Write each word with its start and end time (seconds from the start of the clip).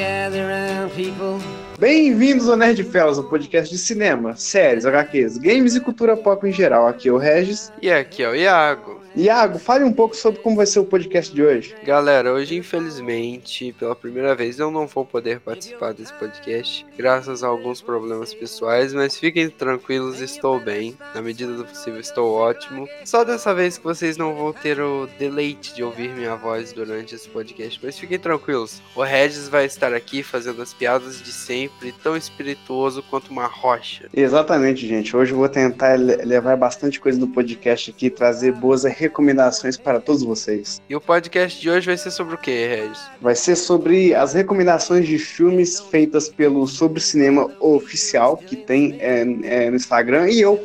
gather 0.00 0.48
round 0.48 0.90
people. 0.92 1.59
Bem-vindos 1.80 2.46
ao 2.46 2.58
Nerd 2.58 2.84
Fellas, 2.84 3.18
um 3.18 3.22
podcast 3.22 3.74
de 3.74 3.80
cinema, 3.80 4.36
séries, 4.36 4.84
HQs, 4.84 5.38
games 5.38 5.74
e 5.74 5.80
cultura 5.80 6.14
pop 6.14 6.46
em 6.46 6.52
geral. 6.52 6.86
Aqui 6.86 7.08
é 7.08 7.12
o 7.12 7.16
Regis. 7.16 7.72
E 7.80 7.90
aqui 7.90 8.22
é 8.22 8.28
o 8.28 8.36
Iago. 8.36 9.00
Iago, 9.16 9.58
fale 9.58 9.82
um 9.82 9.92
pouco 9.92 10.14
sobre 10.14 10.40
como 10.40 10.54
vai 10.54 10.66
ser 10.66 10.78
o 10.78 10.84
podcast 10.84 11.34
de 11.34 11.42
hoje. 11.42 11.74
Galera, 11.82 12.32
hoje 12.32 12.54
infelizmente, 12.54 13.74
pela 13.76 13.96
primeira 13.96 14.36
vez, 14.36 14.60
eu 14.60 14.70
não 14.70 14.86
vou 14.86 15.04
poder 15.04 15.40
participar 15.40 15.92
desse 15.92 16.12
podcast, 16.12 16.86
graças 16.96 17.42
a 17.42 17.48
alguns 17.48 17.82
problemas 17.82 18.32
pessoais, 18.32 18.94
mas 18.94 19.18
fiquem 19.18 19.50
tranquilos, 19.50 20.20
estou 20.20 20.60
bem. 20.60 20.96
Na 21.12 21.20
medida 21.20 21.52
do 21.54 21.64
possível, 21.64 21.98
estou 21.98 22.32
ótimo. 22.32 22.88
Só 23.04 23.24
dessa 23.24 23.52
vez 23.52 23.78
que 23.78 23.84
vocês 23.84 24.16
não 24.16 24.32
vão 24.34 24.52
ter 24.52 24.80
o 24.80 25.08
deleite 25.18 25.74
de 25.74 25.82
ouvir 25.82 26.10
minha 26.10 26.36
voz 26.36 26.72
durante 26.72 27.16
esse 27.16 27.28
podcast, 27.28 27.80
mas 27.82 27.98
fiquem 27.98 28.18
tranquilos. 28.18 28.80
O 28.94 29.02
Regis 29.02 29.48
vai 29.48 29.64
estar 29.64 29.92
aqui 29.92 30.22
fazendo 30.22 30.62
as 30.62 30.72
piadas 30.72 31.20
de 31.20 31.32
sempre, 31.32 31.69
tão 32.02 32.16
espirituoso 32.16 33.02
quanto 33.02 33.30
uma 33.30 33.46
rocha. 33.46 34.08
Exatamente, 34.14 34.86
gente. 34.86 35.16
Hoje 35.16 35.32
eu 35.32 35.38
vou 35.38 35.48
tentar 35.48 35.98
levar 35.98 36.56
bastante 36.56 37.00
coisa 37.00 37.18
do 37.18 37.28
podcast 37.28 37.90
aqui, 37.90 38.10
trazer 38.10 38.52
boas 38.52 38.84
recomendações 38.84 39.76
para 39.76 40.00
todos 40.00 40.22
vocês. 40.22 40.80
E 40.88 40.96
o 40.96 41.00
podcast 41.00 41.60
de 41.60 41.70
hoje 41.70 41.86
vai 41.86 41.96
ser 41.96 42.10
sobre 42.10 42.34
o 42.34 42.38
que, 42.38 42.50
Regis? 42.50 43.00
Vai 43.20 43.34
ser 43.34 43.56
sobre 43.56 44.14
as 44.14 44.34
recomendações 44.34 45.06
de 45.06 45.18
filmes 45.18 45.80
feitas 45.80 46.28
pelo 46.28 46.66
Sobre 46.66 47.00
Cinema 47.00 47.50
Oficial, 47.60 48.36
que 48.36 48.56
tem 48.56 48.96
é, 49.00 49.20
é, 49.42 49.70
no 49.70 49.76
Instagram, 49.76 50.28
e 50.28 50.40
eu. 50.40 50.62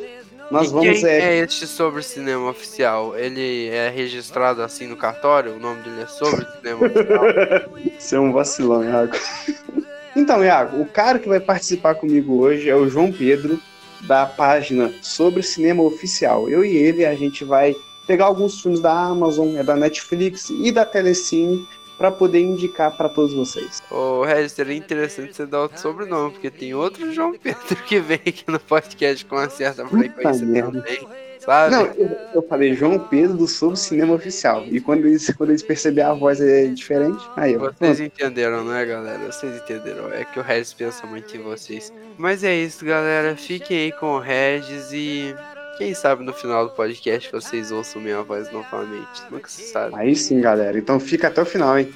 Nós 0.50 0.68
e 0.68 0.72
vamos. 0.72 1.00
Quem 1.00 1.08
é... 1.08 1.18
é 1.18 1.38
este 1.38 1.66
Sobre 1.66 2.02
Cinema 2.02 2.48
Oficial? 2.48 3.16
Ele 3.16 3.68
é 3.68 3.88
registrado 3.88 4.62
assim 4.62 4.86
no 4.86 4.96
cartório? 4.96 5.56
O 5.56 5.58
nome 5.58 5.82
dele 5.82 6.02
é 6.02 6.06
Sobre 6.06 6.46
Cinema 6.56 6.86
Oficial? 6.86 7.70
Você 7.98 8.16
é 8.16 8.20
um 8.20 8.32
vacilão, 8.32 8.84
Iago. 8.84 9.16
então, 10.16 10.42
Iago, 10.42 10.80
o 10.80 10.86
cara 10.86 11.18
que 11.18 11.28
vai 11.28 11.38
participar 11.38 11.94
comigo 11.94 12.38
hoje 12.38 12.68
é 12.68 12.74
o 12.74 12.88
João 12.88 13.12
Pedro, 13.12 13.60
da 14.06 14.26
página 14.26 14.92
Sobre 15.02 15.42
Cinema 15.42 15.82
Oficial. 15.82 16.48
Eu 16.48 16.64
e 16.64 16.76
ele, 16.76 17.04
a 17.04 17.14
gente 17.14 17.44
vai 17.44 17.74
pegar 18.06 18.26
alguns 18.26 18.60
filmes 18.60 18.80
da 18.80 18.92
Amazon, 18.92 19.56
é 19.56 19.62
da 19.62 19.76
Netflix 19.76 20.50
e 20.50 20.72
da 20.72 20.84
Telecine 20.84 21.66
para 21.98 22.10
poder 22.10 22.40
indicar 22.40 22.96
para 22.96 23.08
todos 23.08 23.32
vocês. 23.32 23.82
Ô, 23.90 24.22
Regis, 24.22 24.52
seria 24.52 24.76
interessante 24.76 25.34
você 25.34 25.46
dar 25.46 25.62
outro 25.62 25.80
sobrenome, 25.80 26.32
porque 26.32 26.50
tem 26.50 26.74
outro 26.74 27.12
João 27.12 27.34
Pedro 27.38 27.76
que 27.86 27.98
vem 28.00 28.20
aqui 28.26 28.44
no 28.48 28.60
podcast 28.60 29.24
com 29.24 29.36
uma 29.36 29.48
certa 29.48 29.86
frequência 29.86 30.46
também. 30.46 31.25
Sabe? 31.46 31.76
Não, 31.76 31.86
eu, 31.94 32.10
eu, 32.34 32.42
falei 32.42 32.74
João 32.74 32.98
Pedro 32.98 33.36
do 33.36 33.46
Sobre 33.46 33.78
Cinema 33.78 34.14
Oficial. 34.14 34.64
E 34.66 34.80
quando 34.80 35.06
eles, 35.06 35.32
quando 35.38 35.50
eles 35.50 35.62
perceberam 35.62 36.10
a 36.10 36.14
voz 36.14 36.40
é 36.40 36.66
diferente, 36.66 37.24
aí 37.36 37.52
eu. 37.52 37.60
Vocês 37.60 38.00
entenderam, 38.00 38.64
né, 38.64 38.84
galera? 38.84 39.30
Vocês 39.30 39.56
entenderam. 39.56 40.12
É 40.12 40.24
que 40.24 40.40
o 40.40 40.42
Regis 40.42 40.74
pensa 40.74 41.06
muito 41.06 41.36
em 41.36 41.40
vocês. 41.40 41.92
Mas 42.18 42.42
é 42.42 42.52
isso, 42.52 42.84
galera. 42.84 43.36
Fiquem 43.36 43.78
aí 43.78 43.92
com 43.92 44.16
o 44.16 44.18
Regis 44.18 44.90
e 44.92 45.36
quem 45.78 45.94
sabe 45.94 46.24
no 46.24 46.32
final 46.32 46.66
do 46.66 46.74
podcast 46.74 47.30
vocês 47.30 47.70
ouçam 47.70 48.02
minha 48.02 48.22
voz 48.22 48.50
novamente. 48.50 49.22
Nunca 49.30 49.48
se 49.48 49.70
sabe. 49.70 49.94
Aí 49.94 50.16
sim, 50.16 50.40
galera. 50.40 50.76
Então 50.76 50.98
fica 50.98 51.28
até 51.28 51.40
o 51.40 51.46
final, 51.46 51.78
hein? 51.78 51.94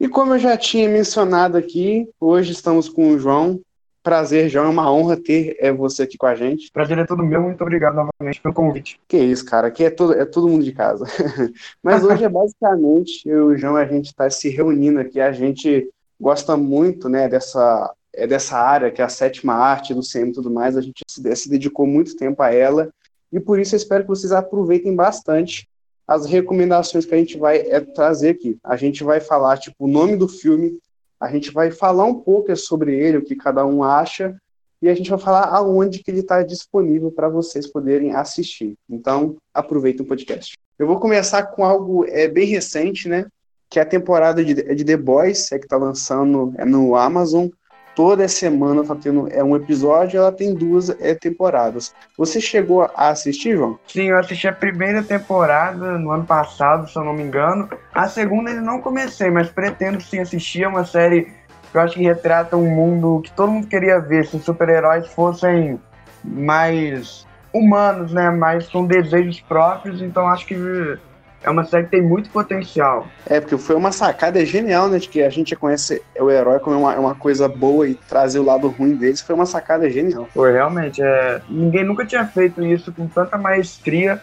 E 0.00 0.06
como 0.06 0.34
eu 0.34 0.38
já 0.38 0.56
tinha 0.56 0.88
mencionado 0.88 1.56
aqui, 1.56 2.08
hoje 2.20 2.52
estamos 2.52 2.88
com 2.88 3.10
o 3.10 3.18
João. 3.18 3.60
Prazer, 4.02 4.48
João. 4.48 4.66
É 4.66 4.68
uma 4.68 4.92
honra 4.92 5.16
ter 5.16 5.56
é, 5.60 5.72
você 5.72 6.02
aqui 6.02 6.18
com 6.18 6.26
a 6.26 6.34
gente. 6.34 6.70
Prazer 6.72 6.98
é 6.98 7.06
todo 7.06 7.22
meu. 7.22 7.42
Muito 7.42 7.62
obrigado 7.62 7.94
novamente 7.94 8.40
pelo 8.40 8.54
convite. 8.54 9.00
Que 9.06 9.18
isso, 9.18 9.44
cara. 9.44 9.68
Aqui 9.68 9.84
é 9.84 9.90
todo, 9.90 10.12
é 10.14 10.24
todo 10.24 10.48
mundo 10.48 10.64
de 10.64 10.72
casa. 10.72 11.06
Mas 11.82 12.02
hoje 12.02 12.24
é 12.24 12.28
basicamente 12.28 13.28
eu 13.28 13.52
e 13.52 13.54
o 13.54 13.58
João, 13.58 13.76
a 13.76 13.84
gente 13.84 14.06
está 14.06 14.28
se 14.28 14.48
reunindo 14.48 14.98
aqui. 14.98 15.20
A 15.20 15.32
gente 15.32 15.88
gosta 16.20 16.56
muito 16.56 17.08
né, 17.08 17.28
dessa, 17.28 17.92
é 18.14 18.26
dessa 18.26 18.56
área, 18.56 18.90
que 18.90 19.02
é 19.02 19.04
a 19.04 19.08
sétima 19.08 19.54
arte 19.54 19.94
do 19.94 20.02
CM 20.02 20.30
e 20.30 20.32
tudo 20.32 20.50
mais, 20.50 20.76
a 20.76 20.80
gente 20.80 21.02
se, 21.08 21.36
se 21.36 21.50
dedicou 21.50 21.86
muito 21.86 22.16
tempo 22.16 22.42
a 22.42 22.54
ela, 22.54 22.92
e 23.32 23.40
por 23.40 23.58
isso 23.58 23.74
eu 23.74 23.78
espero 23.78 24.04
que 24.04 24.10
vocês 24.10 24.30
aproveitem 24.30 24.94
bastante 24.94 25.66
as 26.06 26.26
recomendações 26.26 27.06
que 27.06 27.14
a 27.14 27.18
gente 27.18 27.38
vai 27.38 27.58
é, 27.58 27.80
trazer 27.80 28.30
aqui. 28.30 28.58
A 28.62 28.76
gente 28.76 29.02
vai 29.02 29.20
falar, 29.20 29.58
tipo, 29.58 29.84
o 29.84 29.88
nome 29.88 30.16
do 30.16 30.28
filme, 30.28 30.78
a 31.22 31.30
gente 31.30 31.52
vai 31.52 31.70
falar 31.70 32.04
um 32.04 32.14
pouco 32.14 32.54
sobre 32.56 32.98
ele, 32.98 33.18
o 33.18 33.22
que 33.22 33.36
cada 33.36 33.64
um 33.64 33.84
acha, 33.84 34.36
e 34.82 34.88
a 34.88 34.94
gente 34.94 35.08
vai 35.08 35.18
falar 35.20 35.44
aonde 35.44 36.02
que 36.02 36.10
ele 36.10 36.18
está 36.18 36.42
disponível 36.42 37.12
para 37.12 37.28
vocês 37.28 37.64
poderem 37.68 38.12
assistir. 38.12 38.74
Então, 38.90 39.36
aproveitem 39.54 40.04
o 40.04 40.08
podcast. 40.08 40.58
Eu 40.76 40.88
vou 40.88 40.98
começar 40.98 41.44
com 41.44 41.64
algo 41.64 42.04
é, 42.06 42.26
bem 42.26 42.48
recente, 42.48 43.08
né? 43.08 43.26
Que 43.70 43.78
é 43.78 43.82
a 43.82 43.86
temporada 43.86 44.44
de, 44.44 44.52
de 44.52 44.84
The 44.84 44.96
Boys, 44.96 45.52
é 45.52 45.60
que 45.60 45.66
está 45.66 45.76
lançando 45.76 46.52
é 46.58 46.64
no 46.64 46.96
Amazon 46.96 47.46
toda 47.94 48.26
semana 48.28 48.84
tá 48.84 48.94
tendo 48.94 49.28
é 49.30 49.42
um 49.42 49.56
episódio, 49.56 50.18
ela 50.18 50.32
tem 50.32 50.54
duas 50.54 50.90
é, 51.00 51.14
temporadas. 51.14 51.94
Você 52.16 52.40
chegou 52.40 52.82
a 52.82 53.08
assistir, 53.08 53.56
João? 53.56 53.78
Sim, 53.86 54.08
eu 54.08 54.18
assisti 54.18 54.48
a 54.48 54.52
primeira 54.52 55.02
temporada 55.02 55.98
no 55.98 56.10
ano 56.10 56.24
passado, 56.24 56.88
se 56.88 56.96
eu 56.96 57.04
não 57.04 57.12
me 57.12 57.22
engano. 57.22 57.68
A 57.94 58.08
segunda 58.08 58.50
ainda 58.50 58.62
não 58.62 58.80
comecei, 58.80 59.30
mas 59.30 59.48
pretendo 59.48 60.00
sim 60.00 60.18
assistir. 60.18 60.64
É 60.64 60.68
uma 60.68 60.84
série 60.84 61.32
que 61.70 61.78
eu 61.78 61.80
acho 61.80 61.94
que 61.94 62.02
retrata 62.02 62.56
um 62.56 62.70
mundo 62.70 63.22
que 63.22 63.32
todo 63.32 63.50
mundo 63.50 63.66
queria 63.66 63.98
ver 63.98 64.26
se 64.26 64.38
super-heróis 64.38 65.06
fossem 65.08 65.80
mais 66.24 67.26
humanos, 67.52 68.12
né? 68.12 68.30
Mais 68.30 68.68
com 68.68 68.86
desejos 68.86 69.40
próprios. 69.40 70.00
Então 70.00 70.28
acho 70.28 70.46
que 70.46 70.98
é 71.42 71.50
uma 71.50 71.64
série 71.64 71.84
que 71.84 71.90
tem 71.90 72.02
muito 72.02 72.30
potencial. 72.30 73.06
É, 73.26 73.40
porque 73.40 73.56
foi 73.56 73.76
uma 73.76 73.92
sacada 73.92 74.44
genial, 74.44 74.88
né? 74.88 74.98
De 74.98 75.08
que 75.08 75.22
a 75.22 75.30
gente 75.30 75.54
conhece 75.56 76.02
o 76.18 76.30
herói 76.30 76.58
como 76.58 76.78
uma, 76.78 76.94
uma 76.96 77.14
coisa 77.14 77.48
boa 77.48 77.88
e 77.88 77.94
trazer 77.94 78.38
o 78.38 78.44
lado 78.44 78.68
ruim 78.68 78.94
deles. 78.94 79.20
Foi 79.20 79.34
uma 79.34 79.46
sacada 79.46 79.88
genial. 79.90 80.28
Foi, 80.32 80.52
realmente. 80.52 81.02
É, 81.02 81.40
ninguém 81.48 81.84
nunca 81.84 82.04
tinha 82.06 82.24
feito 82.26 82.62
isso 82.64 82.92
com 82.92 83.06
tanta 83.06 83.36
maestria 83.36 84.20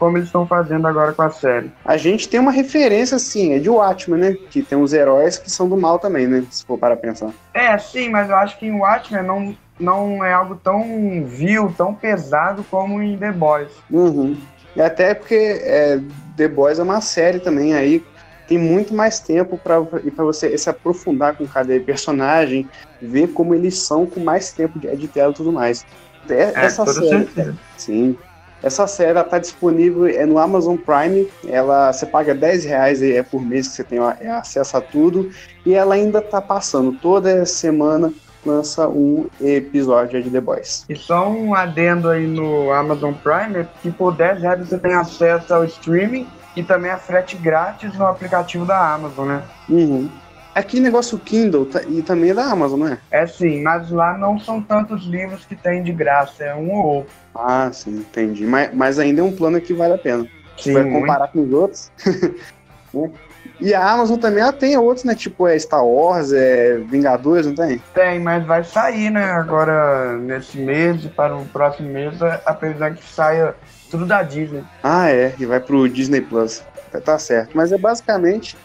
como 0.00 0.16
eles 0.16 0.28
estão 0.28 0.46
fazendo 0.46 0.88
agora 0.88 1.12
com 1.12 1.20
a 1.20 1.30
série. 1.30 1.70
A 1.84 1.98
gente 1.98 2.26
tem 2.26 2.40
uma 2.40 2.50
referência, 2.50 3.16
assim, 3.16 3.52
é 3.52 3.58
de 3.58 3.68
Watchmen, 3.68 4.18
né? 4.18 4.36
Que 4.50 4.62
tem 4.62 4.80
os 4.80 4.94
heróis 4.94 5.36
que 5.36 5.50
são 5.50 5.68
do 5.68 5.76
mal 5.76 5.98
também, 5.98 6.26
né? 6.26 6.42
Se 6.50 6.64
for 6.64 6.78
para 6.78 6.96
pensar. 6.96 7.30
É, 7.52 7.76
sim, 7.76 8.08
mas 8.08 8.30
eu 8.30 8.36
acho 8.36 8.58
que 8.58 8.66
em 8.66 8.72
Watchmen 8.72 9.22
não, 9.22 9.54
não 9.78 10.24
é 10.24 10.32
algo 10.32 10.56
tão 10.56 11.22
vil, 11.26 11.72
tão 11.76 11.94
pesado 11.94 12.64
como 12.70 13.02
em 13.02 13.18
The 13.18 13.30
Boys. 13.30 13.70
Uhum. 13.90 14.38
E 14.74 14.80
até 14.80 15.14
porque 15.14 15.34
é, 15.34 16.00
The 16.36 16.48
Boys 16.48 16.78
é 16.78 16.82
uma 16.82 17.00
série 17.00 17.40
também, 17.40 17.74
aí 17.74 18.02
tem 18.46 18.58
muito 18.58 18.92
mais 18.92 19.20
tempo 19.20 19.56
para 19.58 19.78
você 20.24 20.58
se 20.58 20.68
aprofundar 20.68 21.36
com 21.36 21.46
cada 21.46 21.78
personagem, 21.80 22.68
ver 23.00 23.28
como 23.28 23.54
eles 23.54 23.78
são 23.78 24.06
com 24.06 24.18
mais 24.20 24.52
tempo 24.52 24.78
de, 24.78 24.94
de 24.96 25.06
tela 25.06 25.30
e 25.30 25.34
tudo 25.34 25.52
mais. 25.52 25.86
É, 26.28 26.34
é, 26.34 26.52
essa 26.56 26.84
série, 26.84 27.08
certeza. 27.08 27.56
sim. 27.76 28.16
Essa 28.62 28.86
série 28.86 29.18
está 29.18 29.38
disponível 29.38 30.06
é 30.06 30.26
no 30.26 30.38
Amazon 30.38 30.76
Prime. 30.76 31.28
Ela 31.48 31.92
você 31.92 32.04
paga 32.04 32.34
10 32.34 32.64
reais 32.64 33.02
é 33.02 33.22
por 33.22 33.40
mês 33.40 33.68
que 33.68 33.74
você 33.74 33.84
tem 33.84 33.98
é, 33.98 34.30
acesso 34.30 34.76
a 34.76 34.80
tudo. 34.80 35.30
E 35.64 35.72
ela 35.72 35.94
ainda 35.94 36.18
está 36.18 36.42
passando 36.42 36.92
toda 36.92 37.46
semana 37.46 38.12
lança 38.44 38.88
um 38.88 39.26
episódio 39.40 40.22
de 40.22 40.30
The 40.30 40.40
Boys. 40.40 40.84
E 40.88 40.96
só 40.96 41.28
um 41.30 41.54
adendo 41.54 42.08
aí 42.08 42.26
no 42.26 42.72
Amazon 42.72 43.12
Prime, 43.12 43.66
que 43.82 43.90
por 43.90 44.14
10 44.14 44.42
reais 44.42 44.68
você 44.68 44.78
tem 44.78 44.94
acesso 44.94 45.52
ao 45.52 45.64
streaming 45.64 46.26
e 46.56 46.62
também 46.62 46.90
a 46.90 46.98
frete 46.98 47.36
grátis 47.36 47.94
no 47.96 48.06
aplicativo 48.06 48.64
da 48.64 48.94
Amazon, 48.94 49.28
né? 49.28 49.42
Uhum. 49.68 50.08
Aqui 50.54 50.80
negócio 50.80 51.16
Kindle 51.18 51.64
tá, 51.66 51.80
e 51.84 52.02
também 52.02 52.30
é 52.30 52.34
da 52.34 52.44
Amazon, 52.44 52.80
não 52.80 52.88
é? 52.88 52.98
É 53.10 53.26
sim, 53.26 53.62
mas 53.62 53.90
lá 53.90 54.18
não 54.18 54.38
são 54.38 54.60
tantos 54.60 55.04
livros 55.04 55.44
que 55.44 55.54
tem 55.54 55.82
de 55.82 55.92
graça, 55.92 56.42
é 56.42 56.54
um 56.54 56.72
ou 56.72 56.86
outro. 56.86 57.12
Ah, 57.34 57.70
sim, 57.72 57.98
entendi. 57.98 58.44
Mas, 58.44 58.74
mas 58.74 58.98
ainda 58.98 59.20
é 59.20 59.24
um 59.24 59.30
plano 59.30 59.60
que 59.60 59.72
vale 59.72 59.94
a 59.94 59.98
pena. 59.98 60.26
Sim, 60.58 60.72
vai 60.72 60.90
comparar 60.90 61.30
muito. 61.32 61.32
com 61.32 61.42
os 61.44 61.52
outros. 61.52 61.92
E 63.60 63.74
a 63.74 63.90
Amazon 63.90 64.18
também 64.18 64.42
ela 64.42 64.52
tem 64.52 64.76
outros, 64.76 65.04
né? 65.04 65.14
Tipo, 65.14 65.46
é 65.46 65.58
Star 65.58 65.84
Wars, 65.84 66.32
é 66.32 66.78
Vingadores, 66.78 67.46
não 67.46 67.54
tem? 67.54 67.82
Tem, 67.92 68.18
mas 68.18 68.44
vai 68.46 68.64
sair, 68.64 69.10
né? 69.10 69.32
Agora, 69.32 70.16
nesse 70.16 70.58
mês 70.58 71.04
e 71.04 71.08
para 71.08 71.36
o 71.36 71.44
próximo 71.46 71.90
mês, 71.90 72.14
apesar 72.46 72.94
que 72.94 73.04
saia 73.04 73.54
tudo 73.90 74.06
da 74.06 74.22
Disney. 74.22 74.64
Ah, 74.82 75.10
é, 75.10 75.34
e 75.38 75.44
vai 75.44 75.60
pro 75.60 75.88
Disney 75.88 76.22
Plus. 76.22 76.62
Tá 77.04 77.18
certo. 77.18 77.50
Mas 77.54 77.70
é 77.70 77.78
basicamente, 77.78 78.56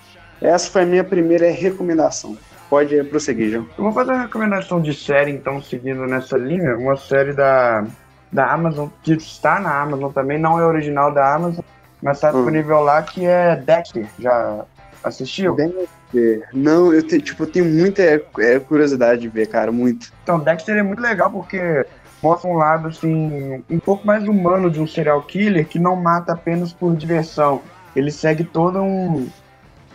essa 0.42 0.70
foi 0.72 0.84
a 0.84 0.86
minha 0.86 1.04
primeira 1.04 1.50
recomendação. 1.52 2.38
Pode 2.70 3.04
prosseguir, 3.04 3.52
João. 3.52 3.68
Eu 3.78 3.84
vou 3.84 3.94
fazer 3.94 4.12
uma 4.12 4.24
recomendação 4.24 4.82
de 4.82 4.94
série, 4.94 5.32
então, 5.32 5.62
seguindo 5.62 6.06
nessa 6.08 6.38
linha. 6.38 6.76
Uma 6.78 6.96
série 6.96 7.34
da, 7.34 7.86
da 8.32 8.52
Amazon, 8.52 8.88
que 9.04 9.14
está 9.14 9.60
na 9.60 9.82
Amazon 9.82 10.12
também, 10.12 10.40
não 10.40 10.60
é 10.60 10.66
original 10.66 11.14
da 11.14 11.36
Amazon, 11.36 11.64
mas 12.02 12.18
está 12.18 12.30
hum. 12.30 12.34
disponível 12.34 12.80
lá, 12.80 13.02
que 13.04 13.26
é 13.26 13.56
Dexter. 13.56 14.08
Já 14.18 14.66
assistiu? 15.06 15.56
Dexter. 15.56 16.48
Não, 16.54 16.94
eu, 16.94 17.04
te, 17.04 17.22
tipo, 17.22 17.44
eu 17.44 17.48
tenho 17.48 17.66
muita 17.66 18.02
é, 18.02 18.60
curiosidade 18.60 19.22
de 19.22 19.28
ver, 19.28 19.48
cara, 19.48 19.72
muito. 19.72 20.12
Então, 20.24 20.40
Dexter 20.40 20.78
é 20.78 20.84
muito 20.84 21.02
legal 21.02 21.30
porque 21.32 21.86
mostra 22.22 22.50
um 22.50 22.56
lado 22.56 22.88
assim 22.88 23.64
um 23.70 23.80
pouco 23.80 24.06
mais 24.06 24.28
humano 24.28 24.72
de 24.72 24.80
um 24.80 24.88
serial 24.88 25.22
killer 25.22 25.68
que 25.68 25.78
não 25.78 25.96
mata 25.96 26.34
apenas 26.34 26.74
por 26.74 26.96
diversão. 26.96 27.62
ele 27.96 28.12
segue 28.12 28.44
todo 28.44 28.82
um. 28.82 29.28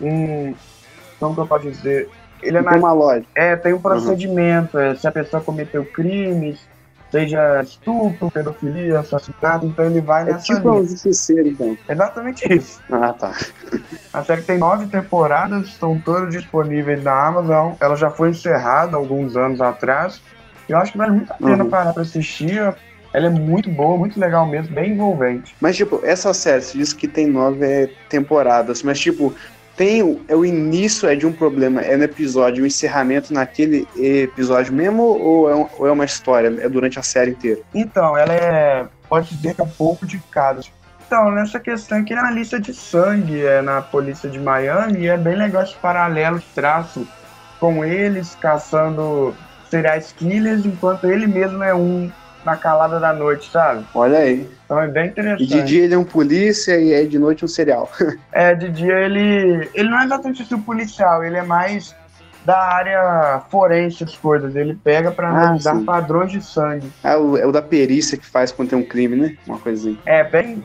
um 0.00 0.54
como 1.18 1.34
que 1.34 1.40
eu 1.40 1.46
posso 1.46 1.70
dizer? 1.70 2.08
Ele 2.42 2.56
é, 2.56 2.62
tem 2.62 2.78
uma 2.78 2.92
lógica. 2.92 3.28
É, 3.34 3.56
tem 3.56 3.74
um 3.74 3.80
procedimento. 3.80 4.76
Uhum. 4.76 4.82
É, 4.82 4.94
se 4.94 5.06
a 5.06 5.12
pessoa 5.12 5.42
cometeu 5.42 5.84
crimes, 5.84 6.60
seja 7.10 7.62
estupro, 7.62 8.30
pedofilia, 8.30 9.00
assassinato, 9.00 9.66
então 9.66 9.84
ele 9.84 10.00
vai 10.00 10.22
é 10.22 10.32
nessa 10.32 10.54
tipo 10.54 10.70
um 10.70 10.86
justiceiro, 10.86 11.48
então. 11.48 11.76
Exatamente 11.88 12.46
isso. 12.52 12.80
Ah, 12.90 13.12
tá. 13.12 13.34
A 14.12 14.24
série 14.24 14.42
tem 14.42 14.58
nove 14.58 14.86
temporadas, 14.86 15.68
estão 15.68 15.98
todas 15.98 16.30
disponíveis 16.30 17.02
na 17.02 17.26
Amazon. 17.26 17.72
Ela 17.80 17.96
já 17.96 18.10
foi 18.10 18.30
encerrada 18.30 18.96
alguns 18.96 19.36
anos 19.36 19.60
atrás. 19.60 20.20
Eu 20.68 20.78
acho 20.78 20.92
que 20.92 20.98
vale 20.98 21.12
muito 21.12 21.32
a 21.32 21.36
pena 21.36 21.64
uhum. 21.64 21.70
parar 21.70 21.92
pra 21.92 22.02
assistir. 22.02 22.74
Ela 23.12 23.26
é 23.26 23.30
muito 23.30 23.68
boa, 23.68 23.98
muito 23.98 24.20
legal 24.20 24.46
mesmo, 24.46 24.72
bem 24.72 24.92
envolvente. 24.92 25.54
Mas, 25.60 25.76
tipo, 25.76 26.00
essa 26.04 26.32
série, 26.32 26.62
você 26.62 26.78
disse 26.78 26.94
que 26.94 27.08
tem 27.08 27.26
nove 27.26 27.92
temporadas, 28.08 28.84
mas, 28.84 29.00
tipo, 29.00 29.34
tem 29.80 30.02
o, 30.02 30.20
é 30.28 30.36
o 30.36 30.44
início 30.44 31.08
é 31.08 31.16
de 31.16 31.26
um 31.26 31.32
problema, 31.32 31.80
é 31.80 31.96
no 31.96 32.04
episódio, 32.04 32.64
o 32.64 32.66
encerramento 32.66 33.32
naquele 33.32 33.88
episódio 33.96 34.74
mesmo, 34.74 35.02
ou 35.02 35.50
é, 35.50 35.68
ou 35.78 35.86
é 35.86 35.90
uma 35.90 36.04
história, 36.04 36.54
é 36.60 36.68
durante 36.68 36.98
a 36.98 37.02
série 37.02 37.30
inteira? 37.30 37.62
Então, 37.74 38.14
ela 38.14 38.34
é, 38.34 38.86
pode 39.08 39.34
dizer 39.34 39.54
que 39.54 39.62
é 39.62 39.64
um 39.64 39.70
pouco 39.70 40.04
de 40.04 40.18
cada. 40.30 40.60
Então, 41.06 41.30
nessa 41.30 41.58
questão 41.58 41.96
aqui, 41.96 42.14
na 42.14 42.30
lista 42.30 42.60
de 42.60 42.74
sangue, 42.74 43.42
é 43.42 43.62
na 43.62 43.80
polícia 43.80 44.28
de 44.28 44.38
Miami, 44.38 44.98
e 44.98 45.08
é 45.08 45.16
bem 45.16 45.34
legal 45.34 45.62
esse 45.62 45.76
paralelo 45.76 46.42
traço 46.54 47.08
com 47.58 47.82
eles 47.82 48.34
caçando 48.34 49.34
serial 49.70 49.98
killers, 50.14 50.66
enquanto 50.66 51.06
ele 51.06 51.26
mesmo 51.26 51.62
é 51.64 51.74
um 51.74 52.12
na 52.44 52.54
calada 52.54 53.00
da 53.00 53.14
noite, 53.14 53.50
sabe? 53.50 53.82
Olha 53.94 54.18
aí. 54.18 54.46
Então 54.70 54.80
é 54.80 54.86
bem 54.86 55.08
interessante. 55.08 55.42
E 55.42 55.46
de 55.48 55.62
dia 55.64 55.82
ele 55.82 55.94
é 55.94 55.98
um 55.98 56.04
polícia 56.04 56.78
e 56.78 56.92
é 56.92 57.04
de 57.04 57.18
noite 57.18 57.44
um 57.44 57.48
serial. 57.48 57.90
é, 58.30 58.54
de 58.54 58.70
dia 58.70 59.00
ele. 59.00 59.68
Ele 59.74 59.90
não 59.90 59.98
é 60.00 60.04
exatamente 60.04 60.54
um 60.54 60.62
policial, 60.62 61.24
ele 61.24 61.36
é 61.36 61.42
mais 61.42 61.92
da 62.44 62.56
área 62.56 63.42
forense 63.50 64.04
das 64.04 64.16
coisas. 64.16 64.54
Ele 64.54 64.76
pega 64.76 65.10
para 65.10 65.26
ah, 65.26 65.30
analisar 65.32 65.76
padrões 65.80 66.30
de 66.30 66.40
sangue. 66.40 66.88
É 67.02 67.16
o, 67.16 67.36
é 67.36 67.44
o 67.44 67.50
da 67.50 67.60
perícia 67.60 68.16
que 68.16 68.24
faz 68.24 68.52
quando 68.52 68.68
tem 68.68 68.78
um 68.78 68.84
crime, 68.84 69.16
né? 69.16 69.36
Uma 69.44 69.58
coisinha. 69.58 69.98
É, 70.06 70.22
bem, 70.22 70.62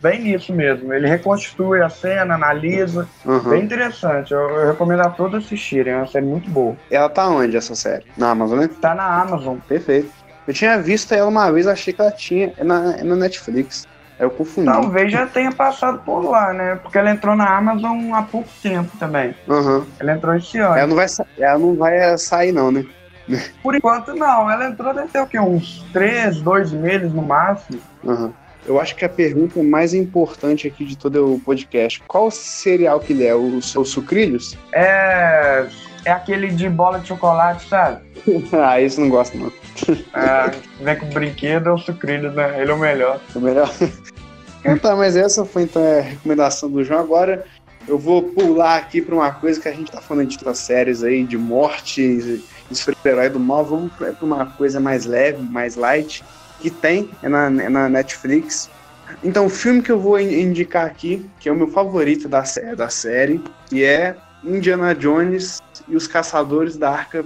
bem 0.00 0.32
isso 0.32 0.52
mesmo. 0.52 0.94
Ele 0.94 1.08
reconstitui 1.08 1.82
a 1.82 1.88
cena, 1.88 2.36
analisa. 2.36 3.08
Uhum. 3.26 3.40
Bem 3.40 3.64
interessante. 3.64 4.32
Eu, 4.32 4.38
eu, 4.38 4.68
recomendo 4.68 5.00
a 5.00 5.10
todos 5.10 5.44
assistirem. 5.44 5.94
É 5.94 5.96
uma 5.96 6.06
série 6.06 6.26
muito 6.26 6.48
boa. 6.48 6.76
Ela 6.88 7.08
tá 7.08 7.28
onde, 7.28 7.56
essa 7.56 7.74
série? 7.74 8.04
Na 8.16 8.30
Amazon, 8.30 8.60
né? 8.60 8.70
Tá 8.80 8.94
na 8.94 9.20
Amazon. 9.20 9.58
Perfeito. 9.66 10.17
Eu 10.48 10.54
tinha 10.54 10.80
visto 10.80 11.12
ela 11.12 11.28
uma 11.28 11.52
vez, 11.52 11.66
achei 11.66 11.92
que 11.92 12.00
ela 12.00 12.10
tinha. 12.10 12.54
Na, 12.64 13.04
na 13.04 13.14
Netflix. 13.14 13.86
Eu 14.18 14.30
confundi. 14.30 14.66
Talvez 14.66 15.12
já 15.12 15.26
tenha 15.26 15.52
passado 15.52 15.98
por 15.98 16.22
lá, 16.22 16.54
né? 16.54 16.76
Porque 16.76 16.96
ela 16.96 17.10
entrou 17.10 17.36
na 17.36 17.54
Amazon 17.54 18.14
há 18.14 18.22
pouco 18.22 18.48
tempo 18.62 18.90
também. 18.98 19.34
Uhum. 19.46 19.84
Ela 20.00 20.12
entrou 20.14 20.34
esse 20.34 20.56
ano. 20.58 20.74
Ela 20.74 20.86
não 20.86 20.96
vai, 20.96 21.06
ela 21.38 21.58
não 21.58 21.76
vai 21.76 22.18
sair, 22.18 22.50
não, 22.50 22.72
né? 22.72 22.86
Por 23.62 23.74
enquanto, 23.74 24.14
não. 24.14 24.50
Ela 24.50 24.68
entrou 24.68 24.94
deve 24.94 25.08
ter 25.08 25.20
o 25.20 25.26
quê? 25.26 25.38
Uns 25.38 25.84
três, 25.92 26.40
dois 26.40 26.72
meses 26.72 27.12
no 27.12 27.20
máximo. 27.22 27.78
Uhum. 28.02 28.32
Eu 28.66 28.80
acho 28.80 28.96
que 28.96 29.04
a 29.04 29.08
pergunta 29.08 29.62
mais 29.62 29.92
importante 29.92 30.66
aqui 30.66 30.86
de 30.86 30.96
todo 30.96 31.34
o 31.34 31.40
podcast: 31.40 32.02
qual 32.08 32.30
cereal 32.30 33.00
que 33.00 33.12
ele 33.12 33.26
é? 33.26 33.34
Os, 33.34 33.76
os 33.76 33.90
sucrilhos? 33.90 34.56
É. 34.72 35.66
É 36.08 36.12
aquele 36.12 36.48
de 36.48 36.70
bola 36.70 36.98
de 36.98 37.08
chocolate, 37.08 37.68
sabe? 37.68 38.00
ah, 38.50 38.80
isso 38.80 38.98
não 38.98 39.10
gosto, 39.10 39.36
não. 39.36 39.52
ah, 40.14 40.50
vem 40.80 40.96
com 40.96 41.06
brinquedo 41.10 41.66
ou 41.66 41.76
sucrilhos, 41.76 42.34
né? 42.34 42.62
Ele 42.62 42.70
é 42.70 42.74
o 42.74 42.78
melhor. 42.78 43.20
O 43.34 43.38
melhor. 43.38 43.70
então, 44.64 44.78
tá, 44.78 44.96
mas 44.96 45.16
essa 45.16 45.44
foi 45.44 45.64
então 45.64 45.82
a 45.82 46.00
recomendação 46.00 46.70
do 46.70 46.82
João. 46.82 47.00
Agora 47.00 47.44
eu 47.86 47.98
vou 47.98 48.22
pular 48.22 48.78
aqui 48.78 49.02
para 49.02 49.14
uma 49.14 49.30
coisa 49.32 49.60
que 49.60 49.68
a 49.68 49.72
gente 49.72 49.92
tá 49.92 50.00
falando 50.00 50.28
de 50.28 50.36
outras 50.38 50.56
séries 50.60 51.02
aí, 51.04 51.24
de 51.24 51.36
morte, 51.36 52.40
de 52.70 52.78
super-herói 52.78 53.28
do 53.28 53.38
mal. 53.38 53.62
Vamos 53.66 53.92
para 53.92 54.14
uma 54.22 54.46
coisa 54.46 54.80
mais 54.80 55.04
leve, 55.04 55.42
mais 55.42 55.76
light, 55.76 56.24
que 56.58 56.70
tem, 56.70 57.10
é 57.22 57.28
na, 57.28 57.48
é 57.48 57.68
na 57.68 57.86
Netflix. 57.86 58.70
Então, 59.22 59.44
o 59.44 59.50
filme 59.50 59.82
que 59.82 59.92
eu 59.92 60.00
vou 60.00 60.18
indicar 60.18 60.86
aqui, 60.86 61.28
que 61.38 61.50
é 61.50 61.52
o 61.52 61.54
meu 61.54 61.68
favorito 61.68 62.30
da, 62.30 62.42
da 62.74 62.88
série, 62.88 63.44
que 63.66 63.84
é 63.84 64.16
Indiana 64.42 64.94
Jones 64.94 65.60
e 65.88 65.96
os 65.96 66.06
Caçadores 66.06 66.76
da 66.76 66.90
Arca 66.90 67.24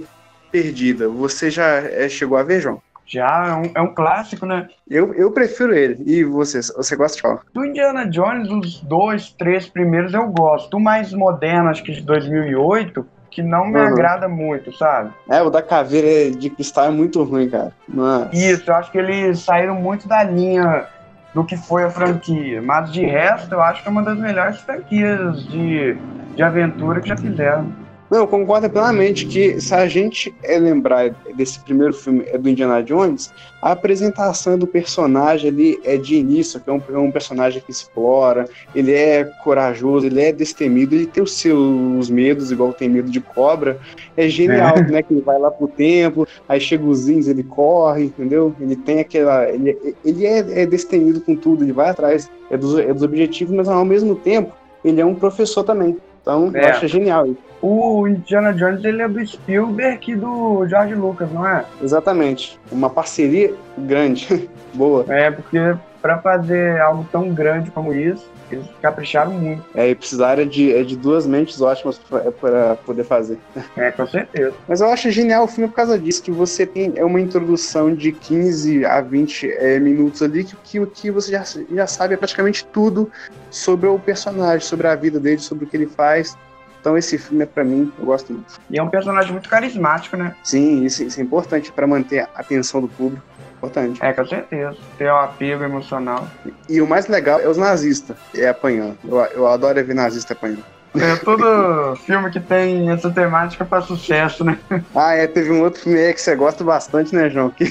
Perdida. 0.51 1.09
Você 1.09 1.49
já 1.49 1.65
é, 1.65 2.07
chegou 2.07 2.37
a 2.37 2.43
ver, 2.43 2.61
João? 2.61 2.81
Já, 3.05 3.47
é 3.47 3.53
um, 3.53 3.71
é 3.75 3.81
um 3.81 3.93
clássico, 3.93 4.45
né? 4.45 4.67
Eu, 4.89 5.13
eu 5.13 5.31
prefiro 5.31 5.75
ele. 5.75 6.01
E 6.05 6.23
você? 6.23 6.61
Você 6.61 6.95
gosta 6.95 7.17
de 7.17 7.21
qual? 7.21 7.41
Do 7.53 7.65
Indiana 7.65 8.07
Jones, 8.07 8.49
os 8.49 8.79
dois, 8.81 9.31
três 9.31 9.67
primeiros 9.67 10.13
eu 10.13 10.27
gosto. 10.27 10.77
O 10.77 10.79
mais 10.79 11.11
moderno, 11.13 11.69
acho 11.69 11.83
que 11.83 11.91
de 11.91 12.01
2008, 12.01 13.05
que 13.29 13.41
não 13.41 13.65
me 13.67 13.79
uhum. 13.79 13.87
agrada 13.87 14.29
muito, 14.29 14.75
sabe? 14.77 15.11
É, 15.29 15.41
o 15.41 15.49
da 15.49 15.61
caveira 15.61 16.31
de 16.31 16.49
cristal 16.49 16.85
é 16.85 16.91
muito 16.91 17.21
ruim, 17.23 17.49
cara. 17.49 17.73
Nossa. 17.89 18.29
Isso, 18.33 18.69
eu 18.69 18.75
acho 18.75 18.91
que 18.91 18.97
eles 18.97 19.39
saíram 19.39 19.75
muito 19.75 20.07
da 20.07 20.23
linha 20.23 20.87
do 21.33 21.43
que 21.43 21.57
foi 21.57 21.83
a 21.83 21.89
franquia. 21.89 22.61
Mas 22.61 22.91
de 22.91 23.03
resto, 23.05 23.53
eu 23.53 23.61
acho 23.61 23.81
que 23.81 23.87
é 23.87 23.91
uma 23.91 24.03
das 24.03 24.17
melhores 24.17 24.61
franquias 24.61 25.43
de, 25.47 25.97
de 26.35 26.43
aventura 26.43 27.01
que 27.01 27.09
já 27.09 27.17
fizeram. 27.17 27.82
Não, 28.13 28.19
eu 28.19 28.27
concordo 28.27 28.69
plenamente 28.69 29.25
que 29.25 29.59
se 29.59 29.73
a 29.73 29.87
gente 29.87 30.31
é 30.43 30.59
lembrar 30.59 31.09
desse 31.35 31.59
primeiro 31.61 31.91
filme 31.95 32.23
é 32.27 32.37
do 32.37 32.47
Indiana 32.47 32.83
Jones, 32.83 33.33
a 33.59 33.71
apresentação 33.71 34.55
do 34.55 34.67
personagem 34.67 35.49
ali 35.49 35.79
é 35.83 35.97
de 35.97 36.17
início, 36.17 36.59
que 36.59 36.69
é 36.69 36.73
um, 36.73 36.81
é 36.89 36.97
um 36.99 37.09
personagem 37.09 37.59
que 37.59 37.71
explora, 37.71 38.47
ele 38.75 38.93
é 38.93 39.23
corajoso, 39.43 40.05
ele 40.05 40.21
é 40.21 40.31
destemido, 40.31 40.93
ele 40.93 41.07
tem 41.07 41.23
os 41.23 41.33
seus 41.33 42.07
medos, 42.07 42.51
igual 42.51 42.71
tem 42.71 42.87
medo 42.87 43.09
de 43.09 43.19
cobra. 43.19 43.79
É 44.15 44.29
genial, 44.29 44.77
é. 44.77 44.91
né? 44.91 45.01
Que 45.01 45.15
ele 45.15 45.21
vai 45.21 45.39
lá 45.39 45.49
pro 45.49 45.67
templo, 45.67 46.27
aí 46.47 46.61
chega 46.61 46.85
os 46.85 47.09
índios, 47.09 47.27
ele 47.27 47.41
corre, 47.41 48.03
entendeu? 48.03 48.55
Ele 48.59 48.75
tem 48.75 48.99
aquela. 48.99 49.49
Ele, 49.49 49.95
ele 50.05 50.23
é, 50.27 50.61
é 50.61 50.65
destemido 50.67 51.19
com 51.19 51.35
tudo, 51.35 51.63
ele 51.63 51.73
vai 51.73 51.89
atrás 51.89 52.29
é 52.51 52.57
dos, 52.57 52.77
é 52.77 52.93
dos 52.93 53.01
objetivos, 53.01 53.55
mas 53.55 53.67
ao 53.67 53.83
mesmo 53.83 54.13
tempo 54.13 54.53
ele 54.85 55.01
é 55.01 55.05
um 55.05 55.15
professor 55.15 55.63
também. 55.63 55.97
Então, 56.23 56.51
é. 56.55 56.63
eu 56.63 56.69
acho 56.69 56.87
genial 56.87 57.27
isso. 57.27 57.37
O 57.61 58.07
Indiana 58.07 58.53
Jones 58.53 58.83
ele 58.83 59.01
é 59.01 59.07
do 59.07 59.25
Spielberg 59.25 60.11
e 60.11 60.15
do 60.15 60.65
George 60.67 60.95
Lucas, 60.95 61.31
não 61.31 61.47
é? 61.47 61.63
Exatamente. 61.81 62.59
Uma 62.71 62.89
parceria 62.89 63.53
grande. 63.77 64.49
Boa. 64.73 65.05
É, 65.07 65.29
porque 65.29 65.57
para 66.03 66.17
fazer 66.17 66.81
algo 66.81 67.07
tão 67.09 67.33
grande 67.33 67.71
como 67.71 67.93
isso, 67.93 68.29
eles 68.51 68.65
capricharam 68.81 69.31
muito. 69.31 69.63
É, 69.73 69.89
e 69.89 69.95
precisaram 69.95 70.45
de, 70.45 70.73
é 70.75 70.83
de 70.83 70.97
duas 70.97 71.25
mentes 71.25 71.61
ótimas 71.61 71.97
para 72.41 72.75
poder 72.85 73.05
fazer. 73.05 73.39
É, 73.77 73.91
com 73.91 74.05
certeza. 74.05 74.53
Mas 74.67 74.81
eu 74.81 74.87
acho 74.87 75.09
genial 75.09 75.45
o 75.45 75.47
filme 75.47 75.69
por 75.69 75.75
causa 75.75 75.97
disso, 75.97 76.21
que 76.21 76.29
você 76.29 76.65
tem 76.65 76.93
é 76.95 77.03
uma 77.03 77.19
introdução 77.19 77.95
de 77.95 78.11
15 78.11 78.85
a 78.85 78.99
20 78.99 79.49
é, 79.49 79.79
minutos 79.79 80.21
ali, 80.21 80.43
que, 80.43 80.55
que, 80.57 80.85
que 80.85 81.11
você 81.11 81.31
já, 81.31 81.43
já 81.71 81.87
sabe 81.87 82.17
praticamente 82.17 82.65
tudo 82.65 83.09
sobre 83.49 83.87
o 83.87 83.97
personagem, 83.97 84.59
sobre 84.59 84.87
a 84.87 84.95
vida 84.95 85.19
dele, 85.19 85.39
sobre 85.39 85.63
o 85.63 85.67
que 85.67 85.77
ele 85.77 85.87
faz. 85.87 86.37
Então 86.83 86.97
esse 86.97 87.17
filme 87.17 87.43
é 87.43 87.45
para 87.45 87.63
mim, 87.63 87.91
eu 87.97 88.05
gosto 88.05 88.33
muito. 88.33 88.59
E 88.69 88.77
é 88.77 88.83
um 88.83 88.89
personagem 88.89 89.31
muito 89.31 89.47
carismático, 89.47 90.17
né? 90.17 90.35
Sim, 90.43 90.83
isso, 90.83 91.01
isso 91.01 91.17
é 91.17 91.23
importante 91.23 91.71
para 91.71 91.87
manter 91.87 92.19
a 92.19 92.41
atenção 92.41 92.81
do 92.81 92.89
público. 92.89 93.23
Importante. 93.63 94.03
É, 94.03 94.11
com 94.11 94.25
certeza. 94.25 94.75
Ter 94.97 95.09
um 95.09 95.15
apego 95.15 95.63
emocional. 95.63 96.27
E, 96.45 96.75
e 96.75 96.81
o 96.81 96.87
mais 96.87 97.07
legal 97.07 97.39
é 97.39 97.47
os 97.47 97.55
nazistas 97.57 98.17
é 98.35 98.49
apanhando. 98.49 98.97
Eu, 99.07 99.17
eu 99.17 99.47
adoro 99.47 99.83
ver 99.85 99.95
nazista 99.95 100.33
apanhando. 100.33 100.65
É 100.93 101.15
todo 101.15 101.95
filme 102.05 102.29
que 102.29 102.41
tem 102.41 102.91
essa 102.91 103.09
temática 103.09 103.63
para 103.63 103.81
sucesso, 103.81 104.43
né? 104.43 104.59
Ah, 104.93 105.13
é. 105.13 105.27
Teve 105.27 105.49
um 105.51 105.63
outro 105.63 105.81
filme 105.81 105.97
aí 105.97 106.13
que 106.13 106.19
você 106.19 106.35
gosta 106.35 106.61
bastante, 106.61 107.15
né, 107.15 107.29
João? 107.29 107.49
Que... 107.51 107.63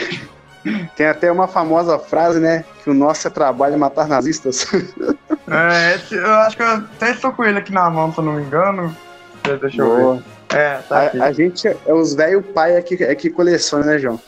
tem 0.96 1.06
até 1.06 1.30
uma 1.30 1.46
famosa 1.46 1.98
frase, 1.98 2.40
né? 2.40 2.64
Que 2.82 2.88
o 2.88 2.94
nosso 2.94 3.30
trabalho 3.30 3.74
é 3.74 3.76
matar 3.76 4.08
nazistas. 4.08 4.66
É, 5.46 5.96
esse, 5.96 6.14
eu 6.14 6.34
acho 6.36 6.56
que 6.56 6.62
eu 6.62 6.66
até 6.66 7.10
estou 7.10 7.30
com 7.30 7.44
ele 7.44 7.58
aqui 7.58 7.70
na 7.70 7.90
mão, 7.90 8.10
se 8.10 8.18
eu 8.18 8.24
não 8.24 8.32
me 8.32 8.42
engano. 8.42 8.96
Deixa 9.60 9.82
eu 9.82 9.86
Boa. 9.86 10.14
ver. 10.16 10.22
É, 10.56 10.78
tá 10.88 11.10
a, 11.20 11.24
a, 11.24 11.32
gente 11.32 11.66
é 11.66 11.92
os 11.92 12.14
velho 12.14 12.40
pai 12.40 12.76
é 12.76 12.82
que, 12.82 13.02
é 13.02 13.14
que 13.14 13.28
coleciona, 13.28 13.84
né, 13.84 13.98
João? 13.98 14.20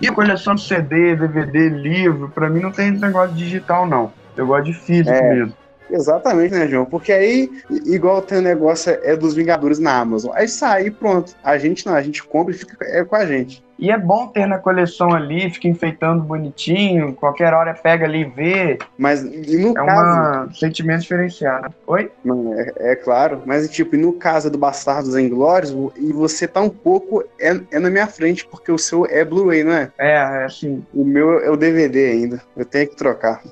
E 0.00 0.08
a 0.08 0.12
coleção 0.12 0.54
de 0.54 0.62
CD, 0.62 1.16
DVD, 1.16 1.68
livro, 1.68 2.28
pra 2.30 2.48
mim 2.48 2.60
não 2.60 2.72
tem 2.72 2.90
negócio 2.90 3.34
digital, 3.34 3.86
não. 3.86 4.12
Eu 4.36 4.46
gosto 4.46 4.64
de 4.66 4.74
físico 4.74 5.10
é. 5.10 5.34
mesmo. 5.34 5.54
Exatamente, 5.90 6.54
né, 6.54 6.66
João? 6.66 6.84
Porque 6.84 7.12
aí, 7.12 7.50
igual 7.86 8.22
tem 8.22 8.38
o 8.38 8.42
negócio 8.42 8.96
é 9.02 9.16
dos 9.16 9.34
Vingadores 9.34 9.78
na 9.78 9.98
Amazon. 9.98 10.32
Aí 10.34 10.48
sai 10.48 10.90
pronto. 10.90 11.34
A 11.42 11.58
gente 11.58 11.86
não, 11.86 11.94
a 11.94 12.02
gente 12.02 12.22
compra 12.22 12.54
e 12.54 12.58
fica 12.58 12.76
é 12.82 13.04
com 13.04 13.16
a 13.16 13.26
gente. 13.26 13.62
E 13.80 13.90
é 13.90 13.96
bom 13.96 14.26
ter 14.26 14.46
na 14.46 14.58
coleção 14.58 15.14
ali, 15.14 15.48
fica 15.50 15.66
enfeitando 15.66 16.22
bonitinho, 16.22 17.14
qualquer 17.14 17.54
hora 17.54 17.72
pega 17.72 18.04
ali 18.04 18.20
e 18.20 18.24
vê. 18.24 18.78
Mas 18.98 19.22
e 19.22 19.56
no 19.56 19.70
é 19.70 19.74
caso. 19.74 20.50
um 20.50 20.54
sentimento 20.54 21.00
diferenciado. 21.00 21.74
Oi? 21.86 22.12
Não, 22.22 22.52
é, 22.52 22.72
é, 22.76 22.94
claro, 22.94 23.42
mas 23.46 23.68
tipo, 23.70 23.96
e 23.96 23.98
no 23.98 24.12
caso 24.12 24.50
do 24.50 24.58
Bastardos 24.58 25.16
Inglórios, 25.16 25.74
e 25.96 26.12
você 26.12 26.46
tá 26.46 26.60
um 26.60 26.68
pouco. 26.68 27.24
É, 27.40 27.58
é 27.70 27.78
na 27.78 27.88
minha 27.88 28.06
frente, 28.06 28.46
porque 28.46 28.70
o 28.70 28.76
seu 28.76 29.06
é 29.06 29.24
Blu-ray, 29.24 29.64
não 29.64 29.72
é? 29.72 29.90
É, 29.98 30.12
é 30.12 30.44
assim. 30.44 30.84
O 30.92 31.02
meu 31.02 31.40
é 31.40 31.50
o 31.50 31.56
DVD 31.56 32.10
ainda. 32.10 32.42
Eu 32.54 32.66
tenho 32.66 32.86
que 32.86 32.96
trocar. 32.96 33.42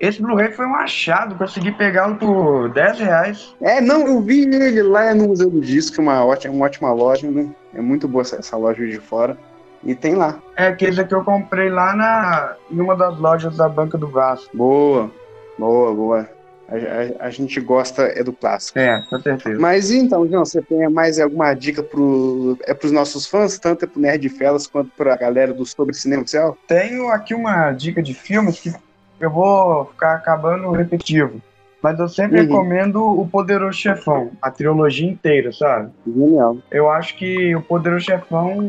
Esse 0.00 0.20
Blu-ray 0.20 0.52
foi 0.52 0.66
um 0.66 0.74
achado, 0.74 1.36
consegui 1.36 1.72
pegá-lo 1.72 2.16
por 2.16 2.70
10 2.70 2.98
reais. 2.98 3.54
É, 3.60 3.80
não, 3.80 4.06
eu 4.06 4.20
vi 4.20 4.42
ele 4.42 4.82
lá 4.82 5.14
no 5.14 5.28
Museu 5.28 5.50
do 5.50 5.60
Disco, 5.60 6.00
uma 6.00 6.24
ótima, 6.24 6.54
uma 6.54 6.66
ótima 6.66 6.92
loja, 6.92 7.30
né? 7.30 7.48
É 7.74 7.80
muito 7.80 8.08
boa 8.08 8.22
essa, 8.22 8.36
essa 8.36 8.56
loja 8.56 8.86
de 8.86 8.98
fora. 8.98 9.36
E 9.84 9.94
tem 9.94 10.14
lá. 10.14 10.40
É 10.56 10.68
aquele 10.68 11.04
que 11.04 11.14
eu 11.14 11.24
comprei 11.24 11.68
lá 11.68 11.94
na, 11.94 12.56
em 12.70 12.80
uma 12.80 12.96
das 12.96 13.18
lojas 13.18 13.56
da 13.56 13.68
Banca 13.68 13.98
do 13.98 14.08
Vasco. 14.08 14.56
Boa, 14.56 15.10
boa, 15.58 15.94
boa. 15.94 16.28
A, 16.68 17.24
a, 17.24 17.26
a, 17.26 17.30
gente 17.30 17.60
gosta 17.60 18.02
é 18.02 18.22
do 18.22 18.32
clássico. 18.32 18.78
É, 18.78 19.02
com 19.10 19.20
certeza. 19.20 19.60
Mas 19.60 19.90
então, 19.90 20.26
João, 20.26 20.44
você 20.44 20.62
tem 20.62 20.88
mais 20.88 21.18
alguma 21.18 21.52
dica 21.52 21.82
pro, 21.82 22.56
é 22.62 22.72
pros 22.72 22.92
nossos 22.92 23.26
fãs, 23.26 23.58
tanto 23.58 23.84
é 23.84 23.88
pro 23.88 24.00
Nerd 24.00 24.26
Felas 24.28 24.66
quanto 24.66 24.90
pra 24.96 25.16
galera 25.16 25.52
do 25.52 25.66
Sobre 25.66 25.94
Cinema 25.94 26.22
Oficial? 26.22 26.56
Tenho 26.66 27.08
aqui 27.08 27.34
uma 27.34 27.72
dica 27.72 28.02
de 28.02 28.14
filmes 28.14 28.60
que 28.60 28.72
eu 29.20 29.30
vou 29.30 29.86
ficar 29.86 30.14
acabando 30.14 30.70
repetitivo. 30.70 31.40
Mas 31.82 31.98
eu 31.98 32.08
sempre 32.08 32.40
uhum. 32.40 32.46
recomendo 32.46 33.02
O 33.02 33.26
Poderoso 33.26 33.76
Chefão, 33.76 34.30
a 34.40 34.50
trilogia 34.50 35.10
inteira, 35.10 35.52
sabe? 35.52 35.90
Genial. 36.06 36.56
Eu 36.70 36.88
acho 36.88 37.16
que 37.16 37.54
O 37.56 37.60
Poderoso 37.60 38.04
Chefão, 38.04 38.60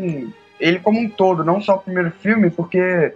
ele 0.59 0.79
como 0.79 0.99
um 0.99 1.07
todo, 1.07 1.43
não 1.43 1.61
só 1.61 1.75
o 1.75 1.79
primeiro 1.79 2.09
filme, 2.09 2.49
porque 2.49 3.13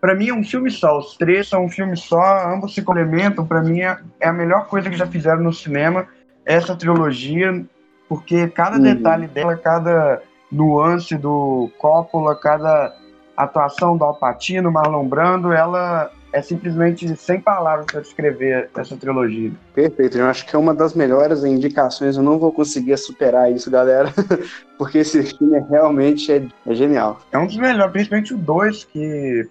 para 0.00 0.14
mim 0.14 0.28
é 0.28 0.34
um 0.34 0.44
filme 0.44 0.70
só. 0.70 0.98
Os 0.98 1.16
três 1.16 1.48
são 1.48 1.64
um 1.64 1.68
filme 1.68 1.96
só, 1.96 2.48
ambos 2.48 2.74
se 2.74 2.82
complementam. 2.82 3.44
Para 3.44 3.62
mim 3.62 3.80
é, 3.80 3.98
é, 4.20 4.28
a 4.28 4.32
melhor 4.32 4.66
coisa 4.66 4.88
que 4.88 4.96
já 4.96 5.06
fizeram 5.06 5.42
no 5.42 5.52
cinema, 5.52 6.06
essa 6.44 6.76
trilogia, 6.76 7.64
porque 8.08 8.46
cada 8.48 8.76
uhum. 8.76 8.82
detalhe 8.82 9.26
dela, 9.26 9.56
cada 9.56 10.22
nuance 10.50 11.16
do 11.16 11.70
Coppola, 11.78 12.36
cada 12.36 12.94
atuação 13.36 13.96
do 13.96 14.04
Alpatino, 14.04 14.70
Marlon 14.70 15.08
Brando, 15.08 15.52
ela 15.52 16.10
é 16.32 16.40
simplesmente 16.40 17.14
sem 17.16 17.40
palavras 17.40 17.86
para 17.86 18.00
descrever 18.00 18.70
essa 18.76 18.96
trilogia. 18.96 19.52
Perfeito, 19.74 20.18
eu 20.18 20.26
acho 20.26 20.46
que 20.46 20.56
é 20.56 20.58
uma 20.58 20.74
das 20.74 20.94
melhores 20.94 21.44
indicações. 21.44 22.16
Eu 22.16 22.22
não 22.22 22.38
vou 22.38 22.52
conseguir 22.52 22.96
superar 22.96 23.52
isso, 23.52 23.70
galera, 23.70 24.12
porque 24.78 24.98
esse 24.98 25.22
filme 25.22 25.58
realmente 25.70 26.32
é, 26.32 26.42
é 26.66 26.74
genial. 26.74 27.20
É 27.30 27.38
um 27.38 27.46
dos 27.46 27.56
melhores, 27.56 27.92
principalmente 27.92 28.34
o 28.34 28.38
2, 28.38 28.84
que 28.84 29.48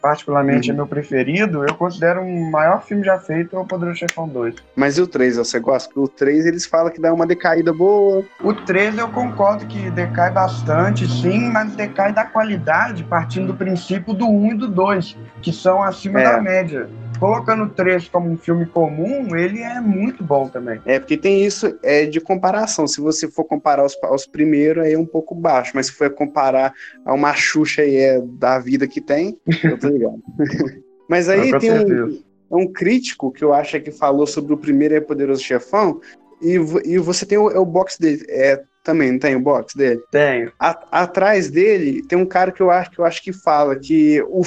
particularmente 0.00 0.70
é 0.70 0.72
uhum. 0.72 0.76
é 0.76 0.82
meu 0.82 0.86
preferido, 0.86 1.64
eu 1.64 1.74
considero 1.74 2.22
o 2.22 2.50
maior 2.50 2.82
filme 2.82 3.04
já 3.04 3.18
feito 3.18 3.56
é 3.56 3.58
o 3.58 3.64
Poderoso 3.64 3.98
Chefão 3.98 4.28
2. 4.28 4.54
Mas 4.74 4.98
e 4.98 5.02
o 5.02 5.06
3, 5.06 5.36
você 5.36 5.58
gosta? 5.58 5.88
Porque 5.88 6.00
o 6.00 6.08
3 6.08 6.46
eles 6.46 6.66
falam 6.66 6.90
que 6.90 7.00
dá 7.00 7.12
uma 7.12 7.26
decaída 7.26 7.72
boa. 7.72 8.24
O 8.42 8.54
3 8.54 8.98
eu 8.98 9.08
concordo 9.08 9.66
que 9.66 9.90
decai 9.90 10.30
bastante, 10.30 11.06
sim, 11.08 11.50
mas 11.50 11.74
decai 11.74 12.12
da 12.12 12.24
qualidade 12.24 13.04
partindo 13.04 13.48
do 13.48 13.54
princípio 13.54 14.14
do 14.14 14.28
1 14.28 14.52
e 14.52 14.54
do 14.54 14.68
2, 14.68 15.16
que 15.42 15.52
são 15.52 15.82
acima 15.82 16.20
é. 16.20 16.24
da 16.24 16.40
média 16.40 16.88
colocando 17.20 17.64
o 17.64 17.68
3 17.68 18.08
como 18.08 18.30
um 18.30 18.36
filme 18.36 18.64
comum, 18.64 19.36
ele 19.36 19.60
é 19.60 19.78
muito 19.80 20.24
bom 20.24 20.48
também. 20.48 20.80
É, 20.86 20.98
porque 20.98 21.16
tem 21.16 21.44
isso 21.44 21.78
é 21.82 22.06
de 22.06 22.20
comparação. 22.20 22.88
Se 22.88 23.00
você 23.00 23.30
for 23.30 23.44
comparar 23.44 23.84
os, 23.84 23.94
os 24.10 24.26
primeiros, 24.26 24.82
aí 24.82 24.94
é 24.94 24.98
um 24.98 25.06
pouco 25.06 25.34
baixo, 25.34 25.72
mas 25.74 25.86
se 25.86 25.92
for 25.92 26.10
comparar 26.10 26.72
a 27.04 27.12
uma 27.12 27.34
Xuxa 27.34 27.82
aí 27.82 27.96
é, 27.96 28.20
da 28.20 28.58
vida 28.58 28.88
que 28.88 29.00
tem, 29.00 29.38
eu 29.62 29.78
tô 29.78 29.88
ligado. 29.88 30.22
mas 31.08 31.28
aí 31.28 31.56
tem 31.58 31.70
um, 31.70 32.22
um, 32.50 32.72
crítico 32.72 33.30
que 33.30 33.44
eu 33.44 33.52
acho 33.52 33.78
que 33.80 33.90
falou 33.90 34.26
sobre 34.26 34.54
o 34.54 34.58
primeiro 34.58 34.94
é 34.94 35.00
Poderoso 35.00 35.42
Chefão, 35.42 36.00
e, 36.40 36.54
e 36.84 36.98
você 36.98 37.26
tem 37.26 37.36
o, 37.36 37.50
é 37.50 37.58
o 37.58 37.66
box 37.66 37.98
dele. 37.98 38.24
É, 38.28 38.62
também 38.82 39.12
não 39.12 39.18
tem 39.18 39.36
o 39.36 39.40
box 39.40 39.74
dele? 39.76 40.00
Tenho. 40.10 40.52
A, 40.58 41.02
atrás 41.02 41.50
dele 41.50 42.02
tem 42.02 42.18
um 42.18 42.24
cara 42.24 42.50
que 42.50 42.62
eu 42.62 42.70
acho 42.70 42.90
que 42.90 42.98
eu 42.98 43.04
acho 43.04 43.22
que 43.22 43.32
fala 43.32 43.76
que 43.76 44.22
o, 44.22 44.42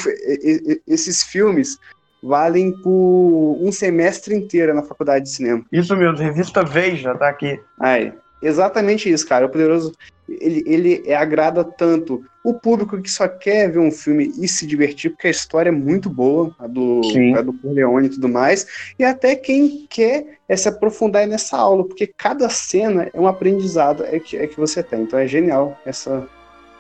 esses 0.88 1.22
filmes 1.22 1.78
valem 2.24 2.72
por 2.72 3.58
um 3.60 3.72
semestre 3.72 4.34
inteiro 4.34 4.74
na 4.74 4.82
faculdade 4.82 5.26
de 5.26 5.32
cinema. 5.32 5.66
Isso 5.70 5.96
mesmo, 5.98 6.18
revista 6.18 6.64
Veja 6.64 7.14
tá 7.16 7.28
aqui. 7.28 7.60
Aí, 7.78 8.14
exatamente 8.42 9.12
isso, 9.12 9.28
cara. 9.28 9.46
O 9.46 9.50
Poderoso, 9.50 9.92
ele, 10.30 10.64
ele 10.66 11.14
agrada 11.14 11.66
tanto 11.66 12.24
o 12.42 12.54
público 12.54 13.02
que 13.02 13.12
só 13.12 13.28
quer 13.28 13.72
ver 13.72 13.80
um 13.80 13.92
filme 13.92 14.32
e 14.40 14.48
se 14.48 14.66
divertir, 14.66 15.12
porque 15.12 15.28
a 15.28 15.32
história 15.32 15.70
é 15.70 15.72
muito 15.72 16.10
boa, 16.10 16.56
a 16.60 16.68
do, 16.68 17.02
a 17.38 17.42
do 17.42 17.54
Corleone 17.54 18.08
e 18.08 18.12
tudo 18.12 18.28
mais, 18.28 18.68
e 18.98 19.04
até 19.04 19.36
quem 19.36 19.86
quer 19.90 20.38
é 20.48 20.56
se 20.56 20.68
aprofundar 20.68 21.26
nessa 21.26 21.58
aula, 21.58 21.86
porque 21.86 22.06
cada 22.06 22.50
cena 22.50 23.10
é 23.14 23.20
um 23.20 23.28
aprendizado 23.28 24.04
é 24.06 24.20
que, 24.20 24.38
é 24.38 24.48
que 24.48 24.58
você 24.58 24.84
tem. 24.84 25.04
Então 25.04 25.20
é 25.20 25.28
genial 25.28 25.80
essa, 25.86 26.28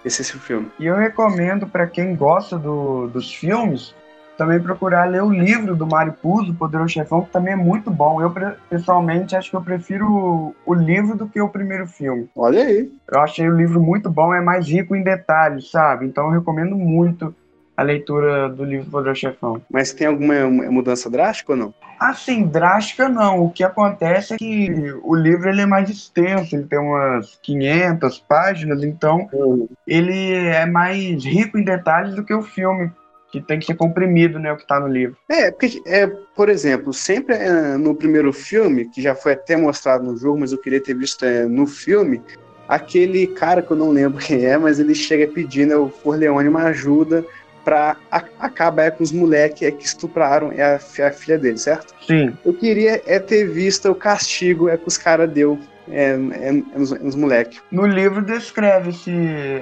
esse, 0.03 0.21
esse 0.21 0.37
filme. 0.37 0.69
E 0.79 0.85
eu 0.85 0.95
recomendo 0.95 1.65
para 1.65 1.87
quem 1.87 2.13
gosta 2.13 2.57
do, 2.57 3.07
dos 3.07 3.33
filmes 3.33 3.93
também 4.37 4.59
procurar 4.59 5.05
ler 5.05 5.23
o 5.23 5.31
livro 5.31 5.75
do 5.75 5.87
Mário 5.87 6.13
Puzo, 6.13 6.53
Poderoso 6.53 6.93
Chefão, 6.93 7.21
que 7.21 7.31
também 7.31 7.53
é 7.53 7.57
muito 7.57 7.89
bom. 7.89 8.21
Eu, 8.21 8.33
pessoalmente, 8.69 9.35
acho 9.35 9.49
que 9.49 9.55
eu 9.55 9.61
prefiro 9.61 10.55
o 10.65 10.73
livro 10.73 11.15
do 11.15 11.27
que 11.27 11.41
o 11.41 11.49
primeiro 11.49 11.87
filme. 11.87 12.29
Olha 12.35 12.63
aí. 12.63 12.91
Eu 13.11 13.19
achei 13.19 13.47
o 13.49 13.55
livro 13.55 13.81
muito 13.81 14.09
bom, 14.09 14.33
é 14.33 14.41
mais 14.41 14.67
rico 14.67 14.95
em 14.95 15.03
detalhes, 15.03 15.69
sabe? 15.69 16.05
Então 16.05 16.25
eu 16.25 16.31
recomendo 16.31 16.75
muito 16.75 17.33
a 17.75 17.81
leitura 17.81 18.49
do 18.49 18.63
livro 18.63 18.89
Poderoso 18.89 19.19
Chefão. 19.19 19.61
Mas 19.69 19.93
tem 19.93 20.07
alguma 20.07 20.47
mudança 20.47 21.09
drástica 21.09 21.53
ou 21.53 21.57
não? 21.57 21.73
Assim, 21.99 22.45
drástica 22.45 23.07
não. 23.07 23.45
O 23.45 23.49
que 23.49 23.63
acontece 23.63 24.33
é 24.33 24.37
que 24.37 24.93
o 25.03 25.15
livro 25.15 25.49
ele 25.49 25.61
é 25.61 25.65
mais 25.65 25.89
extenso, 25.89 26.55
ele 26.55 26.65
tem 26.65 26.79
umas 26.79 27.39
500 27.41 28.19
páginas, 28.19 28.83
então 28.83 29.29
uhum. 29.31 29.67
ele 29.87 30.33
é 30.33 30.65
mais 30.65 31.23
rico 31.23 31.57
em 31.57 31.63
detalhes 31.63 32.15
do 32.15 32.23
que 32.23 32.33
o 32.33 32.43
filme 32.43 32.91
que 33.33 33.41
tem 33.41 33.57
que 33.57 33.65
ser 33.65 33.73
comprimido, 33.73 34.37
né, 34.37 34.53
o 34.53 34.55
que 34.55 34.61
está 34.61 34.79
no 34.79 34.87
livro. 34.87 35.17
É, 35.27 35.49
porque, 35.49 35.81
é, 35.87 36.05
por 36.05 36.49
exemplo, 36.49 36.93
sempre 36.93 37.35
é, 37.35 37.75
no 37.77 37.95
primeiro 37.95 38.31
filme, 38.31 38.85
que 38.85 39.01
já 39.01 39.15
foi 39.15 39.33
até 39.33 39.57
mostrado 39.57 40.03
no 40.03 40.15
jogo, 40.15 40.39
mas 40.39 40.51
eu 40.51 40.59
queria 40.59 40.79
ter 40.79 40.93
visto 40.93 41.25
é, 41.25 41.43
no 41.45 41.65
filme, 41.65 42.21
aquele 42.67 43.25
cara 43.25 43.63
que 43.63 43.71
eu 43.71 43.77
não 43.77 43.89
lembro 43.89 44.19
quem 44.23 44.45
é, 44.45 44.55
mas 44.55 44.79
ele 44.79 44.93
chega 44.93 45.27
pedindo 45.27 45.73
ao 45.73 45.89
Corleone 45.89 46.47
uma 46.47 46.65
ajuda 46.65 47.25
para 47.65 47.97
acabar 48.39 48.91
com 48.91 49.03
os 49.03 49.11
moleques 49.11 49.73
que 49.73 49.83
estupraram 49.83 50.51
a, 50.51 50.75
a, 51.07 51.11
filha 51.11 51.39
dele, 51.39 51.57
certo? 51.57 51.95
Sim. 52.05 52.37
Eu 52.45 52.53
queria 52.53 53.01
é 53.07 53.17
ter 53.17 53.49
visto 53.49 53.89
o 53.89 53.95
castigo 53.95 54.69
é 54.69 54.77
que 54.77 54.87
os 54.87 54.97
caras 54.97 55.31
deu 55.31 55.57
é, 55.89 56.11
é, 56.11 56.49
é 56.49 56.77
nos, 56.77 56.91
nos 56.91 57.15
moleques. 57.15 57.61
No 57.71 57.85
livro 57.85 58.21
descreve-se 58.21 59.11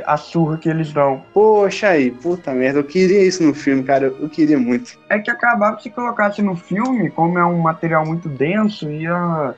a 0.05 0.17
surra 0.17 0.57
que 0.57 0.69
eles 0.69 0.91
dão. 0.91 1.23
Poxa 1.33 1.89
aí, 1.89 2.11
puta 2.11 2.53
merda, 2.53 2.79
eu 2.79 2.83
queria 2.83 3.23
isso 3.23 3.43
no 3.43 3.53
filme, 3.53 3.83
cara, 3.83 4.05
eu, 4.05 4.17
eu 4.21 4.29
queria 4.29 4.57
muito. 4.57 4.97
É 5.09 5.19
que 5.19 5.31
acabar 5.31 5.79
se 5.79 5.89
colocasse 5.89 6.41
no 6.41 6.55
filme, 6.55 7.09
como 7.09 7.37
é 7.37 7.45
um 7.45 7.59
material 7.59 8.05
muito 8.05 8.29
denso, 8.29 8.89
ia 8.89 9.53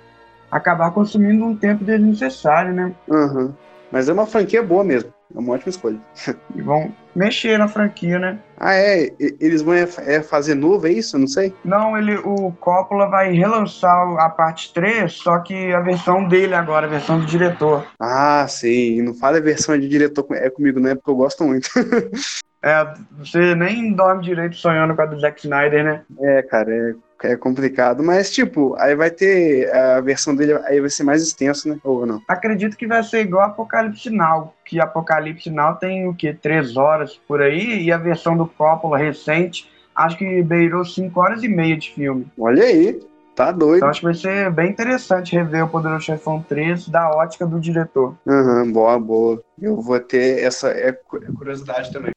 acabar 0.51 0.91
consumindo 0.91 1.45
um 1.45 1.55
tempo 1.55 1.83
desnecessário, 1.83 2.73
né? 2.73 2.93
Uhum. 3.07 3.51
Mas 3.93 4.09
é 4.09 4.13
uma 4.13 4.25
franquia 4.25 4.63
boa 4.63 4.83
mesmo. 4.83 5.13
É 5.35 5.39
uma 5.39 5.53
ótima 5.53 5.69
escolha. 5.69 5.99
E 6.55 6.61
vão 6.63 6.91
mexer 7.15 7.59
na 7.59 7.67
franquia, 7.67 8.17
né? 8.17 8.39
Ah, 8.57 8.73
é? 8.73 9.11
Eles 9.39 9.61
vão 9.61 9.75
é, 9.75 9.87
é 9.99 10.19
fazer 10.19 10.55
novo, 10.55 10.87
é 10.87 10.91
isso? 10.91 11.15
Eu 11.15 11.19
não 11.19 11.27
sei. 11.27 11.53
Não, 11.63 11.95
ele, 11.95 12.17
o 12.17 12.51
Coppola 12.59 13.07
vai 13.07 13.31
relançar 13.33 13.95
a 14.17 14.29
parte 14.29 14.73
3, 14.73 15.13
só 15.13 15.37
que 15.39 15.71
a 15.71 15.79
versão 15.81 16.27
dele 16.27 16.55
agora, 16.55 16.87
a 16.87 16.89
versão 16.89 17.19
do 17.19 17.27
diretor. 17.27 17.85
Ah, 17.99 18.47
sim. 18.49 19.03
Não 19.03 19.13
fala 19.13 19.37
a 19.37 19.41
versão 19.41 19.77
de 19.77 19.87
diretor 19.87 20.25
é 20.31 20.49
comigo, 20.49 20.79
não 20.79 20.89
é 20.89 20.95
porque 20.95 21.11
eu 21.11 21.15
gosto 21.15 21.43
muito. 21.43 21.69
é, 22.63 22.93
você 23.11 23.53
nem 23.53 23.93
dorme 23.93 24.23
direito 24.23 24.55
sonhando 24.55 24.95
com 24.95 25.03
a 25.03 25.05
do 25.05 25.19
Zack 25.19 25.39
Snyder, 25.39 25.83
né? 25.83 26.01
É, 26.19 26.41
cara, 26.41 26.73
é 26.73 26.95
é 27.23 27.37
complicado, 27.37 28.03
mas 28.03 28.31
tipo, 28.31 28.75
aí 28.77 28.95
vai 28.95 29.09
ter 29.09 29.73
a 29.73 30.01
versão 30.01 30.35
dele, 30.35 30.53
aí 30.65 30.79
vai 30.79 30.89
ser 30.89 31.03
mais 31.03 31.23
extenso, 31.23 31.69
né? 31.69 31.77
Ou 31.83 32.05
não? 32.05 32.21
Acredito 32.27 32.77
que 32.77 32.87
vai 32.87 33.01
ser 33.03 33.21
igual 33.21 33.45
Apocalipse 33.45 34.09
Now, 34.09 34.53
que 34.65 34.79
Apocalipse 34.79 35.49
Now 35.49 35.75
tem 35.75 36.07
o 36.07 36.13
que? 36.13 36.33
Três 36.33 36.75
horas 36.75 37.19
por 37.27 37.41
aí, 37.41 37.83
e 37.83 37.91
a 37.91 37.97
versão 37.97 38.35
do 38.35 38.45
Coppola 38.45 38.97
recente, 38.97 39.69
acho 39.95 40.17
que 40.17 40.43
beirou 40.43 40.83
cinco 40.83 41.19
horas 41.19 41.43
e 41.43 41.47
meia 41.47 41.77
de 41.77 41.91
filme. 41.93 42.27
Olha 42.37 42.63
aí, 42.63 42.99
Tá 43.35 43.51
doido. 43.51 43.77
Então 43.77 43.89
acho 43.89 43.99
que 43.99 44.05
vai 44.05 44.13
ser 44.13 44.51
bem 44.51 44.69
interessante 44.69 45.35
rever 45.35 45.65
o 45.65 45.67
Poderoso 45.67 46.05
Chefão 46.05 46.39
3 46.47 46.87
da 46.87 47.09
ótica 47.09 47.47
do 47.47 47.59
diretor. 47.59 48.15
Uhum, 48.25 48.71
boa, 48.71 48.99
boa. 48.99 49.43
Eu 49.59 49.81
vou 49.81 49.99
ter 49.99 50.43
essa 50.43 50.69
é, 50.69 50.91
curiosidade 50.91 51.91
também. 51.91 52.11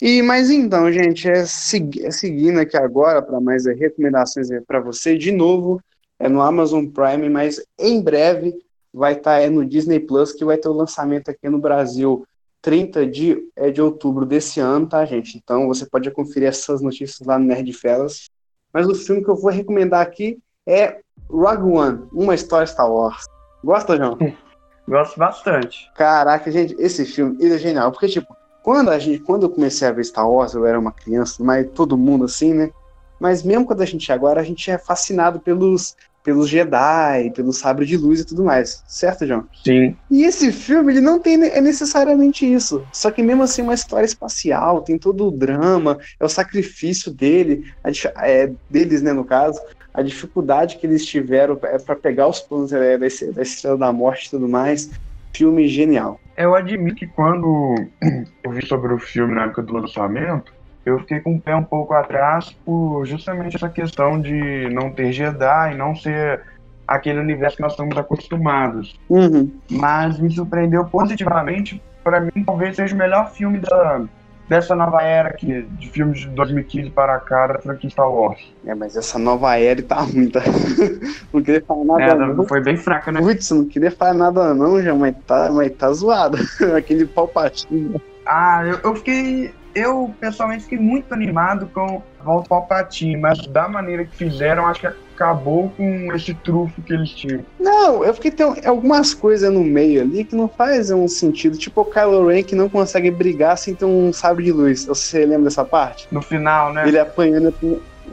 E 0.00 0.22
mas 0.22 0.50
então, 0.50 0.90
gente, 0.90 1.28
é, 1.28 1.44
segui 1.44 2.06
é 2.06 2.10
seguindo 2.10 2.58
aqui 2.58 2.76
agora 2.76 3.20
para 3.20 3.40
mais 3.40 3.66
recomendações 3.66 4.48
para 4.66 4.80
você 4.80 5.16
de 5.16 5.30
novo, 5.30 5.80
é 6.18 6.28
no 6.28 6.40
Amazon 6.40 6.86
Prime, 6.86 7.28
mas 7.28 7.62
em 7.78 8.00
breve 8.02 8.54
vai 8.92 9.12
estar 9.12 9.36
tá, 9.36 9.40
é 9.40 9.48
no 9.48 9.64
Disney 9.64 10.00
Plus 10.00 10.32
que 10.32 10.44
vai 10.44 10.56
ter 10.56 10.68
o 10.68 10.72
lançamento 10.72 11.30
aqui 11.30 11.48
no 11.48 11.58
Brasil 11.58 12.26
30 12.62 13.06
de, 13.06 13.38
é, 13.56 13.70
de 13.70 13.80
outubro 13.80 14.26
desse 14.26 14.60
ano, 14.60 14.86
tá, 14.86 15.04
gente? 15.04 15.36
Então 15.36 15.66
você 15.66 15.86
pode 15.86 16.10
conferir 16.10 16.48
essas 16.48 16.80
notícias 16.80 17.26
lá 17.26 17.38
no 17.38 17.46
Nerd 17.46 17.72
Fellas. 17.72 18.28
Mas 18.72 18.86
o 18.86 18.94
filme 18.94 19.24
que 19.24 19.30
eu 19.30 19.36
vou 19.36 19.50
recomendar 19.50 20.00
aqui 20.00 20.38
é 20.66 21.00
Rogue 21.28 21.62
One, 21.62 22.08
uma 22.12 22.34
história 22.34 22.66
Star 22.66 22.90
Wars. 22.90 23.24
Gosta, 23.64 23.96
João? 23.96 24.18
Gosto 24.86 25.18
bastante. 25.18 25.90
Caraca, 25.94 26.50
gente, 26.50 26.74
esse 26.78 27.04
filme 27.04 27.36
é 27.44 27.58
genial, 27.58 27.92
porque, 27.92 28.08
tipo, 28.08 28.34
quando, 28.62 28.90
a 28.90 28.98
gente, 28.98 29.20
quando 29.20 29.44
eu 29.44 29.50
comecei 29.50 29.88
a 29.88 29.92
ver 29.92 30.04
Star 30.04 30.28
Wars, 30.28 30.54
eu 30.54 30.66
era 30.66 30.78
uma 30.78 30.92
criança, 30.92 31.42
mas 31.42 31.68
todo 31.74 31.96
mundo 31.96 32.24
assim, 32.24 32.52
né? 32.52 32.70
Mas 33.18 33.42
mesmo 33.42 33.66
quando 33.66 33.82
a 33.82 33.86
gente 33.86 34.10
agora, 34.10 34.40
a 34.40 34.44
gente 34.44 34.70
é 34.70 34.78
fascinado 34.78 35.40
pelos, 35.40 35.94
pelos 36.22 36.48
Jedi, 36.48 37.30
pelo 37.34 37.52
sabre 37.52 37.84
de 37.84 37.96
luz 37.96 38.20
e 38.20 38.24
tudo 38.24 38.44
mais, 38.44 38.82
certo, 38.86 39.26
João? 39.26 39.46
Sim. 39.64 39.96
E 40.10 40.24
esse 40.24 40.52
filme, 40.52 40.92
ele 40.92 41.00
não 41.00 41.18
tem 41.18 41.42
é 41.42 41.60
necessariamente 41.60 42.50
isso. 42.50 42.82
Só 42.92 43.10
que 43.10 43.22
mesmo 43.22 43.42
assim, 43.42 43.62
uma 43.62 43.74
história 43.74 44.06
espacial, 44.06 44.82
tem 44.82 44.98
todo 44.98 45.28
o 45.28 45.30
drama, 45.30 45.98
é 46.18 46.24
o 46.24 46.28
sacrifício 46.28 47.12
dele, 47.12 47.72
a, 47.84 48.28
é, 48.28 48.52
deles, 48.70 49.02
né, 49.02 49.12
no 49.12 49.24
caso, 49.24 49.60
a 49.92 50.02
dificuldade 50.02 50.76
que 50.76 50.86
eles 50.86 51.04
tiveram 51.04 51.56
para 51.56 51.70
é, 51.70 51.94
pegar 51.94 52.28
os 52.28 52.40
planos 52.40 52.72
é, 52.72 52.96
da 52.96 53.06
Estrela 53.42 53.76
da 53.76 53.92
Morte 53.92 54.26
e 54.26 54.30
tudo 54.30 54.48
mais. 54.48 54.90
Filme 55.32 55.68
genial. 55.68 56.20
Eu 56.36 56.54
admito 56.54 56.96
que 56.96 57.06
quando 57.06 57.74
eu 58.42 58.50
vi 58.50 58.66
sobre 58.66 58.92
o 58.92 58.98
filme 58.98 59.34
na 59.34 59.44
época 59.44 59.62
do 59.62 59.74
lançamento, 59.74 60.52
eu 60.84 60.98
fiquei 61.00 61.20
com 61.20 61.36
o 61.36 61.40
pé 61.40 61.54
um 61.54 61.64
pouco 61.64 61.92
atrás 61.94 62.56
por 62.64 63.04
justamente 63.04 63.56
essa 63.56 63.68
questão 63.68 64.20
de 64.20 64.68
não 64.70 64.90
ter 64.90 65.12
Jedi 65.12 65.74
e 65.74 65.76
não 65.76 65.94
ser 65.94 66.42
aquele 66.86 67.20
universo 67.20 67.56
que 67.56 67.62
nós 67.62 67.72
estamos 67.72 67.96
acostumados. 67.96 68.98
Uhum. 69.08 69.50
Mas 69.70 70.18
me 70.18 70.30
surpreendeu 70.30 70.84
positivamente. 70.86 71.80
Para 72.02 72.20
mim, 72.20 72.44
talvez 72.44 72.76
seja 72.76 72.94
o 72.94 72.98
melhor 72.98 73.30
filme 73.30 73.58
da, 73.58 74.02
dessa 74.50 74.74
nova 74.74 75.00
era 75.00 75.28
aqui, 75.28 75.62
de 75.62 75.88
filmes 75.90 76.22
de 76.22 76.28
2015 76.30 76.90
para 76.90 77.20
cá, 77.20 77.46
da 77.46 77.60
franquia 77.60 77.88
Star 77.88 78.10
Wars. 78.10 78.52
É, 78.66 78.74
mas 78.74 78.96
essa 78.96 79.16
nova 79.16 79.56
era 79.56 79.80
tá 79.80 80.00
ruim, 80.00 80.28
tá? 80.28 80.40
não 81.32 81.40
queria 81.40 81.62
falar 81.64 81.84
nada 81.84 82.02
é, 82.02 82.34
não. 82.34 82.48
Foi 82.48 82.60
bem 82.60 82.76
fraca, 82.76 83.12
né? 83.12 83.20
Putz, 83.20 83.48
não 83.52 83.64
queria 83.66 83.92
falar 83.92 84.14
nada 84.14 84.52
não, 84.52 84.82
já, 84.82 84.92
mas 84.92 85.14
tá, 85.24 85.48
mas 85.52 85.70
tá 85.76 85.92
zoado. 85.92 86.36
Aquele 86.76 87.06
palpatinho. 87.06 88.02
Ah, 88.26 88.64
eu, 88.66 88.80
eu 88.82 88.96
fiquei 88.96 89.54
eu, 89.72 90.12
pessoalmente, 90.18 90.64
fiquei 90.64 90.78
muito 90.78 91.14
animado 91.14 91.70
com 91.72 92.02
volta 92.24 92.48
Palpatine, 92.48 93.16
mas 93.16 93.46
da 93.46 93.68
maneira 93.68 94.04
que 94.04 94.16
fizeram, 94.16 94.66
acho 94.66 94.80
que 94.80 94.86
acabou 94.86 95.70
com 95.76 96.12
esse 96.14 96.32
trufo 96.32 96.80
que 96.82 96.92
eles 96.92 97.10
tinham. 97.10 97.44
Não, 97.58 98.02
eu 98.02 98.14
fiquei 98.14 98.30
tem 98.30 98.46
algumas 98.64 99.12
coisas 99.12 99.52
no 99.52 99.62
meio 99.62 100.00
ali 100.00 100.24
que 100.24 100.34
não 100.34 100.48
fazem 100.48 100.96
um 100.96 101.08
sentido. 101.08 101.58
Tipo 101.58 101.82
o 101.82 101.84
Kylo 101.84 102.26
Ren 102.26 102.42
que 102.42 102.54
não 102.54 102.68
consegue 102.68 103.10
brigar 103.10 103.58
sem 103.58 103.74
ter 103.74 103.84
um 103.84 104.12
sabre 104.12 104.44
de 104.44 104.52
luz. 104.52 104.86
Você 104.86 105.26
lembra 105.26 105.44
dessa 105.44 105.64
parte? 105.64 106.08
No 106.10 106.22
final, 106.22 106.72
né? 106.72 106.88
Ele 106.88 106.98
apanhando. 106.98 107.54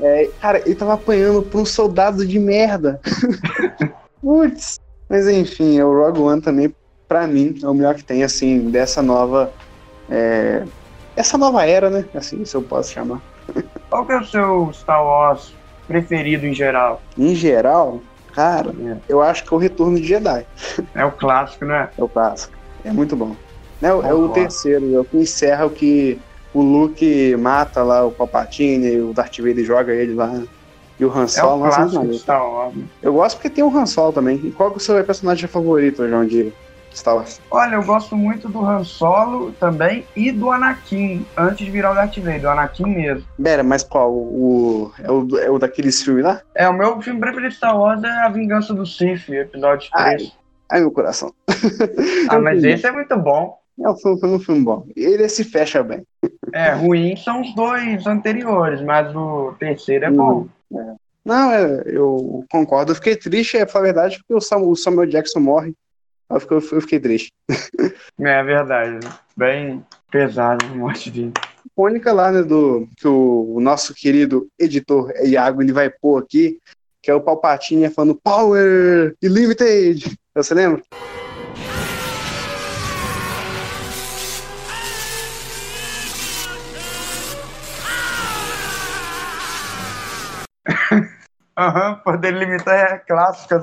É, 0.02 0.30
cara, 0.42 0.62
ele 0.66 0.76
tava 0.76 0.94
apanhando 0.94 1.42
por 1.42 1.62
um 1.62 1.66
soldado 1.66 2.26
de 2.26 2.38
merda. 2.40 3.00
Putz. 4.22 4.78
Mas 5.10 5.28
enfim, 5.28 5.80
o 5.82 5.94
Rogue 5.94 6.20
One 6.20 6.42
também, 6.42 6.76
pra 7.08 7.26
mim, 7.26 7.56
é 7.64 7.68
o 7.68 7.74
melhor 7.74 7.96
que 7.96 8.04
tem, 8.04 8.24
assim, 8.24 8.70
dessa 8.70 9.02
nova. 9.02 9.52
É, 10.10 10.64
essa 11.16 11.38
nova 11.38 11.66
era, 11.66 11.90
né? 11.90 12.06
Assim, 12.14 12.44
se 12.44 12.54
eu 12.56 12.62
posso 12.62 12.92
chamar. 12.92 13.22
Qual 13.90 14.06
que 14.06 14.12
é 14.12 14.20
o 14.20 14.26
seu 14.26 14.70
Star 14.74 15.04
Wars 15.04 15.54
preferido 15.88 16.46
em 16.46 16.54
geral? 16.54 17.02
Em 17.18 17.34
geral, 17.34 18.02
cara, 18.34 18.74
é. 18.80 18.98
eu 19.08 19.22
acho 19.22 19.44
que 19.44 19.54
é 19.54 19.58
o 19.58 19.60
Retorno 19.60 20.00
de 20.00 20.08
Jedi. 20.08 20.46
É 20.94 21.06
o 21.06 21.12
clássico, 21.12 21.66
né? 21.66 21.90
É 21.98 22.04
o 22.04 22.10
clássico. 22.10 22.54
É 22.84 22.92
muito 22.92 23.16
bom. 23.16 23.36
É, 23.82 23.88
é 23.88 24.14
o 24.14 24.30
terceiro, 24.30 24.96
é 24.96 25.00
o 25.00 25.06
que 25.06 25.18
encerra 25.18 25.66
o 25.66 25.70
que 25.70 26.20
o 26.54 26.62
Luke 26.62 27.36
mata 27.38 27.84
lá 27.84 28.06
o 28.06 28.12
Palpatine, 28.12 29.00
o 29.00 29.14
Darth 29.14 29.38
Vader 29.38 29.64
joga 29.64 29.94
ele 29.94 30.14
lá. 30.14 30.42
E 31.00 31.06
o 31.06 31.16
Han 31.16 31.28
Solo. 31.28 31.66
É 31.66 31.68
o 31.68 31.72
clássico 31.72 32.14
Star 32.16 32.44
Wars. 32.44 32.74
Eu 33.04 33.14
gosto 33.14 33.38
porque 33.38 33.50
tem 33.50 33.64
o 33.64 33.76
Han 33.76 33.86
Solo 33.86 34.12
também. 34.12 34.38
E 34.44 34.52
qual 34.52 34.72
que 34.72 34.78
é 34.78 34.80
o 34.80 34.82
seu 34.82 35.04
personagem 35.04 35.48
favorito, 35.48 36.08
João, 36.08 36.26
de 36.26 36.52
Star 36.98 37.16
Wars? 37.16 37.42
Olha, 37.52 37.76
eu 37.76 37.84
gosto 37.84 38.16
muito 38.16 38.50
do 38.50 38.66
Han 38.66 38.84
Solo 38.84 39.52
também 39.54 40.06
e 40.16 40.32
do 40.32 40.52
Anakin, 40.52 41.26
antes 41.38 41.66
de 41.66 41.72
virar 41.72 41.92
o 41.92 41.96
Darth 41.96 42.18
Vader, 42.18 42.42
do 42.42 42.50
Anakin 42.50 42.86
mesmo. 42.86 43.26
Pera, 43.42 43.64
mas 43.64 43.84
qual? 43.84 44.12
O, 44.14 44.92
é, 45.02 45.12
o, 45.12 45.38
é 45.40 45.50
o 45.50 45.60
daqueles 45.60 46.02
filmes 46.02 46.24
lá? 46.24 46.42
É, 46.56 46.68
o 46.68 46.74
meu 46.74 47.02
filme 47.02 47.20
preferido 47.20 47.50
de 47.50 47.56
Star 47.56 47.78
Wars 47.78 48.04
é 48.04 48.10
A 48.10 48.30
Vingança 48.30 48.74
do 48.74 48.86
Sith, 48.86 49.30
episódio 49.30 49.90
3. 49.92 50.22
Ai, 50.22 50.32
ai 50.72 50.80
meu 50.82 50.92
coração. 50.92 51.34
ah, 52.30 52.40
mas 52.40 52.64
esse 52.64 52.86
é 52.86 52.92
muito 52.92 53.16
bom. 53.18 53.58
É 53.80 53.90
um 53.90 53.96
filme, 53.96 54.28
um 54.28 54.40
filme 54.40 54.64
bom. 54.64 54.88
Ele 54.96 55.30
se 55.30 55.44
fecha 55.44 55.84
bem. 55.84 56.04
É, 56.52 56.72
ruim 56.72 57.16
são 57.16 57.42
os 57.42 57.54
dois 57.54 58.08
anteriores, 58.08 58.82
mas 58.82 59.16
o 59.16 59.54
terceiro 59.60 60.06
é 60.06 60.12
bom. 60.12 60.48
É. 60.74 60.94
Não, 61.24 61.52
é, 61.52 61.84
eu 61.86 62.44
concordo. 62.50 62.92
Eu 62.92 62.96
fiquei 62.96 63.16
triste, 63.16 63.58
é 63.58 63.66
pra 63.66 63.82
verdade, 63.82 64.18
porque 64.18 64.34
o 64.34 64.76
Samuel 64.76 65.10
Jackson 65.10 65.40
morre. 65.40 65.76
Eu 66.30 66.42
fiquei, 66.42 66.58
eu 66.58 66.82
fiquei 66.82 67.00
triste. 67.00 67.34
É 68.20 68.44
verdade. 68.44 69.08
Bem 69.36 69.86
pesado 70.12 70.66
a 70.66 70.70
morte 70.70 71.10
dele. 71.10 71.32
Icônica 71.66 72.12
lá, 72.12 72.32
né, 72.32 72.44
do 72.44 72.88
que 72.98 73.08
o, 73.08 73.60
nosso 73.62 73.94
querido 73.94 74.48
editor 74.60 75.12
Iago 75.24 75.62
ele 75.62 75.72
vai 75.72 75.90
pôr 75.90 76.22
aqui, 76.22 76.60
que 77.02 77.10
é 77.10 77.14
o 77.14 77.22
Palpatine 77.22 77.90
falando 77.90 78.20
Power 78.22 79.16
Limited. 79.24 80.18
Você 80.36 80.54
lembra? 80.54 80.82
Aham, 91.58 91.92
uhum, 91.92 91.96
poder 92.04 92.34
limitar 92.34 92.76
é 92.76 92.98
clássica 93.00 93.58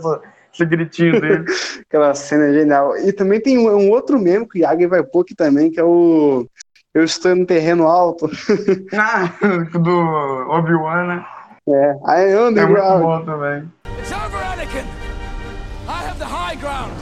esse 0.55 0.65
gritinho 0.65 1.21
dele. 1.21 1.45
Aquela 1.89 2.15
cena 2.15 2.47
é 2.47 2.53
genial. 2.53 2.97
E 2.97 3.13
também 3.13 3.41
tem 3.41 3.59
um, 3.59 3.69
um 3.69 3.91
outro 3.91 4.19
meme 4.19 4.49
que 4.49 4.61
o 4.61 4.63
Yagi 4.63 4.87
vai 4.87 5.03
pôr 5.03 5.23
aqui 5.23 5.35
também, 5.35 5.71
que 5.71 5.81
é 5.81 5.85
o 5.85 6.47
Eu 6.95 7.05
Estou 7.05 7.35
no 7.35 7.45
Terreno 7.45 7.87
Alto. 7.89 8.31
ah, 8.97 9.33
do 9.79 10.51
Obi-Wan, 10.51 11.07
né? 11.07 11.27
É, 11.69 11.93
I 12.07 12.35
am 12.35 12.55
the 12.55 12.61
é 12.61 12.67
ground. 12.67 13.03
muito 13.03 13.25
bom 13.25 13.25
também. 13.25 13.73
It's 13.99 14.13
over, 14.13 14.39
Anakin! 14.53 14.85
I 15.89 16.09
have 16.09 16.19
the 16.19 16.27
high 16.27 16.57
ground! 16.57 16.93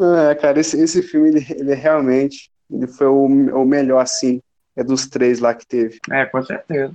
é, 0.30 0.34
cara, 0.34 0.60
esse, 0.60 0.80
esse 0.80 1.02
filme, 1.02 1.28
ele, 1.30 1.46
ele 1.50 1.74
realmente 1.74 2.50
ele 2.70 2.86
foi 2.86 3.06
o, 3.06 3.24
o 3.24 3.64
melhor, 3.64 4.00
assim, 4.00 4.40
é 4.76 4.84
dos 4.84 5.06
três 5.06 5.40
lá 5.40 5.54
que 5.54 5.66
teve. 5.66 5.98
É, 6.10 6.26
com 6.26 6.42
certeza. 6.42 6.94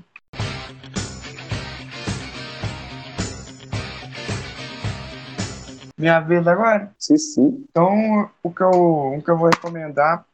Minha 5.98 6.20
vez 6.20 6.46
agora? 6.48 6.92
Sim, 7.00 7.18
sim. 7.18 7.66
Então, 7.70 8.30
o 8.44 8.52
que 8.52 8.62
eu, 8.62 8.70
o 8.70 9.22
que 9.24 9.32
eu 9.32 9.38
vou 9.38 9.50
recomendar 9.50 10.26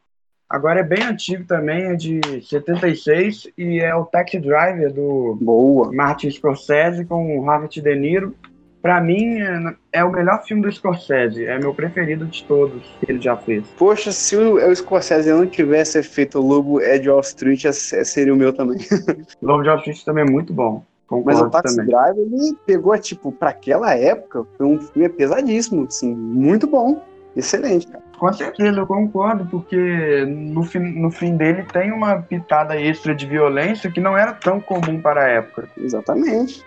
agora 0.48 0.80
é 0.80 0.82
bem 0.82 1.02
antigo 1.02 1.44
também, 1.44 1.84
é 1.84 1.94
de 1.94 2.20
76 2.42 3.48
e 3.56 3.80
é 3.80 3.94
o 3.94 4.04
Taxi 4.04 4.38
Driver 4.38 4.92
do 4.92 5.38
Boa. 5.40 5.90
Martin 5.92 6.30
Scorsese 6.30 7.04
com 7.04 7.38
o 7.38 7.44
Robert 7.44 7.70
De 7.70 7.94
Niro. 7.94 8.34
Pra 8.82 9.00
mim, 9.00 9.40
é, 9.40 9.76
é 10.00 10.04
o 10.04 10.10
melhor 10.10 10.42
filme 10.44 10.62
do 10.62 10.72
Scorsese. 10.72 11.46
É 11.46 11.56
meu 11.56 11.72
preferido 11.72 12.26
de 12.26 12.42
todos 12.42 12.82
que 12.98 13.12
ele 13.12 13.20
já 13.20 13.36
fez. 13.36 13.64
Poxa, 13.78 14.10
se 14.10 14.36
o, 14.36 14.56
o 14.56 14.74
Scorsese 14.74 15.30
não 15.30 15.46
tivesse 15.46 16.02
feito 16.02 16.40
o 16.40 16.46
Lobo 16.46 16.80
Ed 16.80 17.08
Wall 17.08 17.20
Street, 17.20 17.64
seria 17.72 18.34
o 18.34 18.36
meu 18.36 18.52
também. 18.52 18.78
Lobo 19.40 19.62
de 19.62 19.68
Wall 19.68 19.78
Street 19.78 20.02
também 20.02 20.24
é 20.24 20.30
muito 20.30 20.52
bom. 20.52 20.84
Concordo 21.12 21.40
Mas 21.40 21.46
o 21.46 21.50
Taxi 21.50 21.76
também. 21.76 21.94
Driver, 21.94 22.24
ele 22.24 22.56
pegou, 22.64 22.98
tipo, 22.98 23.30
pra 23.30 23.50
aquela 23.50 23.94
época, 23.94 24.46
foi 24.56 24.66
um 24.66 24.80
filme 24.80 25.10
pesadíssimo, 25.10 25.84
assim, 25.84 26.14
muito 26.14 26.66
bom. 26.66 27.02
Excelente, 27.36 27.86
cara. 27.86 28.02
Com 28.18 28.32
certeza, 28.32 28.80
eu 28.80 28.86
concordo, 28.86 29.46
porque 29.50 30.24
no 30.26 30.62
fim, 30.64 30.78
no 30.78 31.10
fim 31.10 31.36
dele 31.36 31.64
tem 31.70 31.92
uma 31.92 32.22
pitada 32.22 32.80
extra 32.80 33.14
de 33.14 33.26
violência 33.26 33.90
que 33.90 34.00
não 34.00 34.16
era 34.16 34.32
tão 34.32 34.58
comum 34.58 35.02
para 35.02 35.24
a 35.24 35.28
época. 35.28 35.68
Exatamente. 35.76 36.64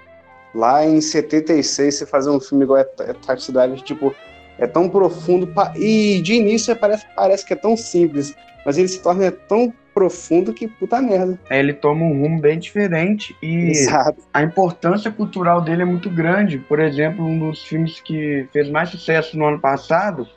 Lá 0.54 0.86
em 0.86 1.02
76, 1.02 1.96
você 1.96 2.06
fazer 2.06 2.30
um 2.30 2.40
filme 2.40 2.66
igual 2.66 2.80
é, 2.80 2.88
é 3.00 3.14
Taxi 3.14 3.52
Driver, 3.52 3.82
tipo, 3.82 4.14
é 4.58 4.68
tão 4.68 4.90
profundo, 4.90 5.52
e 5.76 6.22
de 6.22 6.34
início 6.34 6.76
parece, 6.76 7.06
parece 7.16 7.46
que 7.46 7.54
é 7.54 7.56
tão 7.56 7.76
simples, 7.76 8.36
mas 8.66 8.78
ele 8.78 8.88
se 8.88 9.02
torna 9.02 9.32
tão 9.32 9.74
profundo 9.94 10.54
que 10.54 10.68
puta 10.68 11.02
merda. 11.02 11.40
É, 11.50 11.58
ele 11.58 11.72
toma 11.72 12.04
um 12.04 12.22
rumo 12.22 12.42
bem 12.42 12.60
diferente 12.60 13.34
e 13.42 13.70
Exato. 13.70 14.22
a 14.34 14.44
importância 14.44 15.10
cultural 15.10 15.62
dele 15.62 15.84
é 15.84 15.86
muito 15.86 16.10
grande. 16.10 16.60
Por 16.60 16.82
exemplo, 16.82 17.26
um 17.26 17.40
dos 17.40 17.64
filmes 17.64 18.02
que 18.02 18.46
fez 18.52 18.70
mais 18.70 18.90
sucesso 18.90 19.38
no 19.38 19.46
ano 19.46 19.60
passado 19.60 20.28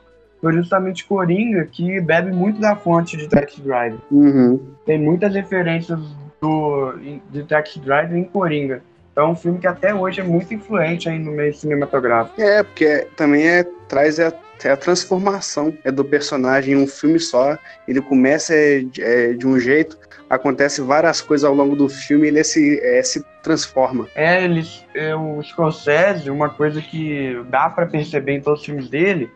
foi 0.40 0.52
justamente 0.52 1.04
Coringa, 1.04 1.66
que 1.66 2.00
bebe 2.00 2.31
muito 2.31 2.61
da 2.61 2.76
fonte 2.76 3.16
de 3.16 3.28
Taxi 3.28 3.61
Driver. 3.61 3.98
Uhum. 4.12 4.61
Tem 4.87 4.96
muitas 4.96 5.35
referências 5.35 5.98
do, 6.40 6.94
de 7.28 7.42
Taxi 7.42 7.81
Driver 7.81 8.16
em 8.16 8.22
Coringa. 8.22 8.81
Então 9.18 9.31
é 9.31 9.33
um 9.33 9.35
filme 9.35 9.59
que 9.59 9.66
até 9.66 9.92
hoje 9.92 10.20
é 10.20 10.22
muito 10.22 10.54
influente 10.54 11.09
aí 11.09 11.18
no 11.18 11.33
meio 11.33 11.52
cinematográfico. 11.52 12.40
É, 12.40 12.62
porque 12.62 13.04
também 13.16 13.48
é, 13.48 13.64
traz 13.88 14.20
a 14.20 14.33
é 14.62 14.70
a 14.70 14.76
transformação 14.76 15.76
é 15.85 15.90
do 15.90 16.04
personagem 16.04 16.74
em 16.74 16.76
um 16.76 16.87
filme 16.87 17.18
só. 17.18 17.59
Ele 17.87 18.00
começa 18.00 18.54
é, 18.54 18.85
é, 18.98 19.33
de 19.33 19.44
um 19.44 19.59
jeito, 19.59 19.98
acontece 20.31 20.81
várias 20.81 21.20
coisas 21.20 21.44
ao 21.44 21.54
longo 21.54 21.74
do 21.74 21.88
filme 21.88 22.26
e 22.26 22.28
ele 22.28 22.44
se, 22.44 22.81
é, 22.81 23.02
se 23.02 23.24
transforma. 23.42 24.07
É, 24.14 24.44
ele, 24.44 24.64
é, 24.94 25.16
o 25.16 25.42
Scorsese, 25.42 26.31
uma 26.31 26.50
coisa 26.50 26.81
que 26.81 27.40
dá 27.48 27.68
para 27.70 27.87
perceber 27.87 28.37
em 28.37 28.40
todos 28.40 28.61
os 28.61 28.66
filmes 28.66 28.88
dele, 28.88 29.31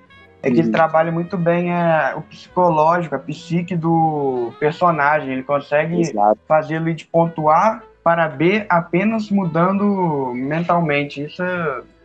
é 0.45 0.51
que 0.51 0.59
ele 0.59 0.71
trabalha 0.71 1.11
muito 1.11 1.37
bem 1.37 1.73
é, 1.73 2.15
o 2.17 2.23
psicológico, 2.23 3.15
a 3.15 3.19
psique 3.19 3.77
do 3.77 4.53
personagem. 4.59 5.33
Ele 5.33 5.43
consegue 5.43 6.03
fazê-lo 6.47 6.93
de 6.95 7.05
ponto 7.05 7.49
A 7.49 7.83
para 8.03 8.29
B 8.29 8.65
apenas 8.69 9.31
mudando 9.31 10.33
mentalmente. 10.35 11.23
Isso, 11.23 11.43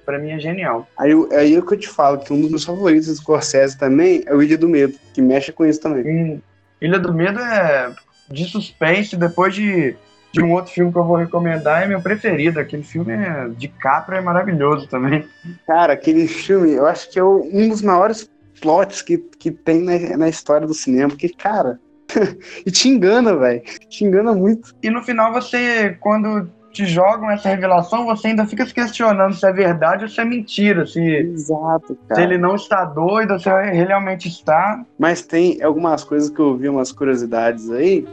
pra 0.06 0.20
mim, 0.20 0.32
é 0.32 0.40
genial. 0.40 0.88
Aí, 0.98 1.12
aí 1.32 1.56
é 1.56 1.60
o 1.60 1.66
que 1.66 1.74
eu 1.74 1.80
te 1.80 1.88
falo, 1.88 2.20
que 2.20 2.32
um 2.32 2.42
dos 2.42 2.50
meus 2.50 2.64
favoritos 2.64 3.08
do 3.08 3.16
Scorsese 3.16 3.78
também 3.78 4.24
é 4.26 4.34
o 4.34 4.42
Ilha 4.42 4.58
do 4.58 4.70
Medo, 4.70 4.98
que 5.14 5.22
mexe 5.22 5.52
com 5.52 5.66
isso 5.66 5.82
também. 5.82 6.06
Hum, 6.06 6.42
Ilha 6.82 7.00
do 7.00 7.14
Medo 7.14 7.40
é 7.40 7.94
de 8.30 8.46
suspense, 8.46 9.16
depois 9.16 9.56
de, 9.56 9.96
de 10.32 10.42
um 10.42 10.52
outro 10.52 10.72
filme 10.72 10.92
que 10.92 10.98
eu 10.98 11.04
vou 11.04 11.16
recomendar, 11.16 11.84
é 11.84 11.88
meu 11.88 12.02
preferido. 12.02 12.60
Aquele 12.60 12.84
filme 12.84 13.14
é 13.14 13.50
de 13.50 13.68
Capra 13.68 14.18
é 14.18 14.22
maravilhoso 14.22 14.88
também. 14.88 15.26
Cara, 15.66 15.94
aquele 15.94 16.28
filme, 16.28 16.74
eu 16.74 16.86
acho 16.86 17.10
que 17.10 17.18
é 17.18 17.24
um 17.24 17.70
dos 17.70 17.82
maiores 17.82 18.30
plots 18.62 19.02
que, 19.02 19.18
que 19.18 19.52
tem 19.52 19.82
na, 19.82 20.18
na 20.18 20.30
história 20.30 20.68
do 20.68 20.74
cinema, 20.74 21.10
porque, 21.10 21.30
cara, 21.30 21.80
e 22.66 22.72
te 22.72 22.90
engana, 22.90 23.36
velho. 23.36 23.62
Te 23.90 24.04
engana 24.06 24.34
muito. 24.34 24.76
E 24.82 24.90
no 24.90 25.02
final 25.04 25.34
você, 25.34 25.96
quando 26.00 26.50
te 26.72 26.86
jogam 26.86 27.32
essa 27.32 27.50
revelação, 27.50 28.06
você 28.06 28.28
ainda 28.28 28.46
fica 28.46 28.66
se 28.66 28.74
questionando 28.74 29.34
se 29.34 29.46
é 29.48 29.52
verdade 29.52 30.04
ou 30.04 30.10
se 30.10 30.22
é 30.22 30.26
mentira, 30.26 30.86
se, 30.86 31.00
Exato, 31.02 31.94
se 31.94 32.08
cara. 32.08 32.22
ele 32.22 32.38
não 32.38 32.56
está 32.56 32.86
doido 32.86 33.34
ou 33.34 33.40
se 33.40 33.50
ele 33.50 33.84
realmente 33.86 34.28
está. 34.28 34.86
Mas 35.00 35.24
tem 35.24 35.62
algumas 35.64 36.04
coisas 36.04 36.30
que 36.30 36.40
eu 36.40 36.56
vi, 36.56 36.70
umas 36.70 36.92
curiosidades 36.92 37.72
aí, 37.72 38.08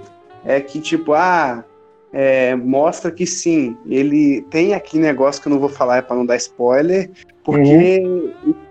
é 0.46 0.60
que, 0.60 0.80
tipo, 0.80 1.12
ah, 1.12 1.62
é, 2.12 2.54
mostra 2.54 3.10
que 3.10 3.26
sim, 3.26 3.76
ele 3.86 4.40
tem 4.50 4.72
aquele 4.72 5.02
negócio 5.02 5.42
que 5.42 5.48
eu 5.48 5.52
não 5.52 5.58
vou 5.60 5.68
falar 5.68 5.98
é 5.98 6.02
pra 6.02 6.16
não 6.16 6.24
dar 6.24 6.36
spoiler, 6.36 7.10
porque 7.42 8.02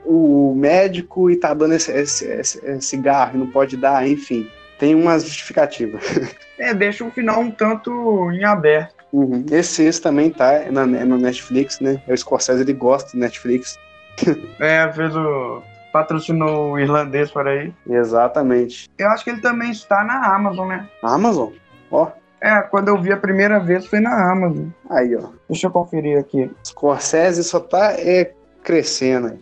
o, 0.05 0.51
o 0.51 0.55
médico 0.55 1.29
e 1.29 1.35
tá 1.35 1.53
dando 1.53 1.73
esse, 1.75 1.91
esse, 1.91 2.25
esse- 2.25 2.65
esse 2.65 2.87
cigarro 2.87 3.35
e 3.35 3.37
não 3.37 3.47
pode 3.47 3.77
dar, 3.77 4.07
enfim. 4.07 4.47
Tem 4.83 4.93
uma 4.93 5.17
justificativa. 5.17 5.97
É, 6.59 6.73
deixa 6.73 7.03
o 7.03 7.09
final 7.11 7.41
um 7.41 7.49
tanto 7.51 8.31
em 8.31 8.43
aberto. 8.45 8.95
Uhum. 9.11 9.43
Esse, 9.51 9.83
esse 9.83 9.99
também 9.99 10.29
tá 10.29 10.65
na, 10.71 10.85
no 10.85 11.17
Netflix, 11.17 11.79
né? 11.79 12.01
O 12.07 12.15
Scorsese, 12.15 12.61
ele 12.61 12.71
gosta 12.73 13.11
do 13.11 13.17
Netflix. 13.19 13.77
É, 14.59 14.89
fez 14.93 15.13
o. 15.15 15.61
patrocinou 15.91 16.73
o 16.73 16.79
irlandês 16.79 17.31
por 17.31 17.47
aí. 17.47 17.73
Exatamente. 17.89 18.89
Eu 18.97 19.09
acho 19.09 19.23
que 19.23 19.31
ele 19.31 19.41
também 19.41 19.71
está 19.71 20.03
na 20.03 20.33
Amazon, 20.35 20.67
né? 20.69 20.87
Amazon? 21.01 21.51
Ó, 21.91 22.11
É, 22.39 22.61
quando 22.61 22.89
eu 22.89 23.01
vi 23.01 23.11
a 23.11 23.17
primeira 23.17 23.59
vez 23.59 23.85
foi 23.87 23.99
na 23.99 24.31
Amazon. 24.31 24.67
aí, 24.89 25.15
ó. 25.15 25.29
Deixa 25.49 25.67
eu 25.67 25.71
conferir 25.71 26.19
aqui. 26.19 26.49
Scorsese 26.63 27.43
só 27.43 27.59
tá 27.59 27.93
é, 27.93 28.31
crescendo. 28.63 29.27
aí. 29.27 29.39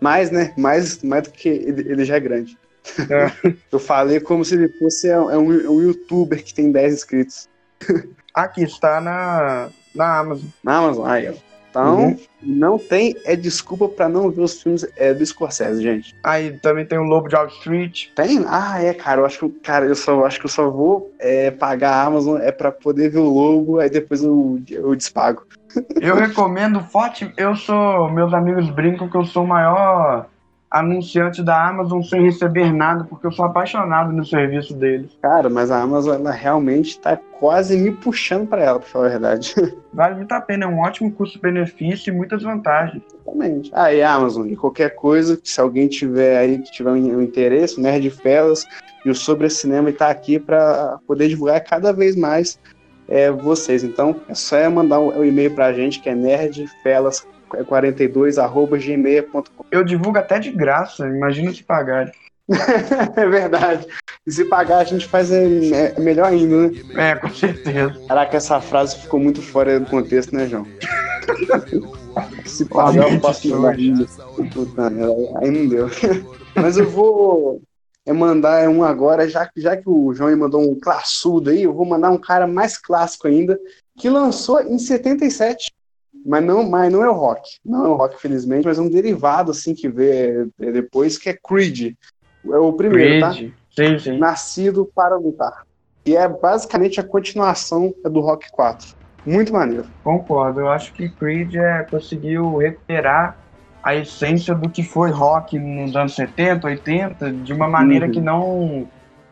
Mais, 0.00 0.30
né? 0.30 0.52
Mais, 0.58 1.02
mais 1.02 1.22
do 1.24 1.30
que 1.30 1.48
ele, 1.48 1.92
ele 1.92 2.04
já 2.04 2.16
é 2.16 2.20
grande. 2.20 2.58
É. 3.10 3.54
Eu 3.70 3.78
falei 3.78 4.20
como 4.20 4.44
se 4.44 4.54
ele 4.54 4.68
fosse 4.68 5.08
é, 5.08 5.18
um, 5.18 5.30
é 5.30 5.38
um 5.38 5.80
youtuber 5.82 6.42
que 6.42 6.54
tem 6.54 6.70
10 6.72 6.94
inscritos. 6.94 7.48
Aqui 8.34 8.62
está 8.62 9.00
na, 9.00 9.68
na 9.94 10.18
Amazon. 10.18 10.48
Na 10.62 10.76
Amazon, 10.78 11.06
aí, 11.06 11.28
ó. 11.28 11.48
Então, 11.70 11.98
Uhum. 11.98 12.16
não 12.42 12.78
tem 12.78 13.14
é 13.24 13.36
desculpa 13.36 13.88
pra 13.88 14.08
não 14.08 14.30
ver 14.30 14.40
os 14.40 14.62
filmes 14.62 14.86
é, 14.96 15.12
do 15.12 15.24
Scorsese, 15.24 15.82
gente. 15.82 16.16
Aí 16.24 16.58
também 16.58 16.84
tem 16.84 16.98
o 16.98 17.02
Lobo 17.02 17.28
de 17.28 17.36
Wall 17.36 17.46
Street. 17.48 18.08
Tem? 18.14 18.42
Ah, 18.48 18.82
é, 18.82 18.94
cara. 18.94 19.20
Eu 19.20 19.26
acho 19.26 19.38
que, 19.38 19.48
cara, 19.60 19.84
eu 19.84 19.94
só 19.94 20.24
acho 20.24 20.40
que 20.40 20.46
eu 20.46 20.50
só 20.50 20.70
vou 20.70 21.12
é, 21.18 21.50
pagar 21.50 21.92
a 21.92 22.04
Amazon 22.04 22.40
é 22.40 22.50
pra 22.50 22.72
poder 22.72 23.10
ver 23.10 23.18
o 23.18 23.28
logo, 23.28 23.78
aí 23.78 23.90
depois 23.90 24.22
eu, 24.24 24.60
eu 24.70 24.94
despago. 24.96 25.46
Eu 26.00 26.16
recomendo 26.16 26.80
forte. 26.82 27.30
Eu 27.36 27.54
sou. 27.54 28.10
Meus 28.10 28.32
amigos 28.32 28.70
brincam 28.70 29.08
que 29.08 29.16
eu 29.16 29.26
sou 29.26 29.44
o 29.44 29.46
maior 29.46 30.26
anunciante 30.70 31.42
da 31.42 31.68
Amazon 31.68 32.02
sem 32.02 32.22
receber 32.22 32.72
nada, 32.72 33.04
porque 33.04 33.26
eu 33.26 33.32
sou 33.32 33.44
apaixonado 33.44 34.12
no 34.12 34.24
serviço 34.24 34.74
deles. 34.74 35.10
Cara, 35.22 35.48
mas 35.48 35.70
a 35.70 35.80
Amazon 35.80 36.16
ela 36.16 36.30
realmente 36.30 36.98
tá 36.98 37.16
quase 37.16 37.76
me 37.76 37.90
puxando 37.90 38.46
pra 38.46 38.62
ela, 38.62 38.78
pra 38.78 38.88
falar 38.88 39.06
a 39.06 39.10
verdade. 39.10 39.54
Vale 39.92 40.16
muito 40.16 40.32
a 40.32 40.40
pena, 40.40 40.64
é 40.64 40.68
um 40.68 40.80
ótimo 40.80 41.10
custo-benefício 41.10 42.12
e 42.12 42.16
muitas 42.16 42.42
vantagens. 42.42 43.02
Exatamente. 43.12 43.70
Ah, 43.72 43.92
e 43.92 44.02
Amazon, 44.02 44.46
e 44.48 44.56
qualquer 44.56 44.94
coisa, 44.94 45.40
se 45.42 45.60
alguém 45.60 45.88
tiver 45.88 46.38
aí 46.38 46.58
que 46.58 46.70
tiver 46.70 46.90
um 46.90 47.22
interesse, 47.22 47.80
Nerd 47.80 48.10
Felas 48.10 48.64
e 49.04 49.10
o 49.10 49.14
Sobre 49.14 49.48
Cinema 49.48 49.90
está 49.90 50.10
aqui 50.10 50.38
para 50.38 50.98
poder 51.06 51.28
divulgar 51.28 51.62
cada 51.64 51.92
vez 51.92 52.14
mais 52.14 52.58
é, 53.08 53.30
vocês. 53.30 53.82
Então, 53.82 54.16
é 54.28 54.34
só 54.34 54.56
é 54.56 54.68
mandar 54.68 55.00
um, 55.00 55.18
um 55.18 55.24
e-mail 55.24 55.54
para 55.54 55.66
a 55.66 55.72
gente 55.72 56.00
que 56.00 56.10
é 56.10 56.14
nerdfelas42@gmail.com. 57.48 59.64
Eu 59.70 59.84
divulgo 59.84 60.18
até 60.18 60.38
de 60.38 60.50
graça, 60.50 61.06
imagina 61.06 61.52
se 61.52 61.62
pagar. 61.62 62.10
é 63.16 63.28
verdade. 63.28 63.86
E 64.26 64.32
se 64.32 64.44
pagar, 64.46 64.78
a 64.78 64.84
gente 64.84 65.06
faz 65.06 65.30
é, 65.30 65.94
é 65.96 66.00
melhor 66.00 66.26
ainda, 66.26 66.68
né? 66.68 67.10
É, 67.10 67.14
com 67.14 67.30
certeza. 67.30 67.94
Caraca, 68.08 68.36
essa 68.36 68.60
frase 68.60 68.96
ficou 68.96 69.20
muito 69.20 69.42
fora 69.42 69.78
do 69.78 69.86
contexto, 69.86 70.34
né, 70.34 70.46
João? 70.46 70.66
Se 72.44 72.64
pagar, 72.64 72.94
eu 72.94 73.00
Obviamente, 73.02 73.20
posso. 73.20 73.48
Puta, 74.52 74.88
aí 75.40 75.50
não 75.50 75.68
deu. 75.68 75.88
Mas 76.56 76.76
eu 76.76 76.88
vou 76.88 77.62
é 78.08 78.12
mandar 78.12 78.66
um 78.70 78.82
agora, 78.82 79.28
já, 79.28 79.46
que- 79.46 79.60
já 79.60 79.76
que 79.76 79.88
o 79.88 80.14
João 80.14 80.34
mandou 80.36 80.62
um 80.62 80.80
classudo 80.80 81.50
aí, 81.50 81.62
eu 81.62 81.74
vou 81.74 81.84
mandar 81.84 82.10
um 82.10 82.18
cara 82.18 82.46
mais 82.46 82.78
clássico 82.78 83.28
ainda, 83.28 83.60
que 83.98 84.08
lançou 84.08 84.62
em 84.62 84.78
77. 84.78 85.70
Mas 86.28 86.44
não, 86.44 86.62
mas 86.62 86.92
não 86.92 87.02
é 87.02 87.08
o 87.08 87.14
rock. 87.14 87.56
Não 87.64 87.86
é 87.86 87.88
o 87.88 87.94
rock, 87.94 88.20
felizmente, 88.20 88.66
mas 88.66 88.78
é 88.78 88.82
um 88.82 88.90
derivado 88.90 89.50
assim 89.50 89.74
que 89.74 89.86
é, 89.86 90.44
depois, 90.58 91.16
que 91.16 91.30
é 91.30 91.32
Creed. 91.32 91.94
É 92.46 92.56
o 92.58 92.70
primeiro, 92.74 93.18
tá? 93.18 93.32
Creed. 93.32 93.52
Sim, 93.74 93.98
sim. 93.98 94.18
Nascido 94.18 94.90
para 94.94 95.16
lutar. 95.16 95.62
E 96.04 96.14
é 96.14 96.28
basicamente 96.28 97.00
a 97.00 97.02
continuação 97.04 97.94
do 98.04 98.20
Rock 98.20 98.50
4. 98.52 98.94
Muito 99.24 99.52
maneiro. 99.52 99.86
Concordo. 100.04 100.60
Eu 100.60 100.68
acho 100.68 100.92
que 100.92 101.08
Creed 101.08 101.54
é, 101.54 101.86
conseguiu 101.90 102.58
recuperar 102.58 103.36
a 103.82 103.94
essência 103.94 104.54
do 104.54 104.68
que 104.68 104.82
foi 104.82 105.10
rock 105.10 105.58
nos 105.58 105.96
anos 105.96 106.14
70, 106.14 106.66
80, 106.66 107.32
de 107.32 107.54
uma 107.54 107.68
maneira 107.68 108.06
Uhum. 108.06 108.12
que 108.12 108.20
não 108.20 108.88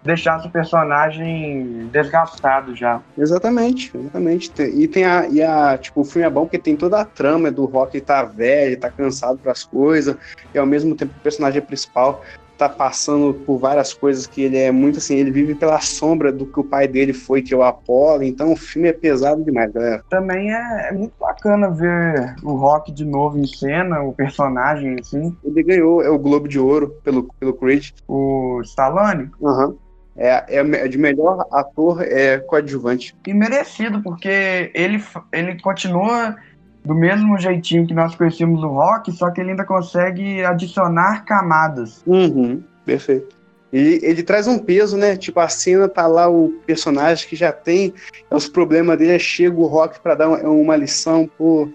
deixasse 0.06 0.46
o 0.46 0.50
personagem 0.50 1.88
desgastado 1.90 2.74
já. 2.74 3.02
Exatamente, 3.18 3.90
exatamente. 3.94 4.52
E 4.62 4.88
tem 4.88 5.04
a, 5.04 5.28
e 5.28 5.42
a. 5.42 5.76
Tipo, 5.76 6.00
o 6.00 6.04
filme 6.04 6.26
é 6.26 6.30
bom 6.30 6.42
porque 6.42 6.58
tem 6.58 6.76
toda 6.76 7.00
a 7.00 7.04
trama 7.04 7.50
do 7.50 7.64
Rock 7.66 8.00
tá 8.00 8.22
velho, 8.24 8.78
tá 8.78 8.90
cansado 8.90 9.38
pras 9.38 9.64
coisas, 9.64 10.16
e 10.54 10.58
ao 10.58 10.66
mesmo 10.66 10.94
tempo 10.94 11.12
o 11.18 11.22
personagem 11.22 11.60
principal 11.60 12.22
tá 12.56 12.68
passando 12.68 13.34
por 13.34 13.58
várias 13.58 13.92
coisas 13.92 14.26
que 14.26 14.42
ele 14.42 14.56
é 14.56 14.70
muito 14.70 14.98
assim, 14.98 15.16
ele 15.16 15.30
vive 15.30 15.54
pela 15.54 15.78
sombra 15.80 16.32
do 16.32 16.46
que 16.46 16.58
o 16.58 16.64
pai 16.64 16.88
dele 16.88 17.12
foi, 17.12 17.42
que 17.42 17.52
é 17.52 17.56
o 17.56 17.62
Apollo, 17.62 18.22
então 18.22 18.52
o 18.52 18.56
filme 18.56 18.88
é 18.88 18.92
pesado 18.92 19.44
demais, 19.44 19.70
galera. 19.72 20.02
Também 20.08 20.52
é, 20.52 20.88
é 20.88 20.92
muito 20.92 21.12
bacana 21.20 21.70
ver 21.70 22.34
o 22.42 22.54
Rock 22.54 22.92
de 22.92 23.04
novo 23.04 23.38
em 23.38 23.46
cena, 23.46 24.00
o 24.02 24.12
personagem, 24.14 24.96
assim, 24.98 25.36
Ele 25.44 25.62
ganhou 25.62 26.02
é 26.02 26.08
o 26.08 26.18
Globo 26.18 26.48
de 26.48 26.58
Ouro 26.58 26.94
pelo, 27.04 27.28
pelo 27.38 27.54
Creed. 27.54 27.90
o 28.08 28.60
Stallone. 28.62 29.30
Aham. 29.44 29.76
É, 30.18 30.58
é 30.58 30.88
de 30.88 30.96
melhor 30.96 31.46
ator 31.52 32.02
é, 32.02 32.38
coadjuvante. 32.38 33.14
E 33.26 33.34
merecido, 33.34 34.02
porque 34.02 34.70
ele, 34.74 35.02
ele 35.32 35.60
continua 35.60 36.36
do 36.84 36.94
mesmo 36.94 37.36
jeitinho 37.38 37.86
que 37.86 37.92
nós 37.92 38.14
conhecemos 38.14 38.62
o 38.62 38.68
Rock, 38.68 39.12
só 39.12 39.30
que 39.30 39.40
ele 39.40 39.50
ainda 39.50 39.64
consegue 39.64 40.44
adicionar 40.44 41.24
camadas. 41.24 42.02
Uhum, 42.06 42.62
perfeito. 42.84 43.36
E 43.72 44.00
ele 44.02 44.22
traz 44.22 44.46
um 44.46 44.58
peso, 44.58 44.96
né? 44.96 45.16
Tipo, 45.16 45.40
a 45.40 45.48
cena 45.48 45.88
tá 45.88 46.06
lá 46.06 46.28
o 46.30 46.50
personagem 46.64 47.28
que 47.28 47.34
já 47.34 47.52
tem 47.52 47.92
os 48.30 48.48
problemas 48.48 48.96
dele, 48.96 49.18
chega 49.18 49.56
o 49.56 49.66
Rock 49.66 50.00
pra 50.00 50.14
dar 50.14 50.28
uma, 50.28 50.38
uma 50.38 50.76
lição, 50.76 51.28
pô, 51.36 51.68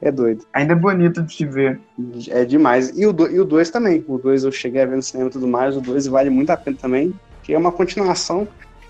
é 0.00 0.12
doido. 0.12 0.44
Ainda 0.52 0.72
é 0.72 0.76
bonito 0.76 1.22
de 1.22 1.34
se 1.34 1.44
ver. 1.44 1.80
É 2.28 2.44
demais. 2.44 2.96
E 2.96 3.06
o 3.06 3.12
2 3.12 3.34
e 3.34 3.40
o 3.40 3.44
dois 3.44 3.70
também. 3.70 4.04
O 4.06 4.18
2 4.18 4.44
eu 4.44 4.52
cheguei 4.52 4.82
a 4.82 4.86
ver 4.86 4.96
no 4.96 5.02
cinema 5.02 5.28
e 5.28 5.32
tudo 5.32 5.48
mais, 5.48 5.76
o 5.76 5.80
2 5.80 6.06
vale 6.06 6.30
muito 6.30 6.50
a 6.50 6.56
pena 6.56 6.76
também, 6.80 7.12
que 7.44 7.54
é 7.54 7.58
uma 7.58 7.70
continuação. 7.70 8.48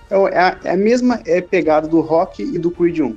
É 0.08 0.16
o- 0.16 0.28
é 0.28 0.38
a, 0.38 0.56
é 0.64 0.70
a 0.72 0.76
mesma 0.76 1.20
é 1.26 1.40
pegada 1.42 1.86
do 1.86 2.00
Rock 2.00 2.42
e 2.42 2.58
do 2.58 2.70
Creed 2.70 3.00
1. 3.00 3.16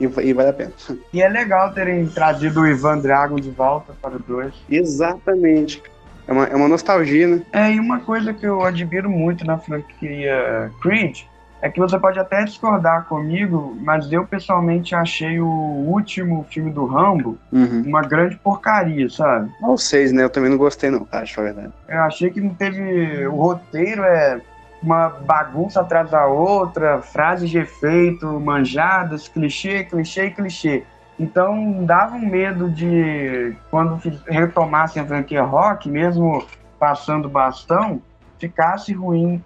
E, 0.00 0.04
e 0.04 0.32
vale 0.32 0.48
a 0.48 0.52
pena. 0.52 0.72
E 1.12 1.22
é 1.22 1.28
legal 1.28 1.72
terem 1.72 2.06
trazido 2.06 2.60
o 2.60 2.66
Ivan 2.66 2.98
Drago 2.98 3.40
de 3.40 3.50
volta 3.50 3.92
para 4.00 4.16
o 4.16 4.18
2. 4.18 4.52
Exatamente. 4.70 5.82
É 6.26 6.32
uma, 6.32 6.44
é 6.46 6.56
uma 6.56 6.68
nostalgia, 6.68 7.26
né? 7.28 7.42
É, 7.52 7.72
e 7.72 7.78
uma 7.80 8.00
coisa 8.00 8.32
que 8.32 8.46
eu 8.46 8.62
admiro 8.62 9.10
muito 9.10 9.44
na 9.44 9.58
franquia 9.58 10.70
Creed 10.80 11.18
é 11.60 11.68
que 11.70 11.78
você 11.80 11.98
pode 11.98 12.18
até 12.18 12.44
discordar 12.44 13.04
comigo, 13.06 13.76
mas 13.80 14.10
eu 14.12 14.26
pessoalmente 14.26 14.94
achei 14.94 15.38
o 15.40 15.46
último 15.46 16.44
filme 16.50 16.70
do 16.70 16.84
Rambo 16.86 17.38
Uhum. 17.52 17.84
uma 17.86 18.02
grande 18.02 18.36
porcaria, 18.36 19.08
sabe? 19.08 19.50
Ou 19.62 19.78
seis, 19.78 20.12
né? 20.12 20.24
Eu 20.24 20.30
também 20.30 20.50
não 20.50 20.58
gostei, 20.58 20.90
não, 20.90 21.06
falar 21.06 21.22
a 21.22 21.42
verdade. 21.52 21.72
Eu 21.88 22.00
achei 22.02 22.30
que 22.30 22.40
não 22.40 22.54
teve. 22.54 23.26
O 23.28 23.36
roteiro 23.36 24.02
é 24.02 24.40
uma 24.84 25.08
bagunça 25.08 25.80
atrás 25.80 26.10
da 26.10 26.26
outra, 26.26 27.00
frases 27.00 27.48
de 27.48 27.58
efeito, 27.58 28.38
manjadas, 28.38 29.26
clichê, 29.26 29.84
clichê, 29.84 30.30
clichê. 30.30 30.84
Então 31.18 31.84
dava 31.84 32.16
um 32.16 32.26
medo 32.26 32.68
de 32.70 33.56
quando 33.70 34.00
retomassem 34.26 35.02
a 35.02 35.06
franquia 35.06 35.42
rock, 35.42 35.88
mesmo 35.88 36.44
passando 36.78 37.28
bastão, 37.28 38.02
ficasse 38.38 38.92
ruim, 38.92 39.42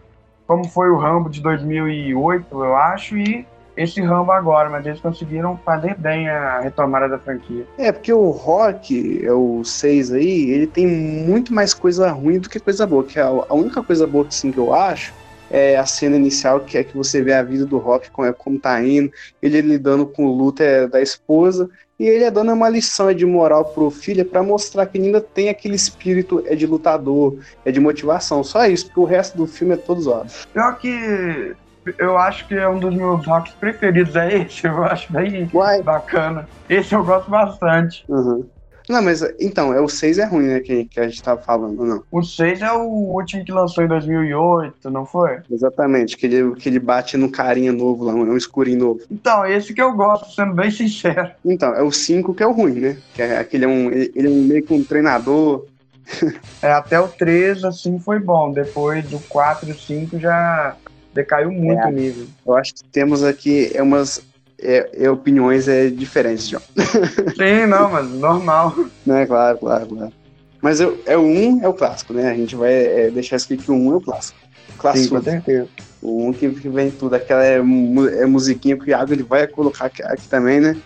como 0.47 0.65
foi 0.65 0.91
o 0.91 0.97
Rambo 0.97 1.29
de 1.29 1.41
2008, 1.41 2.65
eu 2.65 2.75
acho, 2.75 3.17
e 3.17 3.47
esse 3.77 4.01
Rambo 4.01 4.33
agora, 4.33 4.69
mas 4.69 4.85
eles 4.87 4.99
conseguiram 4.99 5.57
fazer 5.59 5.95
bem 5.97 6.29
a 6.29 6.61
retomada 6.61 7.09
da 7.09 7.19
franquia. 7.19 7.65
É, 7.77 7.93
porque 7.93 8.13
o 8.13 8.31
Rock, 8.31 9.25
é 9.25 9.33
o 9.33 9.63
6 9.63 10.13
aí, 10.15 10.51
ele 10.51 10.67
tem 10.67 10.87
muito 10.87 11.55
mais 11.55 11.73
coisa 11.75 12.11
ruim 12.11 12.41
do 12.41 12.49
que 12.49 12.59
coisa 12.59 12.87
boa, 12.87 13.05
que 13.05 13.21
a, 13.21 13.27
a 13.27 13.55
única 13.55 13.83
coisa 13.83 14.07
boa 14.07 14.27
assim, 14.27 14.51
que 14.51 14.59
eu 14.59 14.75
acho 14.75 15.13
é 15.51 15.77
a 15.77 15.87
cena 15.87 16.17
inicial, 16.17 16.61
que 16.61 16.79
é 16.79 16.85
que 16.85 16.97
você 16.97 17.23
vê 17.23 17.33
a 17.33 17.43
vida 17.43 17.65
do 17.65 17.79
Rock, 17.79 18.11
como, 18.11 18.27
é, 18.27 18.33
como 18.33 18.59
tá 18.59 18.83
indo, 18.83 19.11
ele 19.43 19.61
lidando 19.61 20.07
com 20.07 20.27
o 20.27 20.37
luto 20.37 20.63
é, 20.63 20.87
da 20.87 21.01
esposa, 21.01 21.69
e 21.99 22.07
ele 22.07 22.25
é 22.25 22.31
dando 22.31 22.53
uma 22.53 22.69
lição 22.69 23.13
de 23.13 23.27
moral 23.27 23.65
pro 23.65 23.91
filho 23.91 24.25
para 24.25 24.43
mostrar 24.43 24.87
que 24.87 24.99
ele 24.99 25.07
ainda 25.07 25.21
tem 25.21 25.49
aquele 25.49 25.75
espírito 25.75 26.43
é 26.47 26.55
de 26.55 26.67
lutador, 26.67 27.39
é 27.65 27.73
de 27.73 27.81
motivação. 27.81 28.45
Só 28.45 28.67
isso, 28.67 28.87
porque 28.87 29.01
o 29.01 29.05
resto 29.05 29.37
do 29.37 29.47
filme 29.47 29.75
é 29.75 29.77
todo 29.77 30.01
zoado. 30.01 30.31
Pior 30.53 30.79
que 30.79 31.57
eu 31.99 32.19
acho 32.19 32.47
que 32.47 32.55
é 32.55 32.69
um 32.69 32.79
dos 32.79 32.95
meus 32.95 33.27
rocks 33.27 33.53
preferidos, 33.55 34.15
é 34.15 34.43
esse. 34.43 34.67
Eu 34.67 34.85
acho 34.85 35.13
bem 35.13 35.49
Uai. 35.53 35.83
bacana. 35.83 36.49
Esse 36.69 36.95
eu 36.95 37.05
gosto 37.05 37.31
bastante. 37.31 38.05
Uhum. 38.09 38.47
Não, 38.89 39.03
mas 39.03 39.23
então, 39.39 39.73
é 39.73 39.81
o 39.81 39.89
6 39.89 40.19
é 40.19 40.25
ruim, 40.25 40.47
né? 40.47 40.61
Que, 40.61 40.85
que 40.87 40.99
a 40.99 41.09
gente 41.09 41.23
tava 41.23 41.41
falando, 41.41 41.85
não? 41.85 42.03
O 42.11 42.23
6 42.23 42.63
é 42.63 42.73
o 42.73 42.85
último 42.85 43.45
que 43.45 43.53
lançou 43.53 43.85
em 43.85 43.89
2008, 43.89 44.91
não 44.91 45.05
foi? 45.05 45.41
Exatamente, 45.51 46.17
que 46.17 46.27
ele, 46.27 46.55
que 46.57 46.69
ele 46.69 46.79
bate 46.79 47.17
no 47.17 47.31
carinha 47.31 47.73
novo 47.73 48.05
lá, 48.05 48.15
um 48.15 48.37
escurinho 48.37 48.79
novo. 48.79 49.01
Então, 49.11 49.45
esse 49.47 49.75
que 49.75 49.83
eu 49.83 49.93
gosto, 49.93 50.35
sendo 50.35 50.55
bem 50.55 50.71
sincero. 50.71 51.31
Então, 51.45 51.75
é 51.75 51.83
o 51.83 51.93
5 51.93 52.35
que 52.35 52.43
é 52.43 52.47
o 52.47 52.53
ruim, 52.53 52.81
né? 52.81 52.97
Que 53.15 53.23
é 53.23 53.39
aquele 53.39 53.65
é 53.65 53.69
um, 53.69 53.91
ele 53.91 54.27
é 54.27 54.31
um, 54.31 54.43
meio 54.43 54.63
que 54.63 54.73
um 54.73 54.83
treinador. 54.83 55.67
é, 56.63 56.73
até 56.73 56.99
o 56.99 57.09
3, 57.09 57.65
assim, 57.65 57.99
foi 57.99 58.19
bom. 58.19 58.51
Depois 58.53 59.05
do 59.09 59.19
4 59.21 59.71
e 59.71 59.75
5 59.75 60.19
já 60.19 60.77
decaiu 61.13 61.51
muito 61.51 61.81
é, 61.81 61.87
o 61.87 61.91
nível. 61.91 62.27
Eu 62.47 62.55
acho 62.55 62.75
que 62.75 62.85
temos 62.85 63.25
aqui 63.25 63.71
é 63.75 63.83
umas 63.83 64.23
é, 64.61 65.05
é, 65.05 65.11
opiniões 65.11 65.69
é, 65.69 65.89
diferentes, 65.89 66.49
John. 66.49 66.61
Sim, 67.37 67.67
não, 67.69 67.91
mas 67.91 68.09
normal. 68.11 68.75
Né, 69.07 69.27
claro, 69.27 69.59
claro, 69.59 69.87
claro. 69.87 70.13
Mas 70.61 70.81
eu, 70.81 71.01
é 71.07 71.17
o 71.17 71.23
1 71.23 71.63
é 71.63 71.69
o 71.69 71.73
clássico, 71.73 72.13
né? 72.13 72.31
A 72.31 72.35
gente 72.35 72.57
vai 72.57 72.73
é, 72.73 73.11
deixar 73.11 73.37
escrito 73.37 73.65
que 73.65 73.71
o 73.71 73.75
1 73.75 73.93
é 73.93 73.97
o 73.97 74.01
clássico. 74.01 74.39
Clássico. 74.77 75.09
Sim, 75.09 75.15
com 75.15 75.23
certeza. 75.23 75.69
O 76.03 76.29
1 76.29 76.33
que, 76.33 76.51
que 76.51 76.69
vem 76.69 76.91
tudo, 76.91 77.15
aquela 77.15 77.45
é, 77.45 77.57
é 77.57 78.27
musiquinha 78.27 78.77
que 78.77 78.85
o 78.85 78.89
Iago 78.89 79.13
ele 79.13 79.23
vai 79.23 79.47
colocar 79.47 79.87
aqui, 79.87 80.03
aqui 80.03 80.27
também, 80.29 80.61
né? 80.61 80.77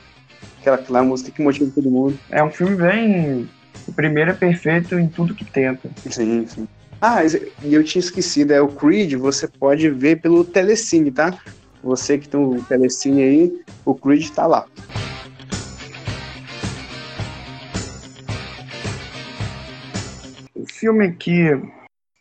Aquela, 0.61 0.77
aquela 0.77 1.03
música 1.03 1.31
que 1.31 1.43
motiva 1.43 1.71
todo 1.75 1.91
mundo. 1.91 2.19
É 2.31 2.43
um 2.43 2.51
filme 2.51 2.77
bem. 2.77 3.49
O 3.89 3.93
primeiro 3.93 4.31
é 4.31 4.35
perfeito 4.35 4.99
em 4.99 5.09
tudo 5.09 5.35
que 5.35 5.45
tenta. 5.45 5.91
Sim, 6.09 6.47
sim. 6.47 6.69
Ah, 7.01 7.21
e 7.65 7.75
eu 7.75 7.83
tinha 7.83 7.99
esquecido, 7.99 8.53
é 8.53 8.61
o 8.61 8.69
Creed, 8.69 9.15
você 9.15 9.49
pode 9.49 9.91
ver 9.91 10.21
pelo 10.21 10.45
Telecine, 10.45 11.11
tá? 11.11 11.37
Você 11.83 12.17
que 12.17 12.29
tem 12.29 12.41
o 12.41 12.63
Telecine 12.65 13.23
aí, 13.23 13.65
o 13.85 13.95
Creed 13.95 14.31
tá 14.31 14.47
lá. 14.47 14.67
O 20.55 20.65
filme 20.67 21.07
aqui 21.07 21.51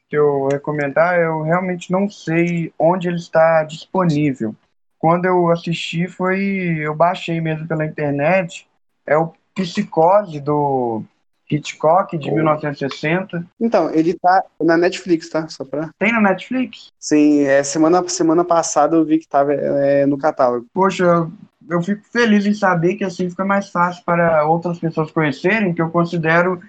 que 0.10 0.18
eu 0.18 0.48
recomendar, 0.52 1.20
eu 1.20 1.42
realmente 1.42 1.92
não 1.92 2.10
sei 2.10 2.74
onde 2.78 3.08
ele 3.08 3.18
está 3.18 3.64
disponível. 3.64 4.54
Quando 5.00 5.26
eu 5.26 5.50
assisti 5.50 6.08
foi, 6.08 6.80
eu 6.80 6.94
baixei 6.96 7.40
mesmo 7.40 7.68
pela 7.68 7.86
internet, 7.86 8.68
é 9.06 9.18
o 9.18 9.32
Psicose 9.56 10.40
do 10.40 11.04
Hitchcock, 11.52 12.18
de 12.18 12.30
oh. 12.30 12.36
1960. 12.36 13.46
Então, 13.60 13.94
ele 13.94 14.14
tá 14.14 14.44
na 14.62 14.78
Netflix, 14.78 15.30
tá? 15.30 15.48
Só 15.48 15.66
pra... 15.66 15.90
Tem 15.98 16.12
na 16.12 16.22
Netflix? 16.22 16.92
Sim, 17.00 17.44
é, 17.44 17.64
semana, 17.64 18.08
semana 18.08 18.44
passada 18.44 18.96
eu 18.96 19.06
vi 19.06 19.20
que 19.20 19.28
tava 19.28 19.54
é, 19.54 20.06
no 20.06 20.18
catálogo. 20.18 20.66
Poxa, 20.74 21.04
eu, 21.04 21.32
eu 21.70 21.82
fico 21.82 22.04
feliz 22.12 22.46
em 22.46 22.54
saber 22.54 22.96
que 22.96 23.04
assim 23.04 23.30
fica 23.30 23.46
mais 23.46 23.70
fácil 23.70 24.04
para 24.06 24.46
outras 24.46 24.80
pessoas 24.80 25.12
conhecerem, 25.12 25.74
que 25.74 25.82
eu 25.82 25.90
considero 25.90 26.60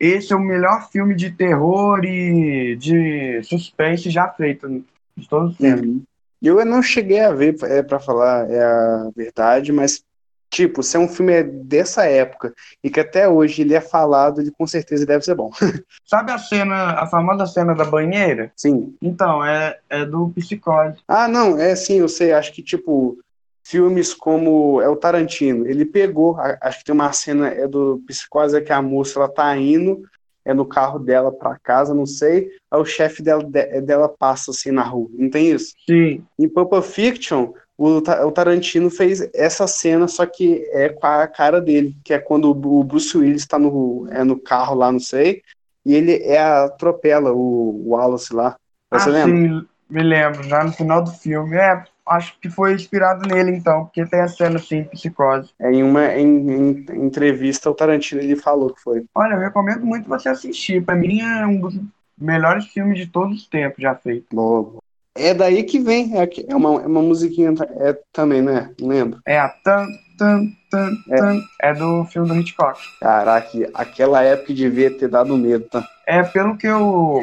esse 0.00 0.32
é 0.32 0.36
o 0.36 0.40
melhor 0.40 0.90
filme 0.90 1.14
de 1.14 1.30
terror 1.30 2.02
e 2.04 2.74
de 2.76 3.42
suspense 3.42 4.08
já 4.08 4.28
feito 4.28 4.66
de 5.14 5.28
todos 5.28 5.52
os 5.52 5.58
tempos. 5.58 5.86
Uhum. 5.86 6.02
Eu 6.42 6.64
não 6.64 6.82
cheguei 6.82 7.20
a 7.20 7.32
ver, 7.32 7.54
é, 7.64 7.82
para 7.82 8.00
falar 8.00 8.50
é 8.50 8.64
a 8.64 9.10
verdade, 9.14 9.70
mas 9.72 10.02
Tipo, 10.50 10.82
se 10.82 10.96
é 10.96 11.00
um 11.00 11.08
filme 11.08 11.42
dessa 11.44 12.04
época 12.04 12.52
e 12.82 12.90
que 12.90 12.98
até 12.98 13.28
hoje 13.28 13.62
ele 13.62 13.74
é 13.74 13.80
falado, 13.80 14.40
ele 14.40 14.50
com 14.50 14.66
certeza 14.66 15.06
deve 15.06 15.24
ser 15.24 15.36
bom. 15.36 15.50
Sabe 16.04 16.32
a 16.32 16.38
cena, 16.38 16.92
a 16.94 17.06
famosa 17.06 17.46
cena 17.46 17.72
da 17.72 17.84
banheira? 17.84 18.50
Sim. 18.56 18.94
Então, 19.00 19.44
é, 19.44 19.78
é 19.88 20.04
do 20.04 20.30
Psicose. 20.30 20.98
Ah, 21.06 21.28
não, 21.28 21.56
é 21.56 21.76
sim, 21.76 22.00
eu 22.00 22.08
sei. 22.08 22.32
Acho 22.32 22.52
que, 22.52 22.62
tipo, 22.62 23.16
filmes 23.62 24.12
como 24.12 24.82
é 24.82 24.88
o 24.88 24.96
Tarantino, 24.96 25.64
ele 25.66 25.84
pegou, 25.84 26.36
acho 26.60 26.80
que 26.80 26.84
tem 26.86 26.94
uma 26.94 27.12
cena 27.12 27.46
é 27.48 27.68
do 27.68 28.02
Psicose 28.04 28.56
é 28.56 28.60
que 28.60 28.72
a 28.72 28.82
moça 28.82 29.20
ela 29.20 29.28
tá 29.28 29.56
indo 29.56 30.02
é 30.44 30.54
no 30.54 30.64
carro 30.64 30.98
dela 30.98 31.30
para 31.30 31.58
casa, 31.58 31.94
não 31.94 32.06
sei, 32.06 32.48
aí 32.70 32.80
o 32.80 32.84
chefe 32.84 33.22
dela, 33.22 33.44
dela 33.44 34.08
passa 34.08 34.50
assim 34.50 34.70
na 34.70 34.82
rua, 34.82 35.08
não 35.12 35.30
tem 35.30 35.50
isso? 35.50 35.74
Sim. 35.86 36.24
Em 36.38 36.48
Pulp 36.48 36.72
Fiction, 36.82 37.52
o, 37.82 38.30
Tarantino 38.30 38.90
fez 38.90 39.26
essa 39.32 39.66
cena, 39.66 40.06
só 40.06 40.26
que 40.26 40.68
é 40.70 40.90
com 40.90 41.06
a 41.06 41.26
cara 41.26 41.62
dele, 41.62 41.96
que 42.04 42.12
é 42.12 42.18
quando 42.18 42.50
o 42.50 42.84
Bruce 42.84 43.16
Willis 43.16 43.40
está 43.40 43.58
no, 43.58 44.06
é 44.10 44.22
no 44.22 44.38
carro 44.38 44.74
lá, 44.74 44.92
não 44.92 45.00
sei, 45.00 45.42
e 45.84 45.94
ele 45.94 46.22
é, 46.22 46.38
atropela 46.38 47.32
o, 47.32 47.88
Wallace 47.88 48.34
lá. 48.34 48.54
Você 48.92 49.08
ah, 49.08 49.12
lembra? 49.12 49.34
Sim, 49.34 49.66
me 49.88 50.02
lembro, 50.02 50.42
já 50.42 50.62
no 50.62 50.72
final 50.72 51.02
do 51.02 51.10
filme. 51.10 51.56
É, 51.56 51.82
acho 52.06 52.38
que 52.38 52.50
foi 52.50 52.74
inspirado 52.74 53.26
nele 53.26 53.52
então, 53.52 53.86
porque 53.86 54.04
tem 54.04 54.20
a 54.20 54.28
cena 54.28 54.56
assim, 54.56 54.84
psicose. 54.84 55.50
É, 55.58 55.72
em 55.72 55.82
uma 55.82 56.14
em, 56.14 56.26
em, 56.26 56.86
entrevista, 56.96 57.70
o 57.70 57.74
Tarantino 57.74 58.20
ele 58.20 58.36
falou 58.36 58.74
que 58.74 58.82
foi. 58.82 59.06
Olha, 59.14 59.34
eu 59.34 59.40
recomendo 59.40 59.86
muito 59.86 60.06
você 60.06 60.28
assistir. 60.28 60.84
Para 60.84 60.96
mim 60.96 61.22
é 61.22 61.46
um 61.46 61.58
dos 61.58 61.80
melhores 62.18 62.66
filmes 62.66 62.98
de 62.98 63.06
todos 63.06 63.38
os 63.38 63.48
tempos 63.48 63.80
já 63.80 63.94
feito. 63.94 64.26
Boa, 64.30 64.80
é 65.16 65.34
daí 65.34 65.62
que 65.64 65.78
vem, 65.78 66.16
é, 66.18 66.28
é, 66.48 66.54
uma, 66.54 66.82
é 66.82 66.86
uma 66.86 67.02
musiquinha 67.02 67.52
é, 67.80 67.98
também, 68.12 68.42
né? 68.42 68.70
Lembro. 68.80 69.20
É 69.26 69.38
a 69.38 69.48
tan, 69.48 69.86
tan, 70.16 70.46
tan, 70.70 70.90
é. 71.10 71.16
tan. 71.16 71.40
É 71.60 71.74
do 71.74 72.04
filme 72.04 72.28
do 72.28 72.36
Hitchcock. 72.36 72.80
Caraca, 73.00 73.70
aquela 73.74 74.22
época 74.22 74.54
devia 74.54 74.90
ter 74.90 75.08
dado 75.08 75.36
medo, 75.36 75.64
tá? 75.64 75.86
É, 76.06 76.22
pelo 76.22 76.56
que 76.56 76.66
eu. 76.66 77.22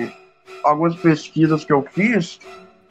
Algumas 0.63 0.95
pesquisas 0.95 1.63
que 1.63 1.71
eu 1.71 1.85
fiz, 1.93 2.39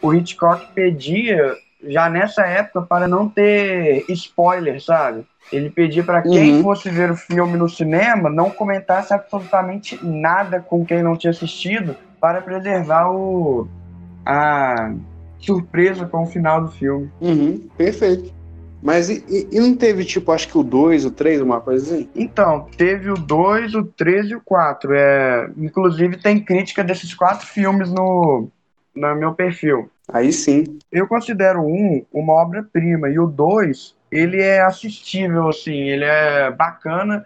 o 0.00 0.14
Hitchcock 0.14 0.66
pedia, 0.74 1.54
já 1.82 2.08
nessa 2.08 2.46
época, 2.46 2.82
para 2.82 3.06
não 3.06 3.28
ter 3.28 4.04
spoiler, 4.08 4.82
sabe? 4.82 5.26
Ele 5.52 5.68
pedia 5.68 6.02
para 6.02 6.22
quem 6.22 6.56
uhum. 6.56 6.62
fosse 6.62 6.88
ver 6.90 7.10
o 7.10 7.16
filme 7.16 7.56
no 7.56 7.68
cinema 7.68 8.28
não 8.28 8.50
comentasse 8.50 9.14
absolutamente 9.14 9.98
nada 10.04 10.58
com 10.60 10.84
quem 10.84 11.02
não 11.02 11.16
tinha 11.16 11.30
assistido 11.30 11.94
para 12.20 12.40
preservar 12.40 13.10
o, 13.10 13.68
a 14.26 14.92
surpresa 15.38 16.06
com 16.06 16.24
o 16.24 16.26
final 16.26 16.64
do 16.64 16.72
filme. 16.72 17.10
Uhum, 17.20 17.68
perfeito. 17.76 18.34
Mas 18.82 19.08
e, 19.08 19.24
e, 19.50 19.58
não 19.58 19.74
teve, 19.74 20.04
tipo, 20.04 20.30
acho 20.32 20.48
que 20.48 20.58
o 20.58 20.62
2, 20.62 21.06
o 21.06 21.10
3, 21.10 21.40
uma 21.40 21.60
coisa 21.60 21.94
assim? 21.94 22.08
Então, 22.14 22.66
teve 22.76 23.10
o 23.10 23.14
2, 23.14 23.74
o 23.74 23.84
3 23.84 24.30
e 24.30 24.34
o 24.34 24.40
4. 24.40 24.92
É, 24.94 25.50
inclusive, 25.56 26.18
tem 26.18 26.38
crítica 26.38 26.84
desses 26.84 27.14
quatro 27.14 27.46
filmes 27.46 27.90
no, 27.90 28.48
no 28.94 29.16
meu 29.16 29.34
perfil. 29.34 29.90
Aí 30.12 30.32
sim. 30.32 30.78
Eu 30.92 31.08
considero 31.08 31.62
um 31.62 32.04
uma 32.12 32.34
obra-prima, 32.34 33.08
e 33.08 33.18
o 33.18 33.26
2, 33.26 33.94
ele 34.10 34.40
é 34.40 34.60
assistível, 34.60 35.48
assim, 35.48 35.74
ele 35.74 36.04
é 36.04 36.50
bacana 36.50 37.24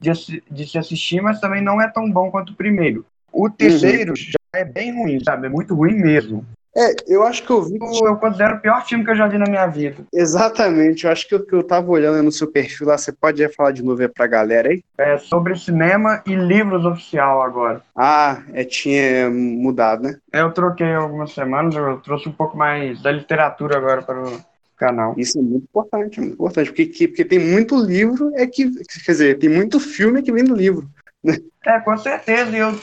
de, 0.00 0.42
de 0.50 0.68
se 0.68 0.78
assistir, 0.78 1.20
mas 1.20 1.40
também 1.40 1.62
não 1.62 1.80
é 1.80 1.88
tão 1.88 2.10
bom 2.10 2.30
quanto 2.30 2.52
o 2.52 2.56
primeiro. 2.56 3.04
O 3.32 3.50
terceiro 3.50 4.10
uhum. 4.10 4.16
já 4.16 4.38
é 4.54 4.64
bem 4.64 4.94
ruim, 4.94 5.22
sabe? 5.24 5.46
É 5.46 5.50
muito 5.50 5.74
ruim 5.74 5.94
mesmo. 5.94 6.44
É, 6.76 6.92
eu 7.06 7.22
acho 7.22 7.44
que 7.44 7.50
eu 7.50 7.62
vi. 7.62 7.78
Eu 8.04 8.16
considero 8.16 8.56
o 8.56 8.60
pior 8.60 8.84
filme 8.84 9.04
que 9.04 9.10
eu 9.12 9.16
já 9.16 9.28
vi 9.28 9.38
na 9.38 9.48
minha 9.48 9.66
vida. 9.66 10.04
Exatamente, 10.12 11.04
eu 11.04 11.12
acho 11.12 11.28
que 11.28 11.34
o 11.36 11.46
que 11.46 11.54
eu 11.54 11.62
tava 11.62 11.88
olhando 11.88 12.20
no 12.20 12.32
seu 12.32 12.50
perfil 12.50 12.88
lá, 12.88 12.98
você 12.98 13.12
pode 13.12 13.46
falar 13.50 13.70
de 13.70 13.84
novo 13.84 14.02
aí 14.02 14.08
pra 14.08 14.26
galera 14.26 14.68
aí? 14.68 14.82
É 14.98 15.16
sobre 15.16 15.56
cinema 15.56 16.20
e 16.26 16.34
livros 16.34 16.84
oficial 16.84 17.42
agora. 17.42 17.80
Ah, 17.94 18.42
é, 18.52 18.64
tinha 18.64 19.30
mudado, 19.30 20.02
né? 20.02 20.16
É, 20.32 20.40
eu 20.40 20.50
troquei 20.50 20.92
algumas 20.92 21.32
semanas, 21.32 21.76
eu 21.76 21.98
trouxe 21.98 22.28
um 22.28 22.32
pouco 22.32 22.56
mais 22.56 23.00
da 23.00 23.12
literatura 23.12 23.78
agora 23.78 24.02
para 24.02 24.20
o 24.20 24.40
canal. 24.76 25.14
Isso 25.16 25.38
é 25.38 25.42
muito 25.42 25.64
importante, 25.64 26.20
muito 26.20 26.34
importante, 26.34 26.72
porque, 26.72 27.06
porque 27.06 27.24
tem 27.24 27.38
muito 27.38 27.76
livro, 27.76 28.32
é 28.34 28.48
que, 28.48 28.68
quer 29.04 29.12
dizer, 29.12 29.38
tem 29.38 29.48
muito 29.48 29.78
filme 29.78 30.22
que 30.22 30.32
vem 30.32 30.42
do 30.42 30.56
livro. 30.56 30.88
Né? 31.22 31.38
É, 31.64 31.78
com 31.78 31.96
certeza, 31.96 32.50
e 32.50 32.58
eu 32.58 32.74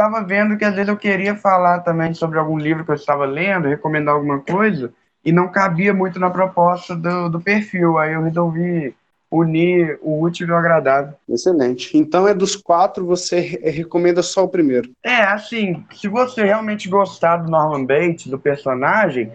estava 0.00 0.22
vendo 0.22 0.56
que 0.56 0.64
às 0.64 0.74
vezes 0.74 0.88
eu 0.88 0.96
queria 0.96 1.34
falar 1.34 1.80
também 1.80 2.14
sobre 2.14 2.38
algum 2.38 2.56
livro 2.56 2.84
que 2.84 2.90
eu 2.92 2.94
estava 2.94 3.26
lendo, 3.26 3.66
recomendar 3.66 4.14
alguma 4.14 4.38
coisa, 4.38 4.92
e 5.24 5.32
não 5.32 5.48
cabia 5.48 5.92
muito 5.92 6.20
na 6.20 6.30
proposta 6.30 6.94
do, 6.94 7.28
do 7.28 7.40
perfil. 7.40 7.98
Aí 7.98 8.12
eu 8.12 8.22
resolvi 8.22 8.94
unir 9.28 9.98
o 10.00 10.22
útil 10.22 10.46
e 10.46 10.50
o 10.52 10.56
agradável. 10.56 11.14
Excelente. 11.28 11.98
Então 11.98 12.28
é 12.28 12.32
dos 12.32 12.54
quatro, 12.54 13.04
você 13.04 13.40
recomenda 13.40 14.22
só 14.22 14.44
o 14.44 14.48
primeiro? 14.48 14.90
É, 15.04 15.22
assim, 15.24 15.84
se 15.92 16.06
você 16.06 16.44
realmente 16.44 16.88
gostar 16.88 17.38
do 17.38 17.50
Norman 17.50 17.84
Bates, 17.84 18.28
do 18.28 18.38
personagem, 18.38 19.32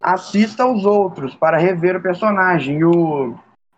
assista 0.00 0.62
aos 0.62 0.86
outros 0.86 1.34
para 1.34 1.58
rever 1.58 1.94
o 1.94 2.02
personagem. 2.02 2.78
E 2.78 2.84
o, 2.86 3.34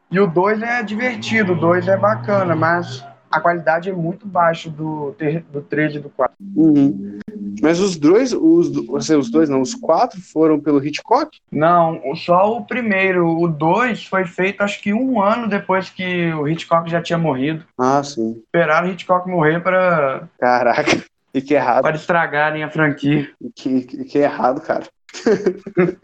e 0.09 0.21
o 0.21 0.27
2 0.29 0.63
é 0.63 0.83
divertido, 0.85 1.55
o 1.55 1.61
2 1.61 1.89
é 1.89 1.97
bacana, 1.97 2.55
mas 2.55 3.05
a 3.31 3.41
qualidade 3.41 3.91
é 3.91 3.93
muito 3.93 4.27
baixa 4.27 4.71
do, 4.71 5.15
do 5.53 5.61
3 5.63 5.97
e 5.97 5.99
do 5.99 6.09
4. 6.11 6.35
Uhum. 6.57 7.19
Mas 7.61 7.81
os 7.81 7.97
dois, 7.97 8.33
os, 8.33 8.69
os 8.69 9.31
dois 9.31 9.49
não, 9.49 9.61
os 9.61 9.75
quatro 9.75 10.21
foram 10.21 10.61
pelo 10.61 10.85
Hitchcock? 10.85 11.39
Não, 11.51 12.01
só 12.15 12.57
o 12.57 12.65
primeiro. 12.65 13.27
O 13.27 13.49
2 13.49 14.07
foi 14.07 14.25
feito 14.25 14.63
acho 14.63 14.81
que 14.81 14.93
um 14.93 15.21
ano 15.21 15.49
depois 15.49 15.91
que 15.91 16.33
o 16.33 16.49
Hitchcock 16.49 16.91
já 16.91 17.03
tinha 17.03 17.19
morrido. 17.19 17.65
Ah, 17.77 18.03
sim. 18.03 18.43
Esperaram 18.45 18.89
o 18.89 18.93
Hitchcock 18.93 19.29
morrer 19.29 19.61
para. 19.61 20.29
Caraca, 20.39 21.05
e 21.35 21.43
que 21.43 21.55
errado. 21.55 21.83
Para 21.83 21.97
estragarem 21.97 22.63
a 22.63 22.71
franquia. 22.71 23.29
Que, 23.55 23.83
que, 23.83 24.05
que 24.05 24.19
errado, 24.19 24.61
cara. 24.61 24.85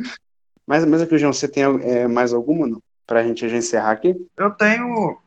mas, 0.67 0.85
mas 0.85 1.03
aqui, 1.03 1.19
João, 1.19 1.33
você 1.33 1.49
tem 1.49 1.63
é, 1.63 2.07
mais 2.09 2.33
alguma 2.33 2.67
não? 2.67 2.83
Pra 3.07 3.23
gente 3.23 3.49
já 3.49 3.57
encerrar 3.57 3.91
aqui? 3.91 4.17
Eu 4.37 4.51
tenho 4.51 5.19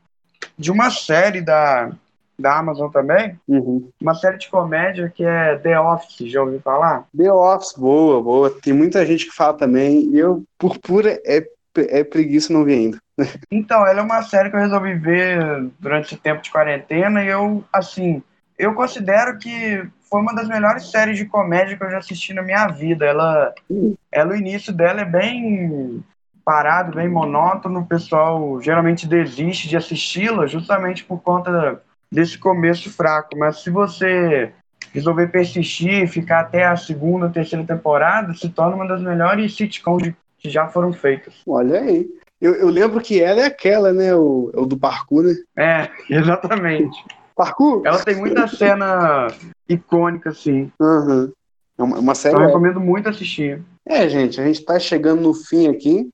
de 0.57 0.71
uma 0.71 0.89
série 0.89 1.41
da, 1.41 1.91
da 2.37 2.57
Amazon 2.57 2.89
também, 2.89 3.39
uhum. 3.47 3.89
uma 3.99 4.13
série 4.13 4.37
de 4.37 4.49
comédia 4.49 5.11
que 5.13 5.23
é 5.23 5.55
The 5.57 5.79
Office, 5.79 6.31
já 6.31 6.41
ouviu 6.41 6.59
falar? 6.61 7.05
The 7.15 7.31
Office, 7.31 7.73
boa, 7.77 8.21
boa. 8.21 8.49
Tem 8.49 8.73
muita 8.73 9.05
gente 9.05 9.25
que 9.25 9.35
fala 9.35 9.53
também, 9.53 10.09
e 10.11 10.19
eu, 10.19 10.43
por 10.57 10.77
pura, 10.77 11.19
é, 11.25 11.45
é 11.75 12.03
preguiça 12.03 12.53
não 12.53 12.63
vi 12.63 12.73
ainda. 12.73 12.97
Então, 13.51 13.85
ela 13.85 13.99
é 13.99 14.03
uma 14.03 14.21
série 14.21 14.49
que 14.49 14.55
eu 14.55 14.59
resolvi 14.59 14.93
ver 14.93 15.69
durante 15.79 16.13
esse 16.13 16.17
tempo 16.17 16.41
de 16.41 16.51
quarentena, 16.51 17.23
e 17.23 17.27
eu, 17.27 17.63
assim, 17.73 18.21
eu 18.57 18.73
considero 18.73 19.37
que 19.37 19.87
foi 20.09 20.21
uma 20.21 20.33
das 20.33 20.47
melhores 20.47 20.89
séries 20.89 21.17
de 21.17 21.25
comédia 21.25 21.77
que 21.77 21.83
eu 21.83 21.91
já 21.91 21.97
assisti 21.97 22.33
na 22.33 22.41
minha 22.41 22.67
vida. 22.67 23.05
Ela, 23.05 23.53
uhum. 23.69 23.95
ela 24.11 24.33
o 24.33 24.35
início 24.35 24.73
dela 24.73 25.01
é 25.01 25.05
bem 25.05 26.03
parado, 26.47 26.95
bem 26.95 27.09
monótono, 27.09 27.81
o 27.81 27.85
pessoal 27.85 28.61
geralmente 28.61 29.05
desiste 29.05 29.67
de 29.67 29.75
assisti-la 29.75 30.47
justamente 30.47 31.03
por 31.03 31.21
conta 31.21 31.83
desse 32.09 32.37
começo 32.37 32.89
fraco. 32.89 33.37
Mas 33.37 33.61
se 33.61 33.69
você 33.69 34.53
resolver 34.93 35.27
persistir, 35.27 36.07
ficar 36.07 36.39
até 36.39 36.65
a 36.65 36.77
segunda, 36.77 37.27
terceira 37.27 37.65
temporada, 37.65 38.33
se 38.33 38.47
torna 38.47 38.77
uma 38.77 38.87
das 38.87 39.01
melhores 39.01 39.57
sitcoms 39.57 40.13
que 40.37 40.49
já 40.49 40.69
foram 40.69 40.93
feitas. 40.93 41.33
Olha 41.45 41.81
aí. 41.81 42.07
Eu, 42.39 42.55
eu 42.55 42.69
lembro 42.69 43.01
que 43.01 43.21
ela 43.21 43.41
é 43.41 43.45
aquela, 43.47 43.91
né? 43.91 44.15
O, 44.15 44.49
o 44.55 44.65
do 44.65 44.77
parkour, 44.77 45.23
né? 45.23 45.35
É, 45.57 45.89
exatamente. 46.09 46.97
Parkour? 47.35 47.81
Ela 47.85 47.99
tem 48.05 48.15
muita 48.15 48.47
cena 48.47 49.27
icônica, 49.67 50.29
assim. 50.29 50.71
Uhum. 50.79 51.29
É 51.77 51.83
uma, 51.83 51.99
uma 51.99 52.15
série. 52.15 52.37
Eu 52.37 52.47
recomendo 52.47 52.79
muito 52.79 53.09
assistir. 53.09 53.61
É, 53.85 54.07
gente, 54.07 54.39
a 54.39 54.45
gente 54.45 54.63
tá 54.63 54.79
chegando 54.79 55.21
no 55.21 55.33
fim 55.33 55.67
aqui. 55.67 56.09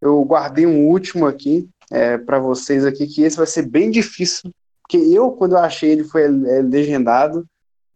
Eu 0.00 0.22
guardei 0.24 0.66
um 0.66 0.86
último 0.86 1.26
aqui 1.26 1.68
é, 1.90 2.18
para 2.18 2.38
vocês 2.38 2.84
aqui, 2.84 3.06
que 3.06 3.22
esse 3.22 3.36
vai 3.36 3.46
ser 3.46 3.62
bem 3.62 3.90
difícil, 3.90 4.50
porque 4.82 4.96
eu, 4.96 5.30
quando 5.32 5.52
eu 5.52 5.58
achei 5.58 5.90
ele, 5.90 6.04
foi 6.04 6.24
é, 6.24 6.28
legendado, 6.62 7.44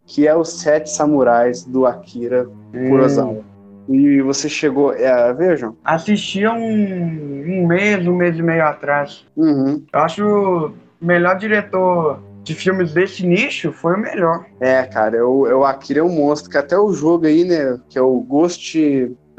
que 0.06 0.26
é 0.26 0.36
os 0.36 0.60
Sete 0.60 0.90
Samurais 0.90 1.64
do 1.64 1.86
Akira 1.86 2.48
Kurosawa. 2.72 3.44
Hum. 3.88 3.94
E 3.94 4.22
você 4.22 4.48
chegou 4.48 4.92
é, 4.92 5.08
a 5.08 5.32
ver, 5.32 5.56
João? 5.56 5.76
Assisti 5.84 6.46
um, 6.46 6.52
um 6.52 7.66
mês, 7.66 8.06
um 8.06 8.14
mês 8.14 8.38
e 8.38 8.42
meio 8.42 8.64
atrás. 8.64 9.26
Uhum. 9.36 9.84
Eu 9.92 10.00
acho 10.00 10.24
o 10.24 11.04
melhor 11.04 11.36
diretor 11.36 12.22
de 12.42 12.54
filmes 12.54 12.92
desse 12.92 13.26
nicho 13.26 13.72
foi 13.72 13.94
o 13.94 13.98
melhor. 13.98 14.46
É, 14.60 14.84
cara, 14.84 15.16
é 15.16 15.22
o, 15.22 15.46
é 15.46 15.54
o 15.54 15.64
Akira 15.64 16.00
é 16.00 16.02
um 16.02 16.14
monstro, 16.14 16.50
que 16.50 16.58
até 16.58 16.78
o 16.78 16.92
jogo 16.92 17.26
aí, 17.26 17.44
né, 17.44 17.78
que 17.88 17.98
é 17.98 18.02
o 18.02 18.20
Ghost 18.20 18.76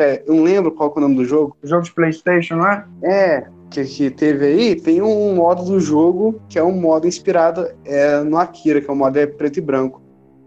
é, 0.01 0.23
eu 0.25 0.35
não 0.35 0.43
lembro 0.43 0.71
qual 0.71 0.91
é 0.95 0.97
o 0.97 1.01
nome 1.01 1.15
do 1.15 1.25
jogo. 1.25 1.55
O 1.63 1.67
jogo 1.67 1.83
de 1.83 1.93
Playstation, 1.93 2.55
não 2.55 2.67
é? 2.67 2.85
É, 3.03 3.47
que, 3.69 3.83
que 3.85 4.09
teve 4.09 4.45
aí, 4.45 4.75
tem 4.75 5.01
um 5.01 5.35
modo 5.35 5.63
do 5.63 5.79
jogo 5.79 6.41
que 6.49 6.59
é 6.59 6.63
um 6.63 6.73
modo 6.73 7.07
inspirado 7.07 7.67
é, 7.85 8.19
no 8.21 8.37
Akira, 8.37 8.81
que 8.81 8.89
é 8.89 8.93
um 8.93 8.97
modo 8.97 9.17
é 9.17 9.25
preto 9.25 9.57
e 9.57 9.61
branco. 9.61 10.01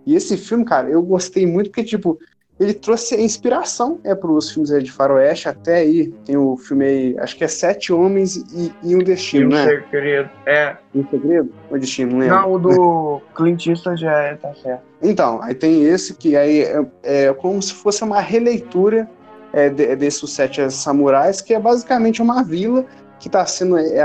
E 0.06 0.14
esse 0.14 0.36
filme, 0.36 0.64
cara, 0.64 0.88
eu 0.90 1.02
gostei 1.02 1.46
muito 1.46 1.70
porque, 1.70 1.82
tipo, 1.82 2.18
ele 2.60 2.72
trouxe 2.72 3.20
inspiração 3.20 3.98
é, 4.04 4.14
para 4.14 4.30
os 4.30 4.52
filmes 4.52 4.70
de 4.70 4.92
faroeste, 4.92 5.48
até 5.48 5.76
aí 5.76 6.12
tem 6.24 6.36
o 6.36 6.56
filme 6.56 6.84
aí, 6.84 7.18
acho 7.18 7.36
que 7.36 7.42
é 7.42 7.48
Sete 7.48 7.92
Homens 7.92 8.36
e, 8.36 8.72
e 8.82 8.94
um 8.94 9.00
Destino, 9.00 9.44
e 9.44 9.46
um 9.46 9.48
né? 9.56 9.64
segredo, 9.64 10.30
é. 10.46 10.76
Um 10.94 11.04
segredo? 11.08 11.52
O 11.68 11.78
Destino, 11.78 12.12
não 12.12 12.18
lembro. 12.20 12.36
Não, 12.36 12.52
o 12.52 12.58
do 12.58 13.20
Clint 13.34 13.66
Eastwood 13.66 14.00
já 14.00 14.12
é, 14.12 14.34
tá 14.36 14.54
certo. 14.54 14.82
Então, 15.02 15.42
aí 15.42 15.54
tem 15.54 15.84
esse 15.84 16.14
que 16.14 16.36
aí 16.36 16.60
é, 16.60 16.86
é 17.02 17.32
como 17.32 17.60
se 17.60 17.72
fosse 17.72 18.04
uma 18.04 18.20
releitura 18.20 19.08
é, 19.54 19.70
de, 19.70 19.94
desses 19.96 20.30
sete 20.30 20.68
samurais, 20.70 21.40
que 21.40 21.54
é 21.54 21.60
basicamente 21.60 22.20
uma 22.20 22.42
vila 22.42 22.84
que 23.18 23.28
está 23.28 23.46
sendo 23.46 23.78
é, 23.78 23.86
é, 23.86 24.02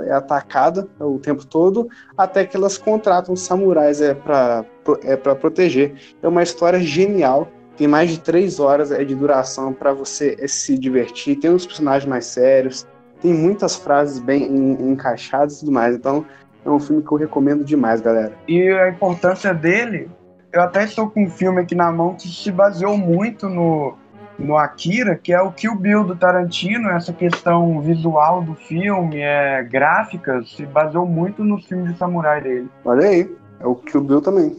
é, 0.00 0.12
atacada 0.12 0.88
o 0.98 1.18
tempo 1.18 1.44
todo, 1.44 1.88
até 2.16 2.46
que 2.46 2.56
elas 2.56 2.78
contratam 2.78 3.34
samurais 3.36 4.00
é, 4.00 4.14
para 4.14 4.64
é, 5.02 5.16
proteger. 5.16 5.94
É 6.22 6.28
uma 6.28 6.42
história 6.42 6.80
genial, 6.80 7.48
tem 7.76 7.88
mais 7.88 8.10
de 8.10 8.20
três 8.20 8.60
horas 8.60 8.92
é, 8.92 9.04
de 9.04 9.14
duração 9.14 9.72
para 9.72 9.92
você 9.92 10.36
é, 10.40 10.46
se 10.46 10.78
divertir, 10.78 11.36
tem 11.36 11.50
uns 11.50 11.66
personagens 11.66 12.08
mais 12.08 12.26
sérios, 12.26 12.86
tem 13.20 13.34
muitas 13.34 13.76
frases 13.76 14.18
bem 14.20 14.44
encaixadas 14.80 15.56
e 15.56 15.60
tudo 15.60 15.72
mais. 15.72 15.94
Então, 15.94 16.24
é 16.64 16.70
um 16.70 16.78
filme 16.78 17.02
que 17.02 17.12
eu 17.12 17.18
recomendo 17.18 17.64
demais, 17.64 18.00
galera. 18.00 18.32
E 18.46 18.70
a 18.70 18.88
importância 18.88 19.52
dele, 19.52 20.08
eu 20.52 20.62
até 20.62 20.84
estou 20.84 21.10
com 21.10 21.24
um 21.24 21.30
filme 21.30 21.60
aqui 21.60 21.74
na 21.74 21.90
mão 21.92 22.14
que 22.14 22.28
se 22.28 22.50
baseou 22.50 22.96
muito 22.96 23.48
no, 23.48 23.96
no 24.42 24.56
Akira, 24.56 25.16
que 25.16 25.32
é 25.32 25.40
o 25.40 25.52
Kill 25.52 25.76
Bill 25.76 26.04
do 26.04 26.16
Tarantino, 26.16 26.90
essa 26.90 27.12
questão 27.12 27.80
visual 27.80 28.42
do 28.42 28.54
filme, 28.54 29.20
é, 29.20 29.62
gráfica, 29.62 30.42
se 30.44 30.66
baseou 30.66 31.06
muito 31.06 31.44
no 31.44 31.58
filme 31.58 31.92
de 31.92 31.98
samurai 31.98 32.40
dele. 32.40 32.68
Olha 32.84 33.08
aí, 33.08 33.30
é 33.60 33.66
o 33.66 33.74
Kill 33.74 34.02
Bill 34.02 34.20
também. 34.20 34.56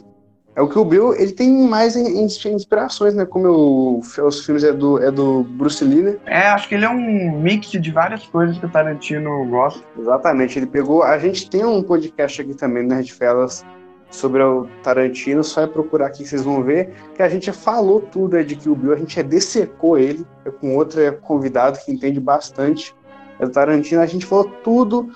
É 0.56 0.62
o 0.62 0.70
Kill 0.70 0.86
Bill, 0.86 1.16
ele 1.16 1.32
tem 1.32 1.68
mais 1.68 1.96
inspirações, 1.96 3.16
né? 3.16 3.26
Como 3.26 3.48
eu, 3.48 4.02
os 4.24 4.46
filmes 4.46 4.64
é 4.64 4.72
do, 4.72 5.02
é 5.02 5.10
do 5.10 5.44
Bruce 5.44 5.84
Lee, 5.84 6.04
né? 6.04 6.16
É, 6.28 6.48
acho 6.50 6.70
que 6.70 6.76
ele 6.76 6.86
é 6.86 6.90
um 6.90 7.40
mix 7.42 7.72
de 7.72 7.92
várias 7.92 8.24
coisas 8.28 8.58
que 8.60 8.66
o 8.66 8.70
Tarantino 8.70 9.46
gosta. 9.48 9.84
Exatamente, 9.98 10.60
ele 10.60 10.68
pegou. 10.68 11.02
A 11.02 11.18
gente 11.18 11.50
tem 11.50 11.66
um 11.66 11.82
podcast 11.82 12.40
aqui 12.40 12.54
também, 12.54 12.84
Nerd 12.84 13.12
Fellas, 13.14 13.66
sobre 14.14 14.44
o 14.44 14.68
Tarantino, 14.84 15.44
só 15.44 15.62
é 15.62 15.68
procurar 15.68 16.06
aqui 16.06 16.20
que 16.24 16.30
vocês 16.30 16.44
vão 16.44 16.64
ver 16.64 16.94
que 17.16 17.24
a 17.24 17.28
gente 17.28 17.52
falou 17.52 18.00
tudo 18.00 18.38
é 18.38 18.44
de 18.44 18.56
Kill 18.56 18.76
Bill, 18.76 18.94
a 18.94 18.98
gente 18.98 19.20
é 19.20 19.24
dessecou 19.24 19.98
ele 19.98 20.26
é 20.46 20.52
com 20.52 20.78
outro 20.78 21.00
convidado 21.22 21.80
que 21.84 21.92
entende 21.92 22.20
bastante 22.20 22.96
é 23.40 23.46
do 23.46 23.52
Tarantino, 23.52 24.02
a 24.02 24.06
gente 24.06 24.26
falou 24.26 24.46
tudo 24.64 25.12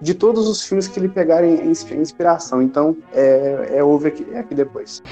de 0.00 0.14
todos 0.14 0.46
os 0.48 0.62
filmes 0.62 0.86
que 0.86 1.00
ele 1.00 1.08
pegaram 1.08 1.48
em, 1.48 1.70
inspiração, 1.70 2.62
então 2.62 2.96
é, 3.12 3.72
é 3.74 3.84
ouve 3.84 4.08
aqui, 4.08 4.26
é 4.32 4.38
aqui 4.38 4.54
depois. 4.54 5.02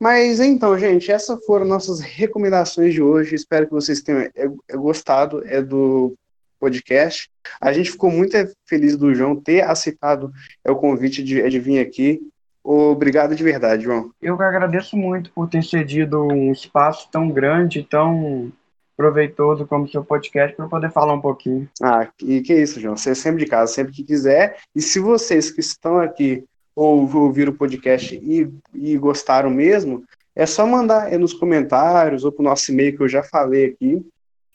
Mas 0.00 0.40
então, 0.40 0.78
gente, 0.78 1.10
essas 1.10 1.44
foram 1.44 1.66
nossas 1.66 2.00
recomendações 2.00 2.92
de 2.92 3.02
hoje. 3.02 3.34
Espero 3.34 3.66
que 3.66 3.72
vocês 3.72 4.02
tenham 4.02 4.20
é, 4.20 4.30
é, 4.68 4.76
gostado 4.76 5.42
é 5.46 5.62
do 5.62 6.14
podcast. 6.58 7.28
A 7.60 7.72
gente 7.72 7.90
ficou 7.90 8.10
muito 8.10 8.36
feliz 8.66 8.96
do 8.96 9.14
João 9.14 9.36
ter 9.36 9.62
aceitado 9.62 10.32
o 10.66 10.74
convite 10.74 11.22
de, 11.22 11.48
de 11.48 11.58
vir 11.58 11.78
aqui. 11.78 12.20
Obrigado 12.62 13.36
de 13.36 13.44
verdade, 13.44 13.84
João. 13.84 14.10
Eu 14.20 14.36
que 14.36 14.42
agradeço 14.42 14.96
muito 14.96 15.30
por 15.30 15.48
ter 15.48 15.62
cedido 15.62 16.24
um 16.24 16.50
espaço 16.50 17.08
tão 17.12 17.30
grande, 17.30 17.86
tão 17.88 18.52
proveitoso 18.96 19.66
como 19.66 19.88
seu 19.88 20.02
podcast 20.02 20.56
para 20.56 20.66
poder 20.66 20.90
falar 20.90 21.12
um 21.12 21.20
pouquinho. 21.20 21.68
Ah, 21.82 22.08
e 22.20 22.40
que 22.40 22.54
isso, 22.54 22.80
João. 22.80 22.96
Você 22.96 23.10
é 23.10 23.14
sempre 23.14 23.44
de 23.44 23.50
casa, 23.50 23.72
sempre 23.72 23.92
que 23.92 24.02
quiser. 24.02 24.56
E 24.74 24.80
se 24.80 24.98
vocês 24.98 25.50
que 25.50 25.60
estão 25.60 25.98
aqui 25.98 26.44
ou 26.74 27.08
ouviram 27.14 27.52
o 27.52 27.56
podcast 27.56 28.14
e, 28.16 28.50
e 28.74 28.98
gostaram 28.98 29.50
mesmo, 29.50 30.04
é 30.34 30.44
só 30.44 30.66
mandar 30.66 31.12
é 31.12 31.16
nos 31.16 31.32
comentários 31.32 32.24
ou 32.24 32.32
para 32.32 32.42
o 32.42 32.44
nosso 32.44 32.70
e-mail 32.70 32.96
que 32.96 33.02
eu 33.02 33.08
já 33.08 33.22
falei 33.22 33.66
aqui, 33.66 34.04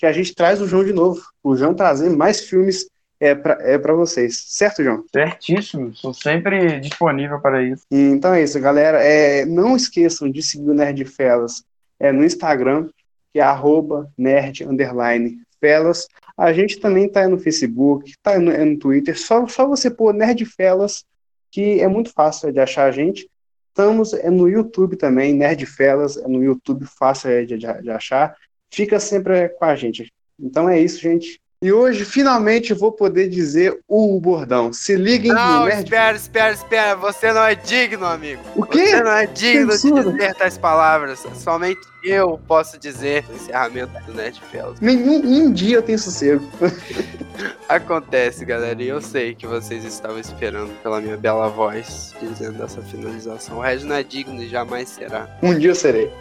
que 0.01 0.05
a 0.07 0.11
gente 0.11 0.33
traz 0.33 0.59
o 0.59 0.67
João 0.67 0.83
de 0.83 0.91
novo. 0.91 1.21
O 1.43 1.55
João 1.55 1.75
trazer 1.75 2.09
mais 2.09 2.41
filmes 2.41 2.87
é 3.19 3.35
para 3.35 3.61
é 3.61 3.77
vocês. 3.77 4.45
Certo, 4.47 4.83
João? 4.83 5.05
Certíssimo. 5.13 5.93
Sou 5.93 6.11
sempre 6.11 6.79
disponível 6.79 7.39
para 7.39 7.61
isso. 7.61 7.85
E, 7.91 7.99
então 8.09 8.33
é 8.33 8.41
isso, 8.41 8.59
galera. 8.59 8.97
É, 8.97 9.45
não 9.45 9.75
esqueçam 9.75 10.27
de 10.27 10.41
seguir 10.41 10.71
o 10.71 10.73
Nerd 10.73 11.05
Felas 11.05 11.63
é, 11.99 12.11
no 12.11 12.25
Instagram, 12.25 12.89
que 13.31 13.39
é 13.39 13.43
arroba 13.43 14.11
nerd 14.17 14.63
underline 14.63 15.39
felas. 15.59 16.07
A 16.35 16.51
gente 16.51 16.79
também 16.79 17.05
está 17.05 17.29
no 17.29 17.37
Facebook, 17.37 18.09
está 18.09 18.39
no, 18.39 18.51
é 18.51 18.65
no 18.65 18.79
Twitter. 18.79 19.15
Só, 19.15 19.47
só 19.47 19.67
você 19.67 19.91
pôr 19.91 20.15
Nerd 20.15 20.43
Felas, 20.45 21.05
que 21.51 21.79
é 21.79 21.87
muito 21.87 22.11
fácil 22.11 22.51
de 22.51 22.59
achar 22.59 22.85
a 22.85 22.91
gente. 22.91 23.29
Estamos 23.67 24.13
é 24.15 24.31
no 24.31 24.49
YouTube 24.49 24.95
também, 24.95 25.35
Nerd 25.35 25.63
Felas, 25.67 26.17
é 26.17 26.27
no 26.27 26.43
YouTube 26.43 26.87
fácil 26.87 27.45
de, 27.45 27.55
de, 27.59 27.81
de 27.83 27.91
achar. 27.91 28.35
Fica 28.71 28.99
sempre 28.99 29.49
com 29.49 29.65
a 29.65 29.75
gente. 29.75 30.11
Então 30.39 30.67
é 30.67 30.79
isso, 30.79 30.99
gente. 30.99 31.39
E 31.63 31.71
hoje, 31.71 32.05
finalmente, 32.05 32.73
vou 32.73 32.91
poder 32.91 33.29
dizer 33.29 33.79
o 33.87 34.19
bordão. 34.19 34.73
Se 34.73 34.95
liguem 34.95 35.31
não, 35.31 35.59
no 35.59 35.65
Nerd... 35.65 35.83
espera, 35.83 36.17
espera, 36.17 36.53
espera. 36.53 36.95
Você 36.95 37.31
não 37.31 37.43
é 37.43 37.53
digno, 37.53 38.03
amigo. 38.07 38.41
O 38.55 38.63
quê? 38.63 38.87
Você 38.87 39.03
não 39.03 39.11
é 39.11 39.27
digno 39.27 39.77
de 39.77 40.11
dizer 40.11 40.33
tais 40.33 40.57
palavras. 40.57 41.23
Somente 41.35 41.79
eu 42.03 42.39
posso 42.47 42.77
dizer 42.79 43.25
o 43.29 43.33
encerramento 43.35 43.93
do 44.05 44.13
Nerdfellas. 44.13 44.79
Nenhum 44.79 45.19
um 45.25 45.51
dia 45.51 45.77
eu 45.77 45.81
tenho 45.81 45.99
sossego. 45.99 46.45
Acontece, 47.67 48.43
galera, 48.43 48.81
e 48.81 48.87
eu 48.87 49.01
sei 49.01 49.33
que 49.33 49.47
vocês 49.47 49.83
estavam 49.85 50.19
esperando 50.19 50.71
pela 50.81 50.99
minha 50.99 51.17
bela 51.17 51.49
voz 51.49 52.13
dizendo 52.19 52.63
essa 52.63 52.81
finalização. 52.81 53.57
O 53.57 53.61
Regis 53.61 53.85
não 53.85 53.95
é 53.95 54.03
digno 54.03 54.41
e 54.41 54.49
jamais 54.49 54.89
será. 54.89 55.27
Um 55.41 55.57
dia 55.57 55.71
eu 55.71 55.75
serei. 55.75 56.11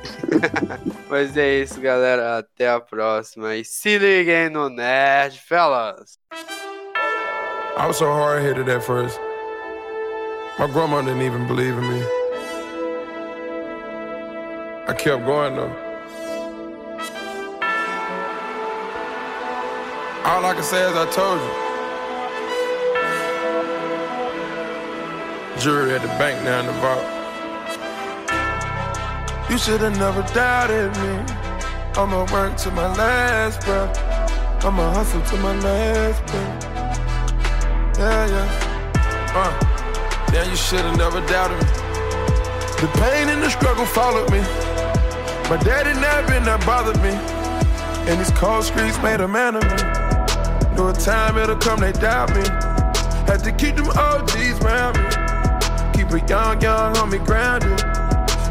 Mas 1.11 1.37
é 1.37 1.61
isso, 1.61 1.81
galera. 1.81 2.39
Até 2.39 2.69
a 2.69 2.81
próxima. 2.81 3.57
E 3.57 3.65
se 3.65 3.99
liguem 3.99 4.49
no 4.49 4.69
Nerd, 4.69 5.41
fellas. 5.41 6.19
I 7.77 7.87
was 7.87 7.97
so 7.97 8.07
hard-headed 8.07 8.69
at 8.69 8.83
first. 8.83 9.19
My 10.59 10.67
grandma 10.67 11.01
didn't 11.03 11.23
even 11.23 11.47
believe 11.47 11.79
in 11.79 11.89
me. 11.89 12.20
I 14.91 14.93
kept 14.93 15.25
going 15.25 15.55
though. 15.55 15.71
All 20.25 20.45
I 20.45 20.53
can 20.53 20.65
say 20.65 20.83
is 20.83 20.97
I 20.97 21.07
told 21.13 21.41
you. 21.47 21.53
Jury 25.63 25.93
at 25.95 26.03
the 26.03 26.09
bank 26.19 26.43
now 26.43 26.59
in 26.59 26.67
the 26.67 26.73
vault. 26.83 27.07
You 29.49 29.59
should 29.59 29.81
have 29.81 29.97
never 29.97 30.23
doubted 30.35 30.91
me. 30.97 31.23
I'ma 31.95 32.27
work 32.33 32.57
to 32.57 32.73
my 32.73 32.89
last 32.97 33.65
breath. 33.65 33.97
I'ma 34.65 34.93
hustle 34.93 35.23
to 35.23 35.37
my 35.37 35.55
last 35.61 36.21
breath. 36.27 36.65
Yeah, 37.97 38.27
yeah. 38.27 38.49
Uh, 39.37 39.53
yeah, 40.35 40.51
you 40.51 40.57
should 40.57 40.81
have 40.81 40.97
never 40.99 41.21
doubted 41.29 41.59
me. 41.59 41.69
The 42.81 42.89
pain 42.99 43.29
and 43.29 43.41
the 43.41 43.51
struggle 43.51 43.87
followed 43.87 44.33
me. 44.33 44.70
My 45.51 45.57
daddy 45.57 45.91
never 45.99 46.29
been 46.29 46.45
that 46.45 46.65
bothered 46.65 47.03
me. 47.03 47.11
And 48.07 48.21
these 48.21 48.31
cold 48.39 48.63
streets 48.63 48.97
made 49.03 49.21
a 49.21 49.27
man 49.27 49.57
of 49.57 49.65
me. 49.67 49.83
Know 50.77 50.91
a 50.91 50.93
time 50.93 51.37
it'll 51.39 51.57
come, 51.57 51.81
they 51.81 51.91
doubt 51.91 52.31
me. 52.39 52.47
Had 53.27 53.43
to 53.43 53.51
keep 53.51 53.75
them 53.75 53.91
OGs 53.91 54.63
around 54.63 54.95
me. 54.95 55.11
Keep 55.91 56.15
a 56.15 56.23
young, 56.31 56.63
young 56.63 56.95
homie 56.95 57.19
grounded. 57.27 57.83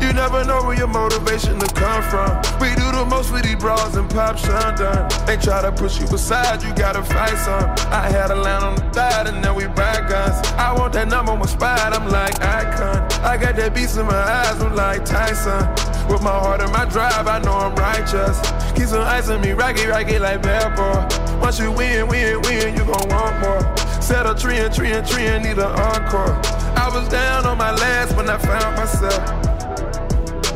You 0.04 0.12
never 0.12 0.44
know 0.44 0.62
where 0.64 0.76
your 0.76 0.92
motivation 0.92 1.58
to 1.60 1.68
come 1.72 2.04
from. 2.04 2.36
We 2.60 2.76
do 2.76 2.92
the 2.92 3.08
most 3.08 3.32
with 3.32 3.44
these 3.44 3.56
bras 3.56 3.96
and 3.96 4.10
pop 4.10 4.36
shundun. 4.36 5.08
They 5.26 5.38
try 5.38 5.62
to 5.62 5.72
push 5.72 6.02
you 6.02 6.06
aside, 6.08 6.64
you 6.64 6.76
gotta 6.76 7.02
fight 7.02 7.38
some. 7.40 7.64
I 7.96 8.12
had 8.12 8.30
a 8.30 8.36
line 8.36 8.64
on 8.64 8.76
the 8.76 8.90
thigh 8.92 9.24
and 9.24 9.42
now 9.42 9.56
we 9.56 9.68
buy 9.68 10.04
guns. 10.04 10.36
I 10.60 10.76
want 10.78 10.92
that 10.94 11.08
number 11.08 11.34
one 11.34 11.48
spot, 11.48 11.96
I'm 11.96 12.10
like 12.10 12.42
icon. 12.42 13.08
I 13.24 13.38
got 13.38 13.56
that 13.56 13.74
beast 13.74 13.98
in 13.98 14.06
my 14.06 14.20
eyes, 14.20 14.62
I'm 14.62 14.76
like 14.76 15.06
Tyson. 15.06 15.89
With 16.10 16.24
my 16.24 16.32
heart 16.32 16.62
and 16.62 16.72
my 16.72 16.86
drive, 16.86 17.28
I 17.28 17.38
know 17.40 17.54
I'm 17.54 17.76
righteous. 17.76 18.42
Keep 18.74 18.88
some 18.88 19.04
ice 19.04 19.30
on 19.30 19.42
me, 19.42 19.52
rocky, 19.52 19.86
rocky 19.86 20.18
like 20.18 20.42
bad 20.42 20.76
boy. 20.76 21.40
Once 21.40 21.60
you 21.60 21.72
win, 21.72 22.08
win, 22.08 22.42
win, 22.42 22.76
you 22.76 22.84
gon' 22.84 23.08
want 23.10 23.40
more. 23.40 23.78
Set 24.02 24.26
a 24.26 24.34
tree 24.34 24.58
and 24.58 24.74
tree 24.74 24.92
and 24.92 25.06
tree 25.08 25.28
and 25.28 25.44
need 25.44 25.60
an 25.60 25.70
encore. 25.70 26.34
I 26.76 26.90
was 26.92 27.08
down 27.10 27.46
on 27.46 27.60
my 27.60 27.72
last 27.72 28.16
when 28.18 28.28
I 28.28 28.38
found 28.40 28.76
myself. 28.76 29.22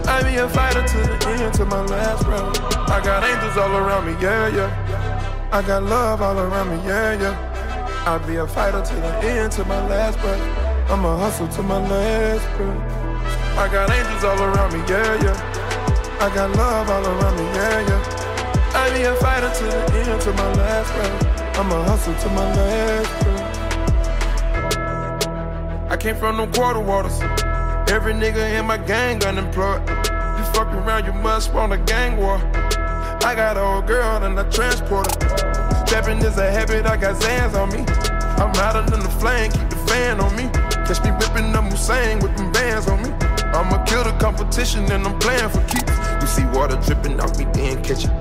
I 0.07 0.23
be 0.23 0.37
a 0.37 0.49
fighter 0.49 0.81
to 0.81 0.97
the 0.97 1.29
end, 1.43 1.53
to 1.53 1.65
my 1.65 1.81
last 1.85 2.25
breath. 2.25 2.89
I 2.89 2.99
got 3.03 3.23
angels 3.23 3.55
all 3.55 3.77
around 3.77 4.07
me, 4.07 4.13
yeah, 4.19 4.47
yeah. 4.47 5.49
I 5.51 5.61
got 5.61 5.83
love 5.83 6.21
all 6.21 6.39
around 6.39 6.71
me, 6.71 6.77
yeah, 6.87 7.13
yeah. 7.21 8.03
I'll 8.07 8.25
be 8.27 8.37
a 8.37 8.47
fighter 8.47 8.81
to 8.81 8.95
the 8.95 9.13
end, 9.21 9.51
to 9.53 9.65
my 9.65 9.87
last 9.87 10.19
breath. 10.19 10.89
I'ma 10.89 11.15
hustle 11.17 11.47
to 11.47 11.61
my 11.61 11.77
last 11.87 12.57
breath. 12.57 13.02
I 13.55 13.67
got 13.71 13.91
angels 13.91 14.23
all 14.23 14.41
around 14.41 14.73
me, 14.73 14.79
yeah, 14.89 15.21
yeah. 15.21 16.17
I 16.19 16.33
got 16.33 16.55
love 16.57 16.89
all 16.89 17.05
around 17.05 17.37
me, 17.37 17.43
yeah, 17.53 17.87
yeah. 17.87 18.73
I 18.73 18.89
be 18.91 19.03
a 19.03 19.13
fighter 19.15 19.53
to 19.53 19.63
the 19.63 20.11
end, 20.11 20.21
to 20.21 20.33
my 20.33 20.53
last 20.53 20.91
breath. 20.93 21.57
I'ma 21.59 21.83
hustle 21.83 22.15
to 22.15 22.29
my 22.29 22.51
last 22.55 23.23
breath. 23.23 23.53
I 25.91 25.97
came 25.97 26.15
from 26.15 26.37
the 26.37 26.47
quarter 26.47 26.79
waters. 26.79 27.21
Every 27.91 28.13
nigga 28.13 28.59
in 28.59 28.65
my 28.65 28.77
gang 28.77 29.23
unemployed. 29.23 29.87
You 29.87 30.43
fuck 30.55 30.73
around, 30.73 31.05
you 31.05 31.13
must 31.13 31.53
want 31.53 31.73
a 31.73 31.77
gang 31.77 32.17
war. 32.17 32.37
I 33.23 33.35
got 33.35 33.55
an 33.55 33.63
old 33.63 33.85
girl 33.85 34.23
and 34.23 34.39
I 34.39 34.49
transport 34.49 35.05
her. 35.05 35.85
Trapping 35.85 36.17
is 36.25 36.39
a 36.39 36.49
habit, 36.49 36.87
I 36.87 36.97
got 36.97 37.21
Zans 37.21 37.53
on 37.53 37.69
me. 37.69 37.85
I'm 38.41 38.51
hotter 38.55 38.81
than 38.89 39.01
the 39.01 39.09
flame, 39.21 39.51
keep 39.51 39.69
the 39.69 39.75
fan 39.87 40.19
on 40.19 40.35
me. 40.35 40.49
Catch 40.87 41.03
me 41.03 41.11
whipping 41.11 41.53
Hussein 41.83 42.19
with 42.19 42.37
them 42.37 42.51
bands 42.51 42.87
on 42.87 43.01
me. 43.03 43.22
I'ma 43.53 43.83
kill 43.85 44.03
the 44.03 44.11
competition 44.13 44.91
and 44.91 45.05
I'm 45.05 45.17
playing 45.19 45.49
for 45.49 45.63
keeps. 45.65 45.93
You 46.21 46.27
see 46.27 46.45
water 46.57 46.75
dripping 46.85 47.19
off 47.19 47.37
me, 47.37 47.45
then 47.53 47.83
catch 47.83 48.05
it. 48.05 48.11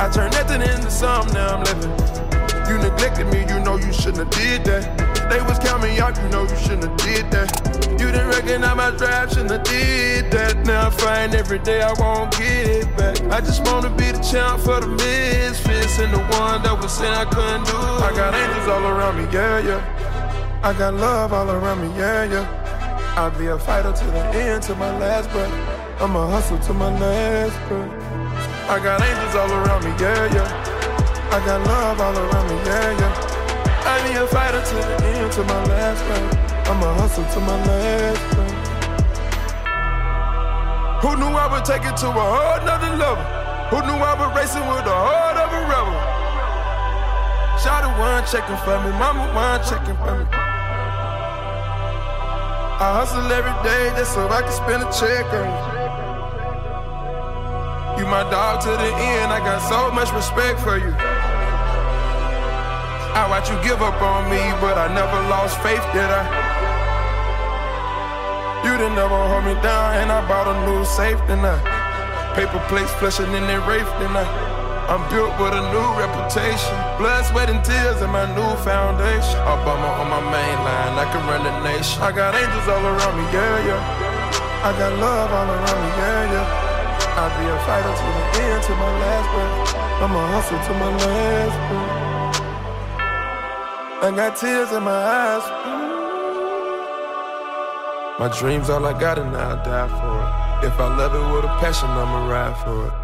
I 0.00 0.08
turn 0.10 0.30
nothing 0.30 0.62
into 0.62 0.90
something, 0.90 1.34
now 1.34 1.56
I'm 1.56 1.64
living. 1.64 1.92
You 2.68 2.78
neglected 2.78 3.26
me, 3.26 3.40
you 3.40 3.60
know 3.60 3.76
you 3.76 3.92
shouldn't 3.92 4.24
have 4.24 4.30
did 4.30 4.64
that. 4.64 5.28
They 5.30 5.40
was 5.42 5.58
counting 5.58 5.98
out, 6.00 6.16
you 6.16 6.28
know 6.30 6.42
you 6.42 6.56
shouldn't 6.56 6.84
have 6.84 6.96
did 6.96 7.30
that. 7.30 7.74
You 8.00 8.10
didn't 8.10 8.28
recognize 8.28 8.76
my 8.76 8.90
drive, 8.90 9.28
shouldn't 9.30 9.50
have 9.50 9.64
did 9.64 10.30
that. 10.32 10.56
Now 10.64 10.86
I 10.86 10.90
find 10.90 11.34
every 11.34 11.58
day 11.58 11.82
I 11.82 11.92
won't 11.98 12.32
get 12.32 12.66
it 12.66 12.96
back. 12.96 13.20
I 13.30 13.40
just 13.40 13.62
wanna 13.66 13.90
be 13.90 14.12
the 14.12 14.22
champ 14.22 14.60
for 14.62 14.80
the 14.80 14.88
misfits 14.88 15.98
and 15.98 16.12
the 16.12 16.18
one 16.40 16.62
that 16.62 16.80
was 16.80 16.92
saying 16.92 17.12
I 17.12 17.26
couldn't 17.26 17.66
do. 17.66 17.76
I 17.76 18.12
got 18.16 18.34
angels 18.34 18.68
all 18.68 18.86
around 18.86 19.18
me, 19.18 19.28
yeah, 19.30 19.58
yeah. 19.58 20.60
I 20.62 20.72
got 20.72 20.94
love 20.94 21.34
all 21.34 21.50
around 21.50 21.82
me, 21.82 21.88
yeah, 21.98 22.24
yeah. 22.24 22.63
I'll 23.16 23.30
be 23.30 23.46
a 23.46 23.56
fighter 23.56 23.92
to 23.92 24.04
the 24.10 24.24
end, 24.34 24.64
to 24.64 24.74
my 24.74 24.90
last 24.98 25.30
breath. 25.30 25.52
I'ma 26.02 26.26
hustle 26.26 26.58
to 26.58 26.74
my 26.74 26.90
last 26.98 27.54
breath. 27.68 27.92
I 28.68 28.82
got 28.82 29.00
angels 29.00 29.34
all 29.38 29.52
around 29.54 29.84
me, 29.84 29.94
yeah, 30.02 30.34
yeah. 30.34 31.30
I 31.30 31.38
got 31.46 31.62
love 31.62 32.00
all 32.00 32.10
around 32.10 32.50
me, 32.50 32.56
yeah, 32.66 32.90
yeah. 32.98 33.14
I 33.86 34.02
be 34.02 34.18
a 34.18 34.26
fighter 34.26 34.58
to 34.58 34.74
the 34.74 35.06
end, 35.06 35.30
to 35.30 35.44
my 35.44 35.62
last 35.70 36.02
breath. 36.10 36.66
I'ma 36.66 36.90
hustle 36.98 37.22
to 37.22 37.40
my 37.46 37.54
last 37.70 38.18
breath. 38.34 38.54
Who 41.06 41.14
knew 41.14 41.30
I 41.38 41.46
would 41.54 41.64
take 41.64 41.86
it 41.86 41.96
to 42.02 42.08
a 42.10 42.26
whole 42.34 42.66
nother 42.66 42.98
level? 42.98 43.22
Who 43.70 43.78
knew 43.86 43.94
I 43.94 44.18
would 44.18 44.34
race 44.34 44.58
racing 44.58 44.66
with 44.66 44.82
the 44.82 44.90
heart 44.90 45.38
of 45.38 45.54
a 45.54 45.60
rebel? 45.70 45.94
Shout 47.62 47.86
one 47.94 48.26
checking 48.26 48.58
for 48.66 48.74
me, 48.82 48.90
mama 48.98 49.30
one 49.30 49.62
checking 49.62 49.94
for 50.02 50.18
me. 50.18 50.43
I 52.84 52.92
hustle 52.92 53.24
every 53.32 53.56
day 53.64 53.88
just 53.96 54.12
so 54.12 54.28
I 54.28 54.44
can 54.44 54.52
spend 54.52 54.84
a 54.84 54.90
check 54.92 55.24
on 55.32 55.48
you. 55.48 55.56
You 57.96 58.04
my 58.04 58.28
dog 58.28 58.60
to 58.60 58.76
the 58.76 58.92
end, 58.92 59.32
I 59.32 59.40
got 59.40 59.64
so 59.64 59.88
much 59.96 60.12
respect 60.12 60.60
for 60.60 60.76
you. 60.76 60.92
I 63.16 63.24
watch 63.32 63.48
you 63.48 63.56
give 63.64 63.80
up 63.80 63.96
on 64.04 64.28
me, 64.28 64.36
but 64.60 64.76
I 64.76 64.92
never 64.92 65.16
lost 65.32 65.56
faith, 65.64 65.80
did 65.96 66.04
I? 66.04 66.28
You 68.68 68.76
didn't 68.76 69.00
ever 69.00 69.16
hold 69.32 69.48
me 69.48 69.56
down, 69.64 70.04
and 70.04 70.12
I 70.12 70.20
bought 70.28 70.44
a 70.44 70.52
new 70.68 70.84
safe, 70.84 71.16
I 71.40 71.56
paper 72.36 72.60
plates 72.68 72.92
flushing 73.00 73.32
in 73.32 73.48
their 73.48 73.64
rafe, 73.64 73.88
I 74.12 74.28
I'm 74.84 75.00
built 75.08 75.32
with 75.40 75.56
a 75.56 75.64
new 75.72 75.88
reputation. 75.96 76.76
Blood, 77.00 77.24
sweat, 77.24 77.48
and 77.48 77.64
tears 77.64 78.02
in 78.04 78.10
my 78.10 78.28
new 78.36 78.52
foundation. 78.60 79.40
Obama 79.48 79.88
on 79.96 80.12
my 80.12 80.20
main 80.20 80.58
line, 80.60 80.94
I 81.00 81.08
can 81.08 81.24
run 81.24 81.40
the 81.40 81.56
nation. 81.64 82.02
I 82.04 82.12
got 82.12 82.36
angels 82.36 82.68
all 82.68 82.84
around 82.84 83.16
me, 83.16 83.24
yeah, 83.32 83.64
yeah. 83.64 83.80
I 84.60 84.76
got 84.76 84.92
love 85.00 85.32
all 85.32 85.48
around 85.48 85.80
me, 85.80 85.90
yeah, 85.96 86.32
yeah. 86.36 87.16
I'll 87.16 87.32
be 87.32 87.48
a 87.48 87.56
fighter 87.64 87.94
to 87.96 88.08
the 88.12 88.24
end, 88.44 88.60
to 88.60 88.72
my 88.76 88.92
last 89.00 89.26
breath. 89.32 89.72
I'ma 90.04 90.20
hustle 90.36 90.60
to 90.68 90.72
my 90.76 90.90
last 91.00 91.56
breath. 91.68 92.04
I 94.04 94.10
got 94.14 94.36
tears 94.36 94.70
in 94.70 94.82
my 94.82 94.92
eyes. 94.92 95.44
My 98.18 98.28
dreams 98.38 98.68
all 98.68 98.84
I 98.84 98.92
got 99.00 99.18
and 99.18 99.34
I'll 99.34 99.56
die 99.64 99.88
for 99.88 100.20
it. 100.20 100.68
If 100.68 100.78
I 100.78 100.94
love 100.94 101.14
it 101.14 101.34
with 101.34 101.44
a 101.44 101.52
passion, 101.58 101.88
I'ma 101.88 102.28
ride 102.28 102.56
for 102.64 102.88
it. 102.88 103.03